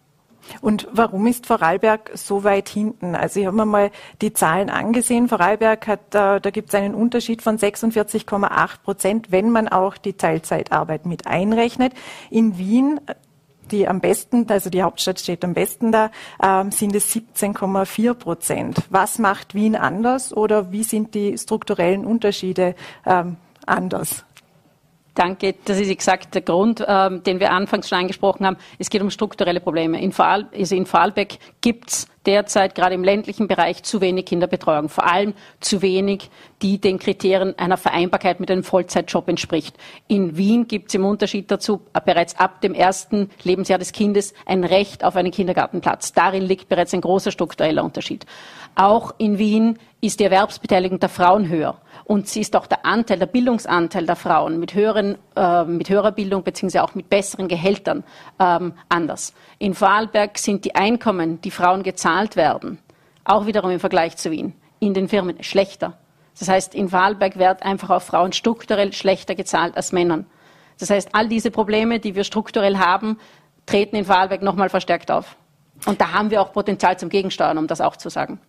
Und 0.60 0.88
warum 0.92 1.26
ist 1.26 1.46
Vorarlberg 1.46 2.10
so 2.14 2.44
weit 2.44 2.68
hinten? 2.68 3.14
Also 3.14 3.40
ich 3.40 3.46
habe 3.46 3.56
mir 3.56 3.66
mal 3.66 3.90
die 4.20 4.32
Zahlen 4.32 4.70
angesehen. 4.70 5.28
Vorarlberg 5.28 5.86
hat, 5.86 6.14
äh, 6.14 6.40
da 6.40 6.50
gibt 6.50 6.68
es 6.68 6.74
einen 6.74 6.94
Unterschied 6.94 7.42
von 7.42 7.58
46,8 7.58 8.82
Prozent, 8.82 9.30
wenn 9.30 9.50
man 9.50 9.68
auch 9.68 9.96
die 9.96 10.14
Teilzeitarbeit 10.14 11.06
mit 11.06 11.26
einrechnet. 11.26 11.92
In 12.30 12.58
Wien 12.58 13.00
die 13.70 13.86
am 13.86 14.00
besten, 14.00 14.46
also 14.48 14.70
die 14.70 14.82
Hauptstadt 14.82 15.20
steht 15.20 15.44
am 15.44 15.54
besten 15.54 15.92
da, 15.92 16.10
ähm, 16.42 16.70
sind 16.70 16.94
es 16.94 17.14
17,4 17.14 18.14
Prozent. 18.14 18.82
Was 18.90 19.18
macht 19.18 19.54
Wien 19.54 19.76
anders 19.76 20.34
oder 20.34 20.72
wie 20.72 20.84
sind 20.84 21.14
die 21.14 21.36
strukturellen 21.36 22.04
Unterschiede 22.04 22.74
ähm, 23.06 23.36
anders? 23.66 24.24
Danke, 25.18 25.56
das 25.64 25.80
ist 25.80 25.90
exakt 25.90 26.36
der 26.36 26.42
Grund, 26.42 26.84
ähm, 26.86 27.24
den 27.24 27.40
wir 27.40 27.50
anfangs 27.50 27.88
schon 27.88 27.98
angesprochen 27.98 28.46
haben. 28.46 28.56
Es 28.78 28.88
geht 28.88 29.02
um 29.02 29.10
strukturelle 29.10 29.58
Probleme. 29.58 30.00
In, 30.00 30.12
Vorarl 30.12 30.46
also 30.54 30.76
in 30.76 30.86
Vorarlberg 30.86 31.38
gibt 31.60 31.90
es 31.90 32.08
derzeit 32.28 32.74
gerade 32.74 32.94
im 32.94 33.02
ländlichen 33.02 33.48
Bereich 33.48 33.82
zu 33.82 34.00
wenig 34.02 34.26
Kinderbetreuung, 34.26 34.90
vor 34.90 35.10
allem 35.10 35.32
zu 35.60 35.82
wenig, 35.82 36.30
die 36.60 36.78
den 36.78 36.98
Kriterien 36.98 37.58
einer 37.58 37.78
Vereinbarkeit 37.78 38.38
mit 38.38 38.50
einem 38.50 38.64
Vollzeitjob 38.64 39.28
entspricht. 39.28 39.74
In 40.06 40.36
Wien 40.36 40.68
gibt 40.68 40.88
es 40.88 40.94
im 40.94 41.06
Unterschied 41.06 41.50
dazu 41.50 41.80
bereits 42.04 42.38
ab 42.38 42.60
dem 42.60 42.74
ersten 42.74 43.30
Lebensjahr 43.42 43.78
des 43.78 43.92
Kindes 43.92 44.34
ein 44.44 44.62
Recht 44.62 45.04
auf 45.04 45.16
einen 45.16 45.32
Kindergartenplatz. 45.32 46.12
Darin 46.12 46.42
liegt 46.42 46.68
bereits 46.68 46.92
ein 46.92 47.00
großer 47.00 47.30
struktureller 47.30 47.82
Unterschied. 47.82 48.26
Auch 48.74 49.14
in 49.18 49.38
Wien 49.38 49.78
ist 50.00 50.20
die 50.20 50.24
Erwerbsbeteiligung 50.24 51.00
der 51.00 51.08
Frauen 51.08 51.48
höher. 51.48 51.80
Und 52.04 52.28
sie 52.28 52.40
ist 52.40 52.56
auch 52.56 52.66
der 52.66 52.86
Anteil, 52.86 53.18
der 53.18 53.26
Bildungsanteil 53.26 54.06
der 54.06 54.16
Frauen 54.16 54.58
mit, 54.60 54.74
höheren, 54.74 55.18
äh, 55.36 55.64
mit 55.64 55.90
höherer 55.90 56.12
Bildung 56.12 56.42
beziehungsweise 56.42 56.84
auch 56.84 56.94
mit 56.94 57.10
besseren 57.10 57.48
Gehältern 57.48 58.04
ähm, 58.38 58.74
anders. 58.88 59.34
In 59.58 59.74
Vorarlberg 59.74 60.38
sind 60.38 60.64
die 60.64 60.74
Einkommen, 60.74 61.40
die 61.40 61.50
Frauen 61.50 61.82
gezahlt 61.82 62.17
werden, 62.36 62.78
auch 63.24 63.46
wiederum 63.46 63.70
im 63.70 63.80
Vergleich 63.80 64.16
zu 64.16 64.30
Wien, 64.30 64.54
in 64.80 64.94
den 64.94 65.08
Firmen 65.08 65.42
schlechter. 65.42 65.98
Das 66.38 66.48
heißt, 66.48 66.74
in 66.74 66.88
Vorarlberg 66.88 67.38
wird 67.38 67.62
einfach 67.62 67.90
auch 67.90 68.02
Frauen 68.02 68.32
strukturell 68.32 68.92
schlechter 68.92 69.34
gezahlt 69.34 69.76
als 69.76 69.92
Männern. 69.92 70.26
Das 70.78 70.90
heißt, 70.90 71.10
all 71.12 71.28
diese 71.28 71.50
Probleme, 71.50 71.98
die 71.98 72.14
wir 72.14 72.24
strukturell 72.24 72.78
haben, 72.78 73.18
treten 73.66 73.96
in 73.96 74.04
Vorarlberg 74.04 74.42
nochmal 74.42 74.68
verstärkt 74.68 75.10
auf. 75.10 75.36
Und 75.86 76.00
da 76.00 76.12
haben 76.12 76.30
wir 76.30 76.40
auch 76.40 76.52
Potenzial 76.52 76.98
zum 76.98 77.08
Gegensteuern, 77.08 77.58
um 77.58 77.66
das 77.66 77.80
auch 77.80 77.96
zu 77.96 78.08
sagen. 78.08 78.40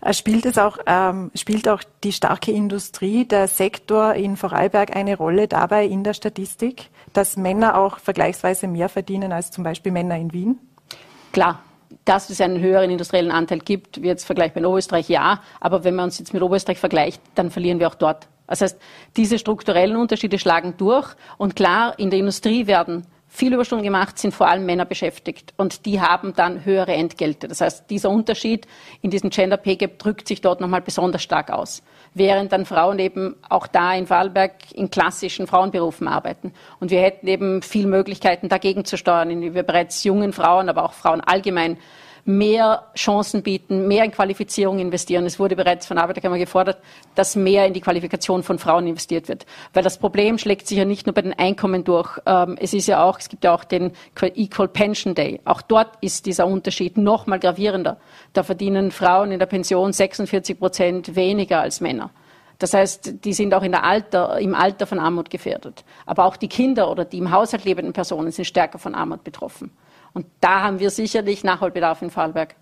Äh, 0.00 0.14
spielt 0.14 0.46
es 0.46 0.58
auch, 0.58 0.78
ähm, 0.86 1.30
spielt 1.34 1.68
auch 1.68 1.82
die 2.04 2.12
starke 2.12 2.52
Industrie, 2.52 3.24
der 3.24 3.48
Sektor 3.48 4.14
in 4.14 4.36
Vorarlberg 4.36 4.94
eine 4.94 5.16
Rolle 5.16 5.48
dabei 5.48 5.86
in 5.86 6.04
der 6.04 6.14
Statistik, 6.14 6.90
dass 7.12 7.36
Männer 7.36 7.78
auch 7.78 7.98
vergleichsweise 7.98 8.68
mehr 8.68 8.88
verdienen 8.88 9.32
als 9.32 9.50
zum 9.50 9.64
Beispiel 9.64 9.92
Männer 9.92 10.16
in 10.16 10.32
Wien? 10.32 10.58
Klar, 11.32 11.62
dass 12.04 12.30
es 12.30 12.40
einen 12.40 12.60
höheren 12.60 12.90
industriellen 12.90 13.30
Anteil 13.30 13.58
gibt, 13.58 14.02
wie 14.02 14.06
jetzt 14.06 14.24
vergleichbar 14.24 14.62
in 14.62 14.66
Oberösterreich, 14.66 15.08
ja. 15.08 15.42
Aber 15.60 15.84
wenn 15.84 15.94
man 15.94 16.06
uns 16.06 16.18
jetzt 16.18 16.32
mit 16.32 16.42
Oberösterreich 16.42 16.78
vergleicht, 16.78 17.22
dann 17.34 17.50
verlieren 17.50 17.80
wir 17.80 17.88
auch 17.88 17.94
dort. 17.94 18.28
Das 18.46 18.62
heißt, 18.62 18.78
diese 19.16 19.38
strukturellen 19.38 19.96
Unterschiede 19.96 20.38
schlagen 20.38 20.74
durch. 20.78 21.14
Und 21.36 21.54
klar, 21.54 21.98
in 21.98 22.10
der 22.10 22.18
Industrie 22.18 22.66
werden 22.66 23.06
viel 23.28 23.52
Überstunden 23.52 23.84
gemacht, 23.84 24.18
sind 24.18 24.32
vor 24.32 24.48
allem 24.48 24.64
Männer 24.64 24.86
beschäftigt 24.86 25.52
und 25.56 25.84
die 25.84 26.00
haben 26.00 26.34
dann 26.34 26.64
höhere 26.64 26.94
Entgelte. 26.94 27.46
Das 27.46 27.60
heißt, 27.60 27.88
dieser 27.90 28.10
Unterschied 28.10 28.66
in 29.02 29.10
diesem 29.10 29.30
Gender 29.30 29.58
Pay 29.58 29.76
Gap 29.76 29.98
drückt 29.98 30.26
sich 30.26 30.40
dort 30.40 30.60
nochmal 30.60 30.80
besonders 30.80 31.22
stark 31.22 31.50
aus, 31.50 31.82
während 32.14 32.52
dann 32.52 32.64
Frauen 32.64 32.98
eben 32.98 33.36
auch 33.48 33.66
da 33.66 33.94
in 33.94 34.06
Vorarlberg 34.06 34.72
in 34.72 34.90
klassischen 34.90 35.46
Frauenberufen 35.46 36.08
arbeiten. 36.08 36.52
Und 36.80 36.90
wir 36.90 37.00
hätten 37.00 37.26
eben 37.28 37.62
viel 37.62 37.86
Möglichkeiten 37.86 38.48
dagegen 38.48 38.84
zu 38.84 38.96
steuern, 38.96 39.30
indem 39.30 39.54
wir 39.54 39.62
bereits 39.62 40.02
jungen 40.04 40.32
Frauen, 40.32 40.68
aber 40.68 40.84
auch 40.84 40.94
Frauen 40.94 41.20
allgemein 41.20 41.76
mehr 42.28 42.84
Chancen 42.94 43.42
bieten, 43.42 43.88
mehr 43.88 44.04
in 44.04 44.12
Qualifizierung 44.12 44.78
investieren. 44.78 45.24
Es 45.24 45.38
wurde 45.38 45.56
bereits 45.56 45.86
von 45.86 45.96
Arbeiterkammer 45.96 46.36
gefordert, 46.36 46.78
dass 47.14 47.36
mehr 47.36 47.66
in 47.66 47.72
die 47.72 47.80
Qualifikation 47.80 48.42
von 48.42 48.58
Frauen 48.58 48.86
investiert 48.86 49.28
wird. 49.28 49.46
Weil 49.72 49.82
das 49.82 49.96
Problem 49.96 50.36
schlägt 50.36 50.66
sich 50.66 50.76
ja 50.76 50.84
nicht 50.84 51.06
nur 51.06 51.14
bei 51.14 51.22
den 51.22 51.32
Einkommen 51.32 51.84
durch. 51.84 52.20
Ähm, 52.26 52.58
es 52.60 52.74
ist 52.74 52.86
ja 52.86 53.02
auch, 53.02 53.18
es 53.18 53.30
gibt 53.30 53.44
ja 53.44 53.54
auch 53.54 53.64
den 53.64 53.92
Equal 54.20 54.68
Pension 54.68 55.14
Day. 55.14 55.40
Auch 55.46 55.62
dort 55.62 55.88
ist 56.02 56.26
dieser 56.26 56.46
Unterschied 56.46 56.98
noch 56.98 57.26
mal 57.26 57.38
gravierender. 57.38 57.96
Da 58.34 58.42
verdienen 58.42 58.90
Frauen 58.90 59.32
in 59.32 59.38
der 59.38 59.46
Pension 59.46 59.94
46 59.94 60.58
Prozent 60.58 61.16
weniger 61.16 61.62
als 61.62 61.80
Männer. 61.80 62.10
Das 62.58 62.74
heißt, 62.74 63.24
die 63.24 63.32
sind 63.32 63.54
auch 63.54 63.62
der 63.62 63.84
Alter, 63.84 64.38
im 64.38 64.54
Alter 64.54 64.86
von 64.86 64.98
Armut 64.98 65.30
gefährdet. 65.30 65.84
Aber 66.04 66.26
auch 66.26 66.36
die 66.36 66.48
Kinder 66.48 66.90
oder 66.90 67.06
die 67.06 67.18
im 67.18 67.30
Haushalt 67.30 67.64
lebenden 67.64 67.94
Personen 67.94 68.30
sind 68.32 68.44
stärker 68.44 68.78
von 68.78 68.94
Armut 68.94 69.24
betroffen. 69.24 69.70
Und 70.18 70.26
da 70.40 70.62
haben 70.62 70.80
wir 70.80 70.90
sicherlich 70.90 71.44
Nachholbedarf 71.44 72.02
in 72.02 72.10
Vorarlberg. 72.10 72.56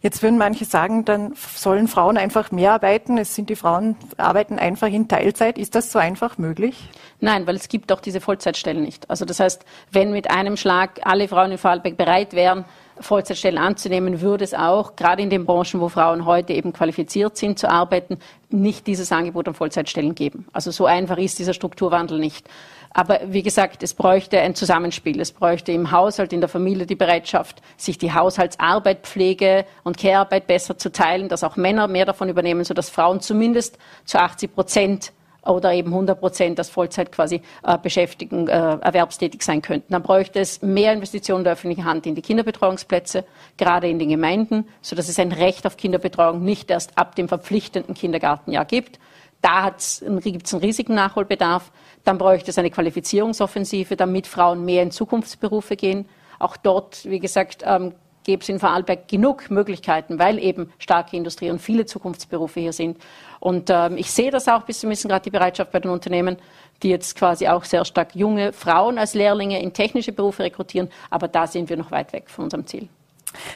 Jetzt 0.00 0.22
würden 0.22 0.38
manche 0.38 0.64
sagen, 0.64 1.04
dann 1.04 1.34
sollen 1.56 1.88
Frauen 1.88 2.16
einfach 2.16 2.52
mehr 2.52 2.70
arbeiten. 2.70 3.18
Es 3.18 3.34
sind 3.34 3.50
die 3.50 3.56
Frauen 3.56 3.96
arbeiten 4.16 4.60
einfach 4.60 4.86
in 4.86 5.08
Teilzeit. 5.08 5.58
Ist 5.58 5.74
das 5.74 5.90
so 5.90 5.98
einfach 5.98 6.38
möglich? 6.38 6.88
Nein, 7.18 7.48
weil 7.48 7.56
es 7.56 7.68
gibt 7.68 7.90
auch 7.90 8.00
diese 8.00 8.20
Vollzeitstellen 8.20 8.80
nicht. 8.80 9.10
Also 9.10 9.24
das 9.24 9.40
heißt, 9.40 9.64
wenn 9.90 10.12
mit 10.12 10.30
einem 10.30 10.56
Schlag 10.56 11.00
alle 11.02 11.26
Frauen 11.26 11.50
in 11.50 11.58
Vorarlberg 11.58 11.96
bereit 11.96 12.32
wären, 12.32 12.64
Vollzeitstellen 13.00 13.58
anzunehmen, 13.58 14.20
würde 14.20 14.44
es 14.44 14.54
auch, 14.54 14.94
gerade 14.94 15.22
in 15.22 15.30
den 15.30 15.46
Branchen, 15.46 15.80
wo 15.80 15.88
Frauen 15.88 16.26
heute 16.26 16.52
eben 16.52 16.72
qualifiziert 16.72 17.36
sind 17.36 17.58
zu 17.58 17.68
arbeiten, 17.68 18.20
nicht 18.50 18.86
dieses 18.86 19.10
Angebot 19.10 19.48
an 19.48 19.54
Vollzeitstellen 19.54 20.14
geben. 20.14 20.46
Also 20.52 20.70
so 20.70 20.86
einfach 20.86 21.18
ist 21.18 21.40
dieser 21.40 21.54
Strukturwandel 21.54 22.20
nicht. 22.20 22.48
Aber 22.92 23.20
wie 23.26 23.42
gesagt, 23.42 23.82
es 23.82 23.94
bräuchte 23.94 24.40
ein 24.40 24.54
Zusammenspiel. 24.54 25.20
Es 25.20 25.30
bräuchte 25.30 25.70
im 25.70 25.92
Haushalt, 25.92 26.32
in 26.32 26.40
der 26.40 26.48
Familie 26.48 26.86
die 26.86 26.96
Bereitschaft, 26.96 27.62
sich 27.76 27.98
die 27.98 28.12
Haushaltsarbeit, 28.12 29.06
Pflege 29.06 29.64
und 29.84 29.96
Care-Arbeit 29.96 30.48
besser 30.48 30.76
zu 30.76 30.90
teilen, 30.90 31.28
dass 31.28 31.44
auch 31.44 31.56
Männer 31.56 31.86
mehr 31.86 32.04
davon 32.04 32.28
übernehmen, 32.28 32.64
sodass 32.64 32.90
Frauen 32.90 33.20
zumindest 33.20 33.78
zu 34.04 34.18
80 34.18 34.54
Prozent 34.54 35.12
oder 35.46 35.72
eben 35.72 35.90
100 35.90 36.18
Prozent 36.18 36.58
als 36.58 36.68
Vollzeit 36.68 37.12
quasi 37.12 37.40
äh, 37.62 37.78
beschäftigen, 37.78 38.48
äh, 38.48 38.52
erwerbstätig 38.52 39.42
sein 39.42 39.62
könnten. 39.62 39.92
Dann 39.92 40.02
bräuchte 40.02 40.40
es 40.40 40.60
mehr 40.60 40.92
Investitionen 40.92 41.44
der 41.44 41.54
öffentlichen 41.54 41.84
Hand 41.84 42.06
in 42.06 42.14
die 42.14 42.22
Kinderbetreuungsplätze, 42.22 43.24
gerade 43.56 43.88
in 43.88 43.98
den 43.98 44.08
Gemeinden, 44.08 44.68
sodass 44.82 45.08
es 45.08 45.18
ein 45.18 45.32
Recht 45.32 45.66
auf 45.66 45.76
Kinderbetreuung 45.76 46.44
nicht 46.44 46.70
erst 46.70 46.98
ab 46.98 47.14
dem 47.14 47.28
verpflichtenden 47.28 47.94
Kindergartenjahr 47.94 48.64
gibt. 48.64 48.98
Da 49.42 49.70
gibt 49.70 50.46
es 50.46 50.52
einen 50.54 50.62
riesigen 50.62 50.94
Nachholbedarf. 50.94 51.70
Dann 52.04 52.18
bräuchte 52.18 52.50
es 52.50 52.58
eine 52.58 52.70
Qualifizierungsoffensive, 52.70 53.96
damit 53.96 54.26
Frauen 54.26 54.64
mehr 54.64 54.82
in 54.82 54.90
Zukunftsberufe 54.90 55.76
gehen. 55.76 56.08
Auch 56.38 56.56
dort, 56.56 57.04
wie 57.04 57.20
gesagt, 57.20 57.62
ähm, 57.66 57.92
gäbe 58.24 58.42
es 58.42 58.48
in 58.48 58.58
Vorarlberg 58.58 59.08
genug 59.08 59.50
Möglichkeiten, 59.50 60.18
weil 60.18 60.38
eben 60.38 60.72
starke 60.78 61.16
Industrie 61.16 61.50
und 61.50 61.60
viele 61.60 61.86
Zukunftsberufe 61.86 62.60
hier 62.60 62.72
sind. 62.72 62.98
Und 63.38 63.70
ähm, 63.70 63.96
ich 63.96 64.10
sehe 64.10 64.30
das 64.30 64.48
auch 64.48 64.62
bis 64.62 64.80
zum 64.80 64.90
bisschen 64.90 65.08
gerade 65.08 65.24
die 65.24 65.30
Bereitschaft 65.30 65.72
bei 65.72 65.80
den 65.80 65.90
Unternehmen, 65.90 66.36
die 66.82 66.90
jetzt 66.90 67.16
quasi 67.16 67.48
auch 67.48 67.64
sehr 67.64 67.84
stark 67.84 68.14
junge 68.14 68.52
Frauen 68.52 68.98
als 68.98 69.14
Lehrlinge 69.14 69.60
in 69.62 69.72
technische 69.72 70.12
Berufe 70.12 70.42
rekrutieren. 70.42 70.90
Aber 71.08 71.28
da 71.28 71.46
sind 71.46 71.68
wir 71.68 71.76
noch 71.76 71.90
weit 71.90 72.12
weg 72.12 72.28
von 72.28 72.44
unserem 72.44 72.66
Ziel. 72.66 72.88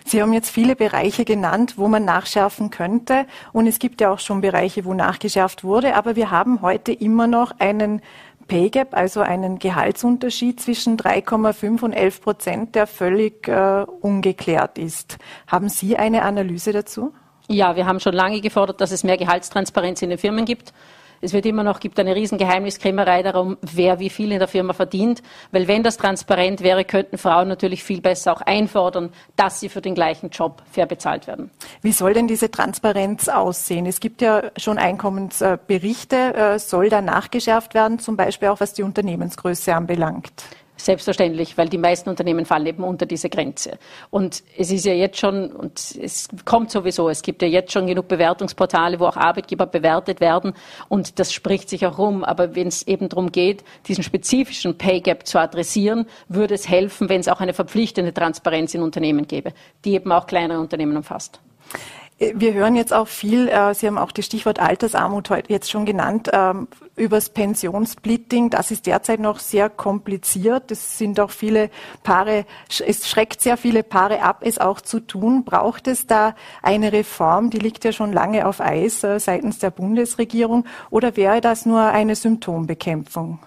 Sie 0.05 0.22
haben 0.22 0.32
jetzt 0.32 0.51
viele 0.51 0.76
Bereiche 0.76 1.24
genannt, 1.24 1.74
wo 1.76 1.88
man 1.88 2.05
nachschärfen 2.05 2.70
könnte. 2.70 3.26
Und 3.53 3.66
es 3.66 3.78
gibt 3.78 4.01
ja 4.01 4.11
auch 4.11 4.20
schon 4.20 4.40
Bereiche, 4.40 4.84
wo 4.84 4.95
nachgeschärft 4.95 5.64
wurde. 5.64 5.97
Aber 5.97 6.16
wir 6.16 6.30
haben 6.30 6.62
heute 6.62 6.92
immer 6.92 7.26
noch 7.26 7.59
einen 7.59 8.01
Pay 8.47 8.70
Gap, 8.70 8.95
also 8.95 9.20
einen 9.20 9.59
Gehaltsunterschied 9.59 10.61
zwischen 10.61 10.97
3,5 10.97 11.82
und 11.82 11.92
11 11.92 12.20
Prozent, 12.20 12.74
der 12.74 12.86
völlig 12.86 13.49
äh, 13.49 13.84
ungeklärt 14.01 14.78
ist. 14.78 15.18
Haben 15.47 15.68
Sie 15.68 15.97
eine 15.97 16.22
Analyse 16.22 16.72
dazu? 16.72 17.12
Ja, 17.49 17.76
wir 17.76 17.86
haben 17.86 18.01
schon 18.01 18.14
lange 18.14 18.40
gefordert, 18.40 18.80
dass 18.80 18.90
es 18.90 19.05
mehr 19.05 19.16
Gehaltstransparenz 19.16 20.01
in 20.03 20.11
den 20.11 20.18
Firmen 20.18 20.45
gibt. 20.45 20.72
Es 21.24 21.32
wird 21.32 21.46
immer 21.46 21.62
noch, 21.62 21.80
gibt 21.80 21.98
eine 21.98 22.14
riesen 22.14 22.36
Geheimniskrämerei 22.36 23.22
darum, 23.22 23.56
wer 23.62 23.98
wie 23.98 24.10
viel 24.10 24.30
in 24.30 24.38
der 24.38 24.48
Firma 24.48 24.74
verdient. 24.74 25.22
Weil 25.52 25.68
wenn 25.68 25.82
das 25.82 25.96
transparent 25.96 26.60
wäre, 26.62 26.84
könnten 26.84 27.16
Frauen 27.16 27.48
natürlich 27.48 27.82
viel 27.82 28.02
besser 28.02 28.34
auch 28.34 28.42
einfordern, 28.42 29.10
dass 29.34 29.58
sie 29.58 29.70
für 29.70 29.80
den 29.80 29.94
gleichen 29.94 30.28
Job 30.28 30.62
fair 30.70 30.84
bezahlt 30.84 31.26
werden. 31.26 31.50
Wie 31.80 31.92
soll 31.92 32.12
denn 32.12 32.28
diese 32.28 32.50
Transparenz 32.50 33.28
aussehen? 33.28 33.86
Es 33.86 34.00
gibt 34.00 34.20
ja 34.20 34.50
schon 34.58 34.76
Einkommensberichte. 34.76 36.34
Äh, 36.34 36.58
soll 36.58 36.90
da 36.90 37.00
nachgeschärft 37.00 37.72
werden, 37.72 37.98
zum 37.98 38.16
Beispiel 38.18 38.48
auch 38.48 38.60
was 38.60 38.74
die 38.74 38.82
Unternehmensgröße 38.82 39.74
anbelangt? 39.74 40.44
Selbstverständlich, 40.85 41.57
weil 41.57 41.70
die 41.70 41.78
meisten 41.78 42.11
Unternehmen 42.11 42.45
fallen 42.45 42.66
eben 42.66 42.85
unter 42.85 43.07
diese 43.07 43.30
Grenze. 43.30 43.78
Und 44.11 44.43
es 44.59 44.70
ist 44.70 44.85
ja 44.85 44.93
jetzt 44.93 45.18
schon, 45.18 45.51
und 45.51 45.78
es 45.99 46.28
kommt 46.45 46.70
sowieso, 46.70 47.09
es 47.09 47.22
gibt 47.22 47.41
ja 47.41 47.49
jetzt 47.49 47.72
schon 47.72 47.87
genug 47.87 48.07
Bewertungsportale, 48.07 49.01
wo 49.01 49.07
auch 49.07 49.16
Arbeitgeber 49.16 49.64
bewertet 49.64 50.20
werden. 50.20 50.53
Und 50.91 51.18
das 51.18 51.32
spricht 51.32 51.70
sich 51.70 51.87
auch 51.87 51.97
rum. 51.97 52.22
Aber 52.22 52.55
wenn 52.55 52.68
es 52.68 52.87
eben 52.87 53.09
darum 53.09 53.32
geht, 53.32 53.64
diesen 53.87 54.05
spezifischen 54.05 54.76
Pay 54.76 55.01
Gap 55.01 55.26
zu 55.26 55.41
adressieren, 55.41 56.05
würde 56.28 56.53
es 56.53 56.68
helfen, 56.68 57.09
wenn 57.09 57.20
es 57.20 57.28
auch 57.28 57.41
eine 57.41 57.55
verpflichtende 57.55 58.12
Transparenz 58.12 58.74
in 58.74 58.82
Unternehmen 58.82 59.26
gäbe, 59.26 59.55
die 59.87 59.95
eben 59.95 60.12
auch 60.12 60.26
kleinere 60.26 60.61
Unternehmen 60.61 60.99
umfasst. 60.99 61.41
Wir 62.16 62.54
hören 62.54 62.76
jetzt 62.76 62.92
auch 62.92 63.08
viel, 63.08 63.48
äh, 63.48 63.74
Sie 63.74 63.88
haben 63.88 63.98
auch 63.98 64.12
das 64.12 64.26
Stichwort 64.26 64.60
Altersarmut 64.60 65.30
heute 65.30 65.52
jetzt 65.52 65.68
schon 65.68 65.84
genannt, 65.84 66.30
ähm, 66.32 66.68
übers 66.94 67.30
Pensionssplitting. 67.30 68.50
Das 68.50 68.70
ist 68.70 68.86
derzeit 68.86 69.18
noch 69.18 69.40
sehr 69.40 69.68
kompliziert. 69.68 70.70
Es 70.70 70.96
sind 70.96 71.18
auch 71.18 71.32
viele 71.32 71.70
Paare, 72.04 72.46
es 72.68 73.08
schreckt 73.08 73.40
sehr 73.40 73.56
viele 73.56 73.82
Paare 73.82 74.22
ab, 74.22 74.42
es 74.42 74.58
auch 74.58 74.80
zu 74.80 75.00
tun. 75.00 75.44
Braucht 75.44 75.88
es 75.88 76.06
da 76.06 76.36
eine 76.62 76.92
Reform? 76.92 77.50
Die 77.50 77.58
liegt 77.58 77.84
ja 77.84 77.90
schon 77.90 78.12
lange 78.12 78.46
auf 78.46 78.60
Eis 78.60 79.02
äh, 79.02 79.18
seitens 79.18 79.58
der 79.58 79.70
Bundesregierung. 79.70 80.66
Oder 80.90 81.16
wäre 81.16 81.40
das 81.40 81.66
nur 81.66 81.82
eine 81.82 82.14
Symptombekämpfung? 82.14 83.40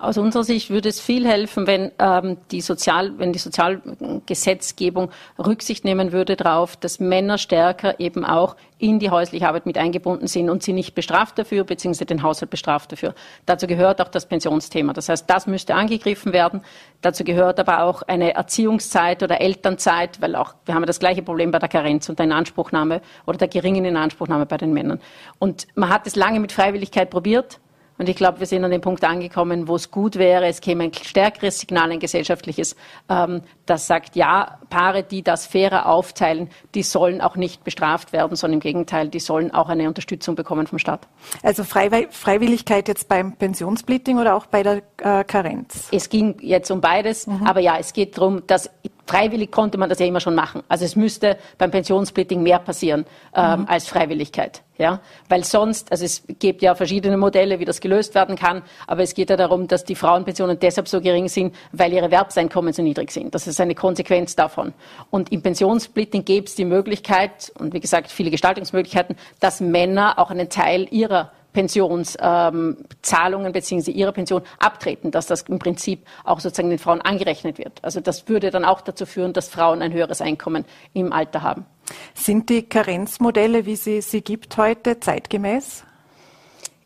Aus 0.00 0.16
unserer 0.16 0.44
Sicht 0.44 0.70
würde 0.70 0.88
es 0.88 0.98
viel 0.98 1.28
helfen, 1.28 1.66
wenn, 1.66 1.92
ähm, 1.98 2.38
die, 2.50 2.62
Sozial, 2.62 3.18
wenn 3.18 3.34
die 3.34 3.38
Sozialgesetzgebung 3.38 5.10
Rücksicht 5.38 5.84
nehmen 5.84 6.12
würde 6.12 6.36
darauf, 6.36 6.74
dass 6.74 7.00
Männer 7.00 7.36
stärker 7.36 8.00
eben 8.00 8.24
auch 8.24 8.56
in 8.78 8.98
die 8.98 9.10
häusliche 9.10 9.46
Arbeit 9.46 9.66
mit 9.66 9.76
eingebunden 9.76 10.26
sind 10.26 10.48
und 10.48 10.62
sie 10.62 10.72
nicht 10.72 10.94
bestraft 10.94 11.38
dafür, 11.38 11.64
beziehungsweise 11.64 12.06
den 12.06 12.22
Haushalt 12.22 12.50
bestraft 12.50 12.92
dafür. 12.92 13.14
Dazu 13.44 13.66
gehört 13.66 14.00
auch 14.00 14.08
das 14.08 14.24
Pensionsthema. 14.24 14.94
Das 14.94 15.10
heißt, 15.10 15.28
das 15.28 15.46
müsste 15.46 15.74
angegriffen 15.74 16.32
werden. 16.32 16.62
Dazu 17.02 17.22
gehört 17.22 17.60
aber 17.60 17.82
auch 17.82 18.00
eine 18.00 18.32
Erziehungszeit 18.32 19.22
oder 19.22 19.42
Elternzeit, 19.42 20.22
weil 20.22 20.34
auch 20.34 20.54
wir 20.64 20.74
haben 20.74 20.86
das 20.86 20.98
gleiche 20.98 21.20
Problem 21.20 21.50
bei 21.50 21.58
der 21.58 21.68
Karenz 21.68 22.08
und 22.08 22.18
der 22.18 22.24
Inanspruchnahme 22.24 23.02
oder 23.26 23.36
der 23.36 23.48
geringen 23.48 23.84
Inanspruchnahme 23.84 24.46
bei 24.46 24.56
den 24.56 24.72
Männern. 24.72 24.98
Und 25.38 25.66
man 25.74 25.90
hat 25.90 26.06
es 26.06 26.16
lange 26.16 26.40
mit 26.40 26.52
Freiwilligkeit 26.52 27.10
probiert. 27.10 27.60
Und 28.00 28.08
ich 28.08 28.16
glaube, 28.16 28.40
wir 28.40 28.46
sind 28.46 28.64
an 28.64 28.70
dem 28.70 28.80
Punkt 28.80 29.04
angekommen, 29.04 29.68
wo 29.68 29.76
es 29.76 29.90
gut 29.90 30.16
wäre, 30.16 30.46
es 30.46 30.62
käme 30.62 30.84
ein 30.84 30.94
stärkeres 30.94 31.60
Signal, 31.60 31.90
ein 31.90 32.00
gesellschaftliches, 32.00 32.74
ähm, 33.10 33.42
das 33.66 33.86
sagt, 33.86 34.16
ja, 34.16 34.58
Paare, 34.70 35.02
die 35.02 35.22
das 35.22 35.44
fairer 35.44 35.84
aufteilen, 35.84 36.48
die 36.74 36.82
sollen 36.82 37.20
auch 37.20 37.36
nicht 37.36 37.62
bestraft 37.62 38.14
werden, 38.14 38.36
sondern 38.36 38.54
im 38.54 38.60
Gegenteil, 38.60 39.10
die 39.10 39.20
sollen 39.20 39.52
auch 39.52 39.68
eine 39.68 39.86
Unterstützung 39.86 40.34
bekommen 40.34 40.66
vom 40.66 40.78
Staat. 40.78 41.08
Also 41.42 41.62
Freiwilligkeit 41.62 42.88
jetzt 42.88 43.06
beim 43.06 43.36
Pensionssplitting 43.36 44.18
oder 44.18 44.34
auch 44.34 44.46
bei 44.46 44.62
der 44.62 44.82
äh, 44.96 45.22
Karenz? 45.22 45.88
Es 45.92 46.08
ging 46.08 46.36
jetzt 46.40 46.70
um 46.70 46.80
beides, 46.80 47.26
mhm. 47.26 47.46
aber 47.46 47.60
ja, 47.60 47.76
es 47.78 47.92
geht 47.92 48.16
darum, 48.16 48.46
dass 48.46 48.70
freiwillig 49.04 49.50
konnte 49.50 49.76
man 49.76 49.90
das 49.90 49.98
ja 49.98 50.06
immer 50.06 50.20
schon 50.20 50.34
machen. 50.34 50.62
Also 50.68 50.86
es 50.86 50.96
müsste 50.96 51.36
beim 51.58 51.70
Pensionssplitting 51.70 52.42
mehr 52.42 52.60
passieren 52.60 53.04
ähm, 53.34 53.60
mhm. 53.60 53.66
als 53.68 53.88
Freiwilligkeit. 53.88 54.62
Ja? 54.80 55.00
Weil 55.28 55.44
sonst, 55.44 55.92
also 55.92 56.04
es 56.04 56.24
gibt 56.38 56.62
ja 56.62 56.74
verschiedene 56.74 57.18
Modelle, 57.18 57.60
wie 57.60 57.66
das 57.66 57.80
gelöst 57.80 58.14
werden 58.14 58.34
kann, 58.34 58.62
aber 58.86 59.02
es 59.02 59.14
geht 59.14 59.28
ja 59.28 59.36
darum, 59.36 59.68
dass 59.68 59.84
die 59.84 59.94
Frauenpensionen 59.94 60.58
deshalb 60.58 60.88
so 60.88 61.00
gering 61.00 61.28
sind, 61.28 61.54
weil 61.72 61.92
ihre 61.92 62.06
Erwerbseinkommen 62.06 62.72
so 62.72 62.82
niedrig 62.82 63.12
sind. 63.12 63.34
Das 63.34 63.46
ist 63.46 63.60
eine 63.60 63.74
Konsequenz 63.74 64.34
davon. 64.34 64.72
Und 65.10 65.30
im 65.30 65.42
Pensionssplitting 65.42 66.24
gäbe 66.24 66.46
es 66.46 66.54
die 66.54 66.64
Möglichkeit, 66.64 67.52
und 67.58 67.74
wie 67.74 67.80
gesagt, 67.80 68.10
viele 68.10 68.30
Gestaltungsmöglichkeiten, 68.30 69.16
dass 69.38 69.60
Männer 69.60 70.18
auch 70.18 70.30
einen 70.30 70.48
Teil 70.48 70.88
ihrer 70.90 71.30
Pensionszahlungen 71.52 73.46
ähm, 73.46 73.52
bzw. 73.52 73.90
ihrer 73.90 74.12
Pension 74.12 74.42
abtreten, 74.58 75.10
dass 75.10 75.26
das 75.26 75.42
im 75.42 75.58
Prinzip 75.58 76.06
auch 76.24 76.40
sozusagen 76.40 76.70
den 76.70 76.78
Frauen 76.78 77.00
angerechnet 77.00 77.58
wird. 77.58 77.82
Also 77.82 78.00
das 78.00 78.28
würde 78.28 78.50
dann 78.50 78.64
auch 78.64 78.80
dazu 78.80 79.06
führen, 79.06 79.32
dass 79.32 79.48
Frauen 79.48 79.82
ein 79.82 79.92
höheres 79.92 80.20
Einkommen 80.20 80.64
im 80.92 81.12
Alter 81.12 81.42
haben. 81.42 81.66
Sind 82.14 82.48
die 82.50 82.62
Karenzmodelle, 82.62 83.66
wie 83.66 83.76
sie 83.76 84.00
sie 84.00 84.22
gibt 84.22 84.56
heute, 84.56 85.00
zeitgemäß? 85.00 85.84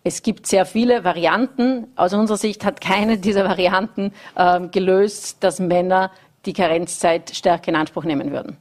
Es 0.02 0.22
gibt 0.22 0.46
sehr 0.46 0.66
viele 0.66 1.04
Varianten. 1.04 1.86
Aus 1.96 2.12
unserer 2.12 2.36
Sicht 2.36 2.64
hat 2.64 2.80
keine 2.80 3.18
dieser 3.18 3.44
Varianten 3.44 4.12
ähm, 4.36 4.70
gelöst, 4.70 5.42
dass 5.42 5.60
Männer 5.60 6.10
die 6.44 6.52
Karenzzeit 6.52 7.34
stärker 7.34 7.68
in 7.68 7.76
Anspruch 7.76 8.04
nehmen 8.04 8.30
würden, 8.30 8.58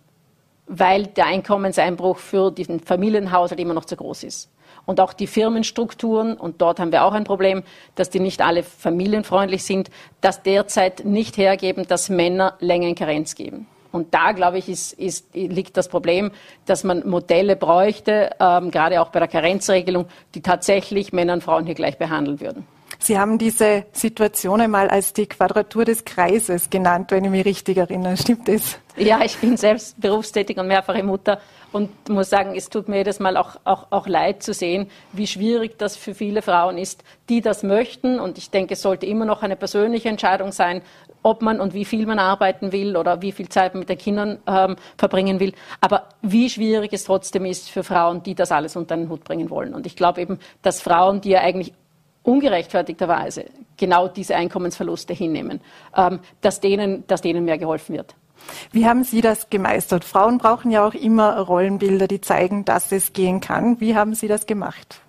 weil 0.68 1.08
der 1.08 1.26
Einkommenseinbruch 1.26 2.18
für 2.18 2.49
den 2.49 2.80
Familienhaushalt 2.80 3.60
immer 3.60 3.74
noch 3.74 3.86
zu 3.86 3.97
groß 3.97 4.24
ist 4.24 4.49
und 4.86 5.00
auch 5.00 5.14
die 5.14 5.28
Firmenstrukturen, 5.28 6.36
und 6.36 6.62
dort 6.62 6.80
haben 6.80 6.92
wir 6.92 7.04
auch 7.06 7.14
ein 7.14 7.24
Problem, 7.24 7.64
dass 7.96 8.10
die 8.10 8.20
nicht 8.20 8.42
alle 8.42 8.64
familienfreundlich 8.64 9.64
sind, 9.64 9.90
das 10.22 10.44
derzeit 10.44 11.06
nicht 11.06 11.38
hergeben, 11.38 11.88
dass 11.88 12.10
Männer 12.10 12.56
länger 12.60 12.88
in 12.88 12.96
Karenz 12.96 13.36
geben. 13.36 13.68
Und 13.92 14.14
da, 14.16 14.32
glaube 14.32 14.58
ich, 14.58 14.70
ist, 14.70 14.94
ist, 14.94 15.36
liegt 15.36 15.78
das 15.78 15.88
Problem, 15.88 16.32
dass 16.66 16.84
man 16.84 17.08
Modelle 17.08 17.56
bräuchte, 17.56 18.32
ähm, 18.40 18.72
gerade 18.72 19.00
auch 19.00 19.10
bei 19.10 19.20
der 19.20 19.28
Karenzregelung, 19.28 20.08
die 20.34 20.42
tatsächlich 20.42 21.14
Männer 21.14 21.34
und 21.34 21.44
Frauen 21.44 21.66
hier 21.68 21.76
gleich 21.76 22.00
behandeln 22.00 22.42
würden. 22.42 22.66
Sie 23.00 23.20
haben 23.20 23.38
diese 23.38 23.86
Situation 23.91 24.62
einmal 24.62 24.89
als 24.89 25.14
die 25.14 25.28
Quadratur 25.28 25.86
des 25.86 26.06
Kreises 26.06 26.70
genannt, 26.70 27.12
wenn 27.12 27.26
ich 27.26 27.32
mich 27.32 27.46
richtig 27.46 27.78
erinnere. 27.78 28.18
Stimmt 28.18 28.48
das? 28.48 28.78
Ja, 28.96 29.22
ich 29.24 29.38
bin 29.38 29.58
selbst 29.58 30.00
berufstätig 30.00 30.58
und 30.58 30.68
mehrfache 30.68 31.02
Mutter 31.02 31.39
und 31.72 31.89
muss 32.10 32.30
sagen, 32.30 32.54
es 32.56 32.70
tut 32.70 32.88
mir 32.88 32.98
jedes 32.98 33.20
Mal 33.20 33.38
auch, 33.38 33.56
auch, 33.64 33.88
auch 33.89 34.08
leid 34.08 34.44
zu 34.44 34.54
sehen, 34.54 34.88
wie 35.12 35.26
schwierig 35.26 35.80
das 35.80 35.98
für 35.98 36.14
viele 36.14 36.44
Frauen 36.44 36.78
ist, 36.78 37.04
die 37.28 37.41
das 37.41 37.64
möchten. 37.64 38.20
Und 38.20 38.38
ich 38.38 38.52
denke, 38.52 38.76
es 38.76 38.84
sollte 38.84 39.08
immer 39.08 39.26
noch 39.26 39.41
eine 39.41 39.56
persönliche 39.56 40.10
Entscheidung 40.10 40.52
sein, 40.52 40.84
ob 41.24 41.41
man 41.41 41.60
und 41.60 41.74
wie 41.74 41.86
viel 41.86 42.06
man 42.06 42.20
arbeiten 42.20 42.72
will 42.72 42.96
oder 42.96 43.22
wie 43.24 43.32
viel 43.32 43.50
Zeit 43.50 43.74
man 43.74 43.80
mit 43.80 43.89
den 43.89 43.98
Kindern 43.98 44.38
ähm, 44.46 44.76
verbringen 44.98 45.39
will. 45.39 45.54
Aber 45.82 46.10
wie 46.22 46.50
schwierig 46.50 46.94
es 46.94 47.06
trotzdem 47.06 47.46
ist 47.46 47.72
für 47.72 47.84
Frauen, 47.84 48.22
die 48.22 48.36
das 48.36 48.52
alles 48.52 48.76
unter 48.76 48.96
den 48.96 49.10
Hut 49.10 49.24
bringen 49.24 49.50
wollen. 49.50 49.74
Und 49.74 49.88
ich 49.88 49.96
glaube 49.96 50.22
eben, 50.22 50.38
dass 50.62 50.82
Frauen, 50.82 51.22
die 51.22 51.30
ja 51.30 51.39
eigentlich 51.39 51.74
ungerechtfertigterweise 52.24 53.46
genau 53.78 54.08
diese 54.08 54.36
Einkommensverluste 54.36 55.14
hinnehmen, 55.14 55.62
ähm, 55.96 56.20
dass, 56.42 56.60
denen, 56.60 57.06
dass 57.08 57.22
denen 57.22 57.46
mehr 57.46 57.58
geholfen 57.58 57.96
wird. 57.96 58.16
Wie 58.72 58.86
haben 58.86 59.04
Sie 59.04 59.22
das 59.22 59.50
gemeistert? 59.50 60.04
Frauen 60.04 60.38
brauchen 60.38 60.72
ja 60.72 60.86
auch 60.86 60.94
immer 60.94 61.40
Rollenbilder, 61.40 62.08
die 62.08 62.22
zeigen, 62.22 62.66
dass 62.66 62.92
es 62.92 63.14
gehen 63.14 63.40
kann. 63.40 63.80
Wie 63.80 63.96
haben 63.96 64.16
Sie 64.16 64.28
das 64.28 64.46
gemacht? 64.46 65.00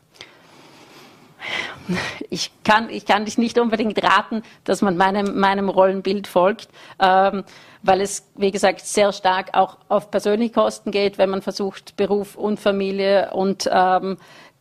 Ich 2.30 2.50
kann, 2.64 2.88
ich 2.88 3.04
kann 3.04 3.26
dich 3.26 3.36
nicht 3.36 3.58
unbedingt 3.58 4.02
raten, 4.02 4.42
dass 4.64 4.80
man 4.80 4.96
meinem, 4.96 5.38
meinem 5.38 5.68
Rollenbild 5.68 6.26
folgt, 6.26 6.68
ähm, 6.98 7.44
weil 7.82 8.00
es, 8.00 8.26
wie 8.36 8.50
gesagt, 8.50 8.80
sehr 8.80 9.12
stark 9.12 9.50
auch 9.52 9.76
auf 9.88 10.10
persönliche 10.10 10.54
Kosten 10.54 10.90
geht, 10.90 11.18
wenn 11.18 11.28
man 11.28 11.42
versucht, 11.42 11.96
Beruf 11.96 12.36
und 12.36 12.58
Familie 12.58 13.32
und 13.34 13.68
ähm, 13.70 14.16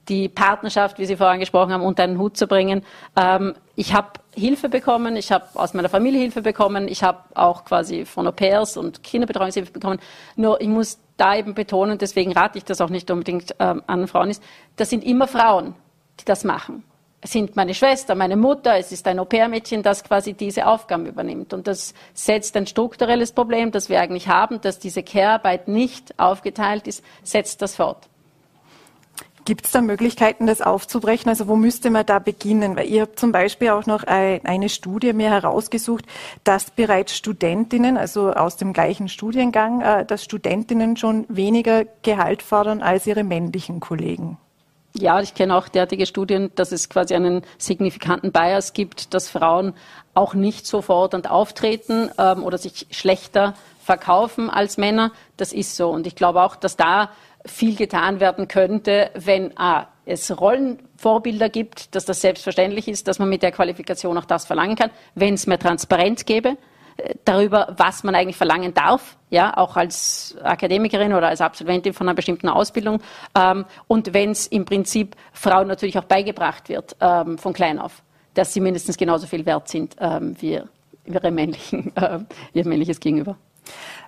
die 0.09 0.27
Partnerschaft, 0.29 0.99
wie 0.99 1.05
Sie 1.05 1.15
vorhin 1.15 1.39
gesprochen 1.39 1.71
haben, 1.71 1.83
unter 1.83 2.03
einen 2.03 2.17
Hut 2.17 2.37
zu 2.37 2.47
bringen. 2.47 2.83
Ähm, 3.15 3.55
ich 3.75 3.93
habe 3.93 4.19
Hilfe 4.35 4.69
bekommen, 4.69 5.15
ich 5.15 5.31
habe 5.31 5.45
aus 5.53 5.73
meiner 5.73 5.89
Familie 5.89 6.19
Hilfe 6.19 6.41
bekommen, 6.41 6.87
ich 6.87 7.03
habe 7.03 7.19
auch 7.35 7.65
quasi 7.65 8.05
von 8.05 8.27
Au-pairs 8.27 8.77
und 8.77 9.03
Kinderbetreuungshilfe 9.03 9.71
bekommen. 9.71 9.99
Nur 10.35 10.59
ich 10.61 10.67
muss 10.67 10.99
da 11.17 11.35
eben 11.35 11.53
betonen, 11.53 11.97
deswegen 11.97 12.33
rate 12.33 12.57
ich 12.57 12.65
das 12.65 12.81
auch 12.81 12.89
nicht 12.89 13.09
unbedingt 13.11 13.55
ähm, 13.59 13.83
an 13.87 14.07
Frauen, 14.07 14.29
ist, 14.29 14.43
das 14.75 14.89
sind 14.89 15.03
immer 15.03 15.27
Frauen, 15.27 15.75
die 16.19 16.25
das 16.25 16.43
machen. 16.43 16.83
Es 17.21 17.31
sind 17.31 17.55
meine 17.55 17.73
Schwester, 17.73 18.15
meine 18.15 18.35
Mutter, 18.35 18.77
es 18.77 18.91
ist 18.91 19.07
ein 19.07 19.17
Au-pair-Mädchen, 19.17 19.81
das 19.81 20.03
quasi 20.03 20.33
diese 20.33 20.67
Aufgaben 20.67 21.05
übernimmt. 21.05 21.53
Und 21.53 21.67
das 21.67 21.93
setzt 22.13 22.57
ein 22.57 22.67
strukturelles 22.67 23.31
Problem, 23.31 23.71
das 23.71 23.87
wir 23.87 24.01
eigentlich 24.01 24.27
haben, 24.27 24.59
dass 24.59 24.77
diese 24.77 25.03
Care-Arbeit 25.03 25.69
nicht 25.69 26.19
aufgeteilt 26.19 26.85
ist, 26.85 27.01
setzt 27.23 27.61
das 27.61 27.75
fort. 27.75 28.09
Gibt 29.45 29.65
es 29.65 29.71
da 29.71 29.81
Möglichkeiten, 29.81 30.47
das 30.47 30.61
aufzubrechen? 30.61 31.27
Also 31.27 31.47
wo 31.47 31.57
müsste 31.57 31.89
man 31.89 32.05
da 32.05 32.19
beginnen? 32.19 32.77
Weil 32.77 32.87
ihr 32.87 33.01
habt 33.01 33.19
zum 33.19 33.33
Beispiel 33.33 33.69
auch 33.71 33.85
noch 33.85 34.03
eine 34.03 34.69
Studie 34.69 35.11
mir 35.11 35.31
herausgesucht, 35.31 36.05
dass 36.45 36.71
bereits 36.71 37.15
Studentinnen, 37.17 37.97
also 37.97 38.31
aus 38.31 38.55
dem 38.55 38.71
gleichen 38.71 39.09
Studiengang, 39.09 39.81
äh, 39.81 40.05
dass 40.05 40.23
Studentinnen 40.23 40.95
schon 40.95 41.25
weniger 41.27 41.83
Gehalt 42.03 42.41
fordern 42.41 42.81
als 42.81 43.05
ihre 43.05 43.23
männlichen 43.23 43.81
Kollegen. 43.81 44.37
Ja, 44.95 45.19
ich 45.21 45.33
kenne 45.33 45.55
auch 45.57 45.67
derartige 45.67 46.05
Studien, 46.05 46.51
dass 46.55 46.71
es 46.71 46.87
quasi 46.87 47.15
einen 47.15 47.41
signifikanten 47.57 48.31
Bias 48.31 48.73
gibt, 48.73 49.13
dass 49.13 49.27
Frauen 49.27 49.73
auch 50.13 50.35
nicht 50.35 50.67
so 50.67 50.83
fordernd 50.83 51.29
auftreten 51.29 52.11
ähm, 52.19 52.43
oder 52.43 52.59
sich 52.59 52.87
schlechter 52.91 53.55
verkaufen 53.83 54.49
als 54.49 54.77
Männer. 54.77 55.11
Das 55.37 55.53
ist 55.53 55.75
so. 55.75 55.89
Und 55.89 56.07
ich 56.07 56.15
glaube 56.15 56.41
auch, 56.41 56.55
dass 56.55 56.77
da 56.77 57.09
viel 57.45 57.75
getan 57.75 58.19
werden 58.19 58.47
könnte, 58.47 59.11
wenn 59.15 59.57
A, 59.57 59.87
es 60.05 60.37
Rollenvorbilder 60.37 61.49
gibt, 61.49 61.95
dass 61.95 62.05
das 62.05 62.21
selbstverständlich 62.21 62.87
ist, 62.87 63.07
dass 63.07 63.19
man 63.19 63.29
mit 63.29 63.43
der 63.43 63.51
Qualifikation 63.51 64.17
auch 64.17 64.25
das 64.25 64.45
verlangen 64.45 64.75
kann, 64.75 64.91
wenn 65.15 65.33
es 65.33 65.47
mehr 65.47 65.59
Transparenz 65.59 66.25
gäbe 66.25 66.57
äh, 66.97 67.15
darüber, 67.25 67.73
was 67.77 68.03
man 68.03 68.15
eigentlich 68.15 68.35
verlangen 68.35 68.73
darf, 68.73 69.17
ja, 69.29 69.55
auch 69.55 69.75
als 69.75 70.35
Akademikerin 70.43 71.13
oder 71.13 71.27
als 71.27 71.41
Absolventin 71.41 71.93
von 71.93 72.07
einer 72.07 72.15
bestimmten 72.15 72.49
Ausbildung. 72.49 73.01
Ähm, 73.37 73.65
und 73.87 74.13
wenn 74.13 74.31
es 74.31 74.47
im 74.47 74.65
Prinzip 74.65 75.15
Frauen 75.31 75.67
natürlich 75.67 75.97
auch 75.97 76.05
beigebracht 76.05 76.69
wird, 76.69 76.95
ähm, 76.99 77.37
von 77.37 77.53
klein 77.53 77.79
auf, 77.79 78.03
dass 78.33 78.53
sie 78.53 78.59
mindestens 78.59 78.97
genauso 78.97 79.27
viel 79.27 79.45
wert 79.45 79.67
sind 79.67 79.95
ähm, 79.99 80.35
wie 80.39 80.61
ihre 81.05 81.31
männlichen, 81.31 81.93
äh, 81.95 82.19
ihr 82.53 82.67
männliches 82.67 82.99
Gegenüber. 82.99 83.37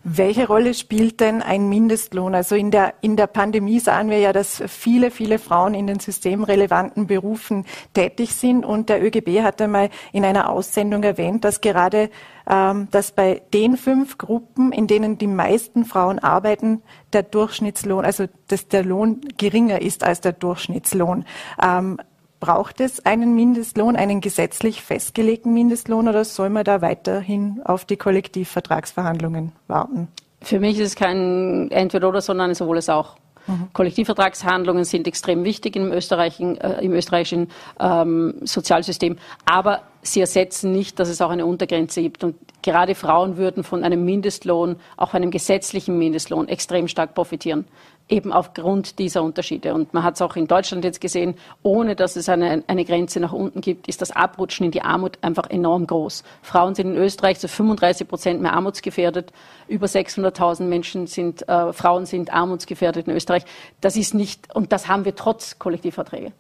Welche 0.04 0.48
Rolle 0.48 0.74
spielt 0.74 1.20
denn 1.20 1.42
ein 1.42 1.68
Mindestlohn? 1.68 2.36
Also 2.36 2.56
in 2.56 2.70
der, 2.70 2.94
in 3.02 3.18
der 3.18 3.28
Pandemie 3.28 3.80
sahen 3.80 4.10
wir 4.10 4.20
ja, 4.20 4.34
dass 4.34 4.62
viele, 4.68 5.10
viele 5.10 5.40
Frauen 5.40 5.74
in 5.74 5.88
den 5.88 6.00
systemrelevanten 6.00 7.08
Berufen 7.08 7.66
tätig 7.94 8.36
sind. 8.36 8.66
Und 8.66 8.90
der 8.90 9.04
ÖGB 9.04 9.42
hat 9.42 9.62
einmal 9.62 9.90
in 10.12 10.24
einer 10.24 10.50
Aussendung 10.50 11.02
erwähnt, 11.04 11.44
dass 11.44 11.62
gerade 11.62 12.10
ähm, 12.48 12.88
dass 12.92 13.12
bei 13.12 13.42
den 13.54 13.78
fünf 13.78 14.18
Gruppen, 14.18 14.72
in 14.72 14.86
denen 14.86 15.18
die 15.18 15.28
meisten 15.28 15.86
Frauen 15.86 16.20
arbeiten, 16.20 16.84
der 17.14 17.24
Durchschnittslohn, 17.24 18.06
also 18.06 18.26
dass 18.48 18.68
der 18.68 18.84
Lohn 18.84 19.22
geringer 19.38 19.82
ist 19.82 20.04
als 20.04 20.22
der 20.22 20.34
Durchschnittslohn. 20.34 21.26
Ähm, 21.62 21.98
Braucht 22.46 22.80
es 22.80 23.04
einen 23.08 23.34
Mindestlohn, 23.34 23.96
einen 23.96 24.22
gesetzlich 24.22 24.84
festgelegten 24.84 25.52
Mindestlohn 25.52 26.08
oder 26.08 26.24
soll 26.24 26.52
man 26.52 26.64
da 26.64 26.80
weiterhin 26.80 27.60
auf 27.66 27.86
die 27.86 27.98
Kollektivvertragsverhandlungen 27.98 29.52
warten? 29.68 30.10
Für 30.42 30.60
mich 30.60 30.78
ist 30.78 30.90
es 30.90 30.96
kein 30.96 31.72
Entweder-Oder, 31.72 32.22
sondern 32.22 32.54
sowohl 32.54 32.78
es 32.78 32.88
auch. 32.88 33.16
Mhm. 33.48 33.70
Kollektivvertragshandlungen 33.74 34.84
sind 34.84 35.08
extrem 35.08 35.44
wichtig 35.44 35.76
im 35.76 35.92
österreichischen, 35.92 36.62
äh, 36.62 36.84
im 36.84 36.94
österreichischen 36.94 37.50
ähm, 37.80 38.36
Sozialsystem, 38.44 39.18
aber 39.46 39.82
sie 40.06 40.22
ersetzen 40.22 40.72
nicht, 40.72 41.00
dass 41.00 41.10
es 41.10 41.22
auch 41.22 41.30
eine 41.30 41.46
Untergrenze 41.46 42.02
gibt. 42.02 42.24
Und 42.24 42.36
gerade 42.62 42.96
Frauen 42.96 43.38
würden 43.38 43.64
von 43.64 43.84
einem 43.84 44.06
Mindestlohn, 44.06 44.78
auch 44.98 45.14
einem 45.14 45.32
gesetzlichen 45.32 45.98
Mindestlohn, 45.98 46.48
extrem 46.48 46.88
stark 46.88 47.14
profitieren 47.14 47.66
eben 48.08 48.32
aufgrund 48.32 49.00
dieser 49.00 49.24
Unterschiede. 49.24 49.74
Und 49.74 49.94
man 49.94 50.04
hat 50.04 50.16
es 50.16 50.22
auch 50.22 50.36
in 50.36 50.48
Deutschland 50.48 50.84
jetzt 50.84 51.02
gesehen, 51.02 51.36
ohne 51.64 51.96
dass 51.96 52.16
es 52.16 52.30
eine, 52.30 52.64
eine 52.68 52.86
Grenze 52.86 53.20
nach 53.20 53.34
unten 53.34 53.62
gibt, 53.62 53.88
ist 53.88 54.02
das 54.02 54.12
Abrutschen 54.12 54.66
in 54.66 54.72
die 54.72 54.82
Armut 54.82 55.18
einfach 55.22 55.50
enorm 55.50 55.88
groß. 55.88 56.24
Frauen 56.42 56.76
sind 56.76 56.92
in 56.92 56.98
Österreich 56.98 57.40
zu 57.40 57.48
35 57.48 58.08
Prozent 58.08 58.42
mehr 58.42 58.54
armutsgefährdet. 58.54 59.32
Über 59.68 59.88
600.000 59.88 60.64
Menschen 60.64 61.08
sind, 61.08 61.48
äh, 61.50 61.74
Frauen 61.74 62.06
sind 62.06 62.32
armutsgefährdet 62.32 63.08
in 63.08 63.16
Österreich. 63.16 63.44
Das 63.82 63.96
ist 63.96 64.14
nicht, 64.14 64.54
und 64.56 64.72
das 64.72 64.88
haben 64.88 65.06
wir 65.06 65.16
trotz 65.16 65.58
Kollektivverträge. 65.58 66.32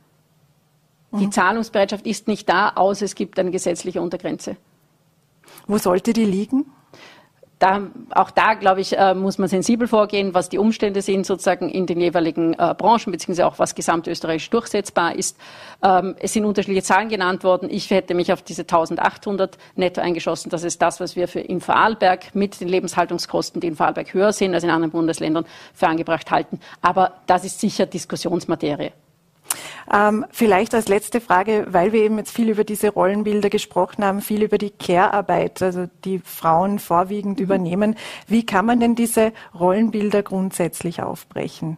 Die 1.11 1.29
Zahlungsbereitschaft 1.29 2.05
ist 2.05 2.27
nicht 2.27 2.49
da, 2.49 2.73
außer 2.75 3.05
es 3.05 3.15
gibt 3.15 3.39
eine 3.39 3.51
gesetzliche 3.51 4.01
Untergrenze. 4.01 4.57
Wo 5.67 5.77
sollte 5.77 6.11
die 6.11 6.25
liegen? 6.25 6.65
da, 7.59 7.81
auch 8.11 8.31
da, 8.31 8.53
glaube 8.53 8.81
ich, 8.81 8.97
äh, 8.97 9.13
muss 9.13 9.37
man 9.37 9.47
sensibel 9.47 9.87
vorgehen, 9.87 10.33
was 10.33 10.49
die 10.49 10.57
Umstände 10.57 11.01
sind, 11.01 11.25
sozusagen 11.25 11.69
in 11.69 11.85
den 11.85 11.99
jeweiligen 11.99 12.53
äh, 12.53 12.75
Branchen, 12.77 13.11
beziehungsweise 13.11 13.47
auch 13.47 13.59
was 13.59 13.75
gesamtösterreichisch 13.75 14.49
durchsetzbar 14.49 15.15
ist. 15.15 15.37
Ähm, 15.81 16.15
es 16.19 16.33
sind 16.33 16.45
unterschiedliche 16.45 16.83
Zahlen 16.83 17.09
genannt 17.09 17.43
worden. 17.43 17.69
Ich 17.71 17.89
hätte 17.89 18.13
mich 18.13 18.33
auf 18.33 18.41
diese 18.41 18.63
1800 18.63 19.57
netto 19.75 20.01
eingeschossen. 20.01 20.49
Das 20.49 20.63
ist 20.63 20.81
das, 20.81 20.99
was 20.99 21.15
wir 21.15 21.27
für 21.27 21.39
in 21.39 21.61
Vorarlberg 21.61 22.35
mit 22.35 22.59
den 22.59 22.67
Lebenshaltungskosten, 22.67 23.61
die 23.61 23.67
in 23.67 23.75
Vorarlberg 23.75 24.13
höher 24.13 24.33
sind 24.33 24.53
als 24.53 24.63
in 24.63 24.69
anderen 24.69 24.91
Bundesländern, 24.91 25.45
für 25.73 25.87
angebracht 25.87 26.29
halten. 26.31 26.59
Aber 26.81 27.13
das 27.25 27.45
ist 27.45 27.59
sicher 27.59 27.85
Diskussionsmaterie. 27.85 28.91
Ähm, 29.93 30.25
vielleicht 30.31 30.73
als 30.73 30.87
letzte 30.87 31.21
Frage, 31.21 31.67
weil 31.69 31.93
wir 31.93 32.01
eben 32.01 32.17
jetzt 32.17 32.31
viel 32.31 32.49
über 32.49 32.63
diese 32.63 32.89
Rollenbilder 32.89 33.49
gesprochen 33.49 34.03
haben, 34.03 34.21
viel 34.21 34.41
über 34.43 34.57
die 34.57 34.71
Care-Arbeit, 34.71 35.61
also 35.61 35.87
die 36.03 36.19
Frauen 36.19 36.79
vorwiegend 36.79 37.39
mhm. 37.39 37.43
übernehmen. 37.43 37.95
Wie 38.27 38.45
kann 38.45 38.65
man 38.65 38.79
denn 38.79 38.95
diese 38.95 39.31
Rollenbilder 39.53 40.23
grundsätzlich 40.23 41.01
aufbrechen? 41.03 41.77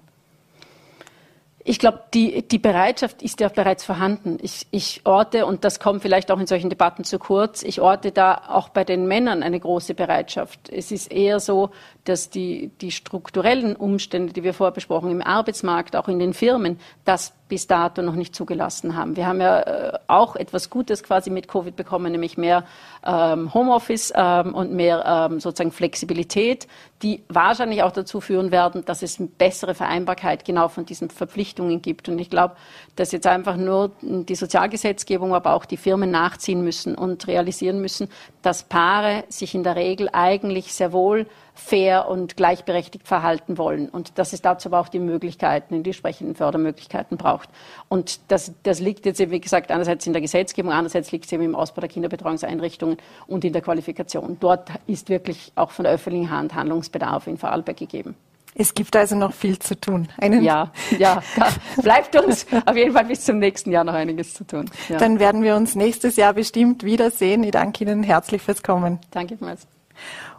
Ich 1.69 1.79
glaube, 1.79 1.99
die, 2.13 2.47
die 2.47 2.59
Bereitschaft 2.59 3.21
ist 3.21 3.41
ja 3.41 3.49
bereits 3.49 3.83
vorhanden. 3.83 4.37
Ich, 4.41 4.67
ich 4.71 5.01
orte, 5.03 5.45
und 5.45 5.65
das 5.65 5.81
kommt 5.81 6.01
vielleicht 6.01 6.31
auch 6.31 6.39
in 6.39 6.47
solchen 6.47 6.69
Debatten 6.69 7.03
zu 7.03 7.19
kurz, 7.19 7.61
ich 7.61 7.81
orte 7.81 8.13
da 8.13 8.43
auch 8.47 8.69
bei 8.69 8.85
den 8.85 9.05
Männern 9.05 9.43
eine 9.43 9.59
große 9.59 9.93
Bereitschaft. 9.93 10.69
Es 10.69 10.93
ist 10.93 11.11
eher 11.11 11.41
so, 11.41 11.71
dass 12.07 12.29
die, 12.29 12.71
die 12.79 12.91
strukturellen 12.91 13.75
Umstände, 13.75 14.31
die 14.31 14.43
wir 14.43 14.53
vorher 14.53 14.73
besprochen, 14.73 15.11
im 15.11 15.21
Arbeitsmarkt, 15.21 15.95
auch 15.95 16.07
in 16.07 16.19
den 16.19 16.33
Firmen, 16.33 16.79
das 17.03 17.33
bis 17.49 17.67
dato 17.67 18.01
noch 18.01 18.15
nicht 18.15 18.35
zugelassen 18.35 18.95
haben. 18.95 19.15
Wir 19.15 19.27
haben 19.27 19.41
ja 19.41 19.61
äh, 19.61 19.99
auch 20.07 20.35
etwas 20.35 20.69
Gutes 20.69 21.03
quasi 21.03 21.29
mit 21.29 21.47
Covid 21.47 21.75
bekommen, 21.75 22.11
nämlich 22.11 22.37
mehr 22.37 22.65
ähm, 23.05 23.53
Homeoffice 23.53 24.13
ähm, 24.15 24.53
und 24.53 24.73
mehr 24.73 25.29
ähm, 25.31 25.39
sozusagen 25.39 25.71
Flexibilität, 25.71 26.67
die 27.03 27.23
wahrscheinlich 27.29 27.83
auch 27.83 27.91
dazu 27.91 28.21
führen 28.21 28.51
werden, 28.51 28.83
dass 28.85 29.01
es 29.01 29.19
eine 29.19 29.27
bessere 29.27 29.75
Vereinbarkeit 29.75 30.45
genau 30.45 30.67
von 30.67 30.85
diesen 30.85 31.09
Verpflichtungen 31.09 31.81
gibt. 31.81 32.09
Und 32.09 32.19
ich 32.19 32.29
glaube, 32.29 32.55
dass 32.95 33.11
jetzt 33.11 33.27
einfach 33.27 33.55
nur 33.55 33.91
die 34.01 34.35
Sozialgesetzgebung, 34.35 35.33
aber 35.33 35.53
auch 35.53 35.65
die 35.65 35.77
Firmen 35.77 36.11
nachziehen 36.11 36.63
müssen 36.63 36.95
und 36.95 37.27
realisieren 37.27 37.79
müssen, 37.79 38.09
dass 38.41 38.63
Paare 38.63 39.23
sich 39.29 39.55
in 39.55 39.63
der 39.63 39.75
Regel 39.75 40.09
eigentlich 40.11 40.73
sehr 40.73 40.91
wohl 40.91 41.27
fair 41.57 42.07
und 42.07 42.37
gleichberechtigt 42.37 43.07
verhalten 43.07 43.57
wollen 43.57 43.89
und 43.89 44.17
dass 44.17 44.33
es 44.33 44.41
dazu 44.41 44.69
aber 44.69 44.79
auch 44.79 44.89
die 44.89 44.99
Möglichkeiten, 44.99 45.83
die 45.83 45.89
entsprechenden 45.89 46.35
Fördermöglichkeiten 46.35 47.17
braucht. 47.17 47.49
Und 47.89 48.19
das, 48.29 48.51
das 48.63 48.79
liegt 48.79 49.05
jetzt 49.05 49.19
eben, 49.19 49.31
wie 49.31 49.41
gesagt, 49.41 49.71
einerseits 49.71 50.05
in 50.05 50.13
der 50.13 50.21
Gesetzgebung, 50.21 50.71
andererseits 50.71 51.11
liegt 51.11 51.25
es 51.25 51.31
eben 51.31 51.43
im 51.43 51.55
Ausbau 51.55 51.81
der 51.81 51.89
Kinderbetreuungseinrichtungen 51.89 52.97
und 53.27 53.43
in 53.43 53.53
der 53.53 53.61
Qualifikation. 53.61 54.37
Dort 54.39 54.69
ist 54.85 55.09
wirklich 55.09 55.51
auch 55.55 55.71
von 55.71 55.83
der 55.83 55.93
öffentlichen 55.93 56.29
Hand 56.29 56.53
Handlungsbedarf 56.53 57.27
in 57.27 57.37
Vorarlberg 57.37 57.77
gegeben. 57.77 58.15
Es 58.59 58.73
gibt 58.73 58.95
also 58.95 59.15
noch 59.15 59.33
viel 59.33 59.59
zu 59.59 59.79
tun. 59.79 60.07
Einen 60.17 60.41
ja, 60.41 60.71
ja, 60.97 61.21
da 61.35 61.49
bleibt 61.81 62.15
uns 62.15 62.47
auf 62.65 62.75
jeden 62.75 62.91
Fall 62.93 63.05
bis 63.05 63.23
zum 63.23 63.37
nächsten 63.37 63.71
Jahr 63.71 63.83
noch 63.83 63.93
einiges 63.93 64.33
zu 64.33 64.45
tun. 64.45 64.69
Ja. 64.89 64.97
Dann 64.97 65.19
werden 65.19 65.43
wir 65.43 65.55
uns 65.55 65.75
nächstes 65.75 66.15
Jahr 66.15 66.33
bestimmt 66.33 66.83
wiedersehen. 66.83 67.43
Ich 67.43 67.51
danke 67.51 67.83
Ihnen 67.83 68.01
herzlich 68.01 68.41
fürs 68.41 68.63
Kommen. 68.63 68.99
Danke 69.11 69.37
vielmals. 69.37 69.67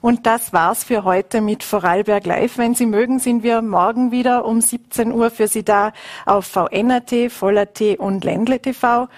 Und 0.01 0.27
das 0.27 0.53
war's 0.53 0.85
für 0.85 1.05
heute 1.05 1.41
mit 1.41 1.65
Vorarlberg 1.65 2.25
Live. 2.27 2.59
Wenn 2.59 2.75
Sie 2.75 2.87
mögen, 2.87 3.19
sind 3.19 3.43
wir 3.43 3.63
morgen 3.63 4.11
wieder 4.13 4.45
um 4.45 4.61
17 4.61 5.13
Uhr 5.13 5.31
für 5.31 5.49
Sie 5.49 5.65
da 5.65 5.93
auf 6.27 6.47
VNRT, 6.47 7.33
Voller.at 7.33 7.81
und 7.99 8.25
Ländle 8.25 8.61
TV. 8.61 9.09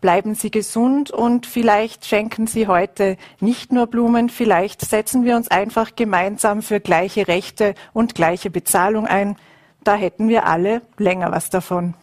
Bleiben 0.00 0.34
Sie 0.34 0.50
gesund 0.50 1.10
und 1.10 1.46
vielleicht 1.46 2.04
schenken 2.04 2.46
Sie 2.46 2.68
heute 2.68 3.16
nicht 3.40 3.72
nur 3.72 3.86
Blumen, 3.86 4.28
vielleicht 4.28 4.82
setzen 4.82 5.24
wir 5.24 5.36
uns 5.36 5.48
einfach 5.48 5.96
gemeinsam 5.96 6.60
für 6.60 6.80
gleiche 6.80 7.28
Rechte 7.28 7.74
und 7.94 8.14
gleiche 8.14 8.50
Bezahlung 8.50 9.06
ein. 9.06 9.36
Da 9.84 9.94
hätten 9.94 10.28
wir 10.28 10.46
alle 10.46 10.82
länger 10.98 11.32
was 11.32 11.48
davon. 11.48 11.94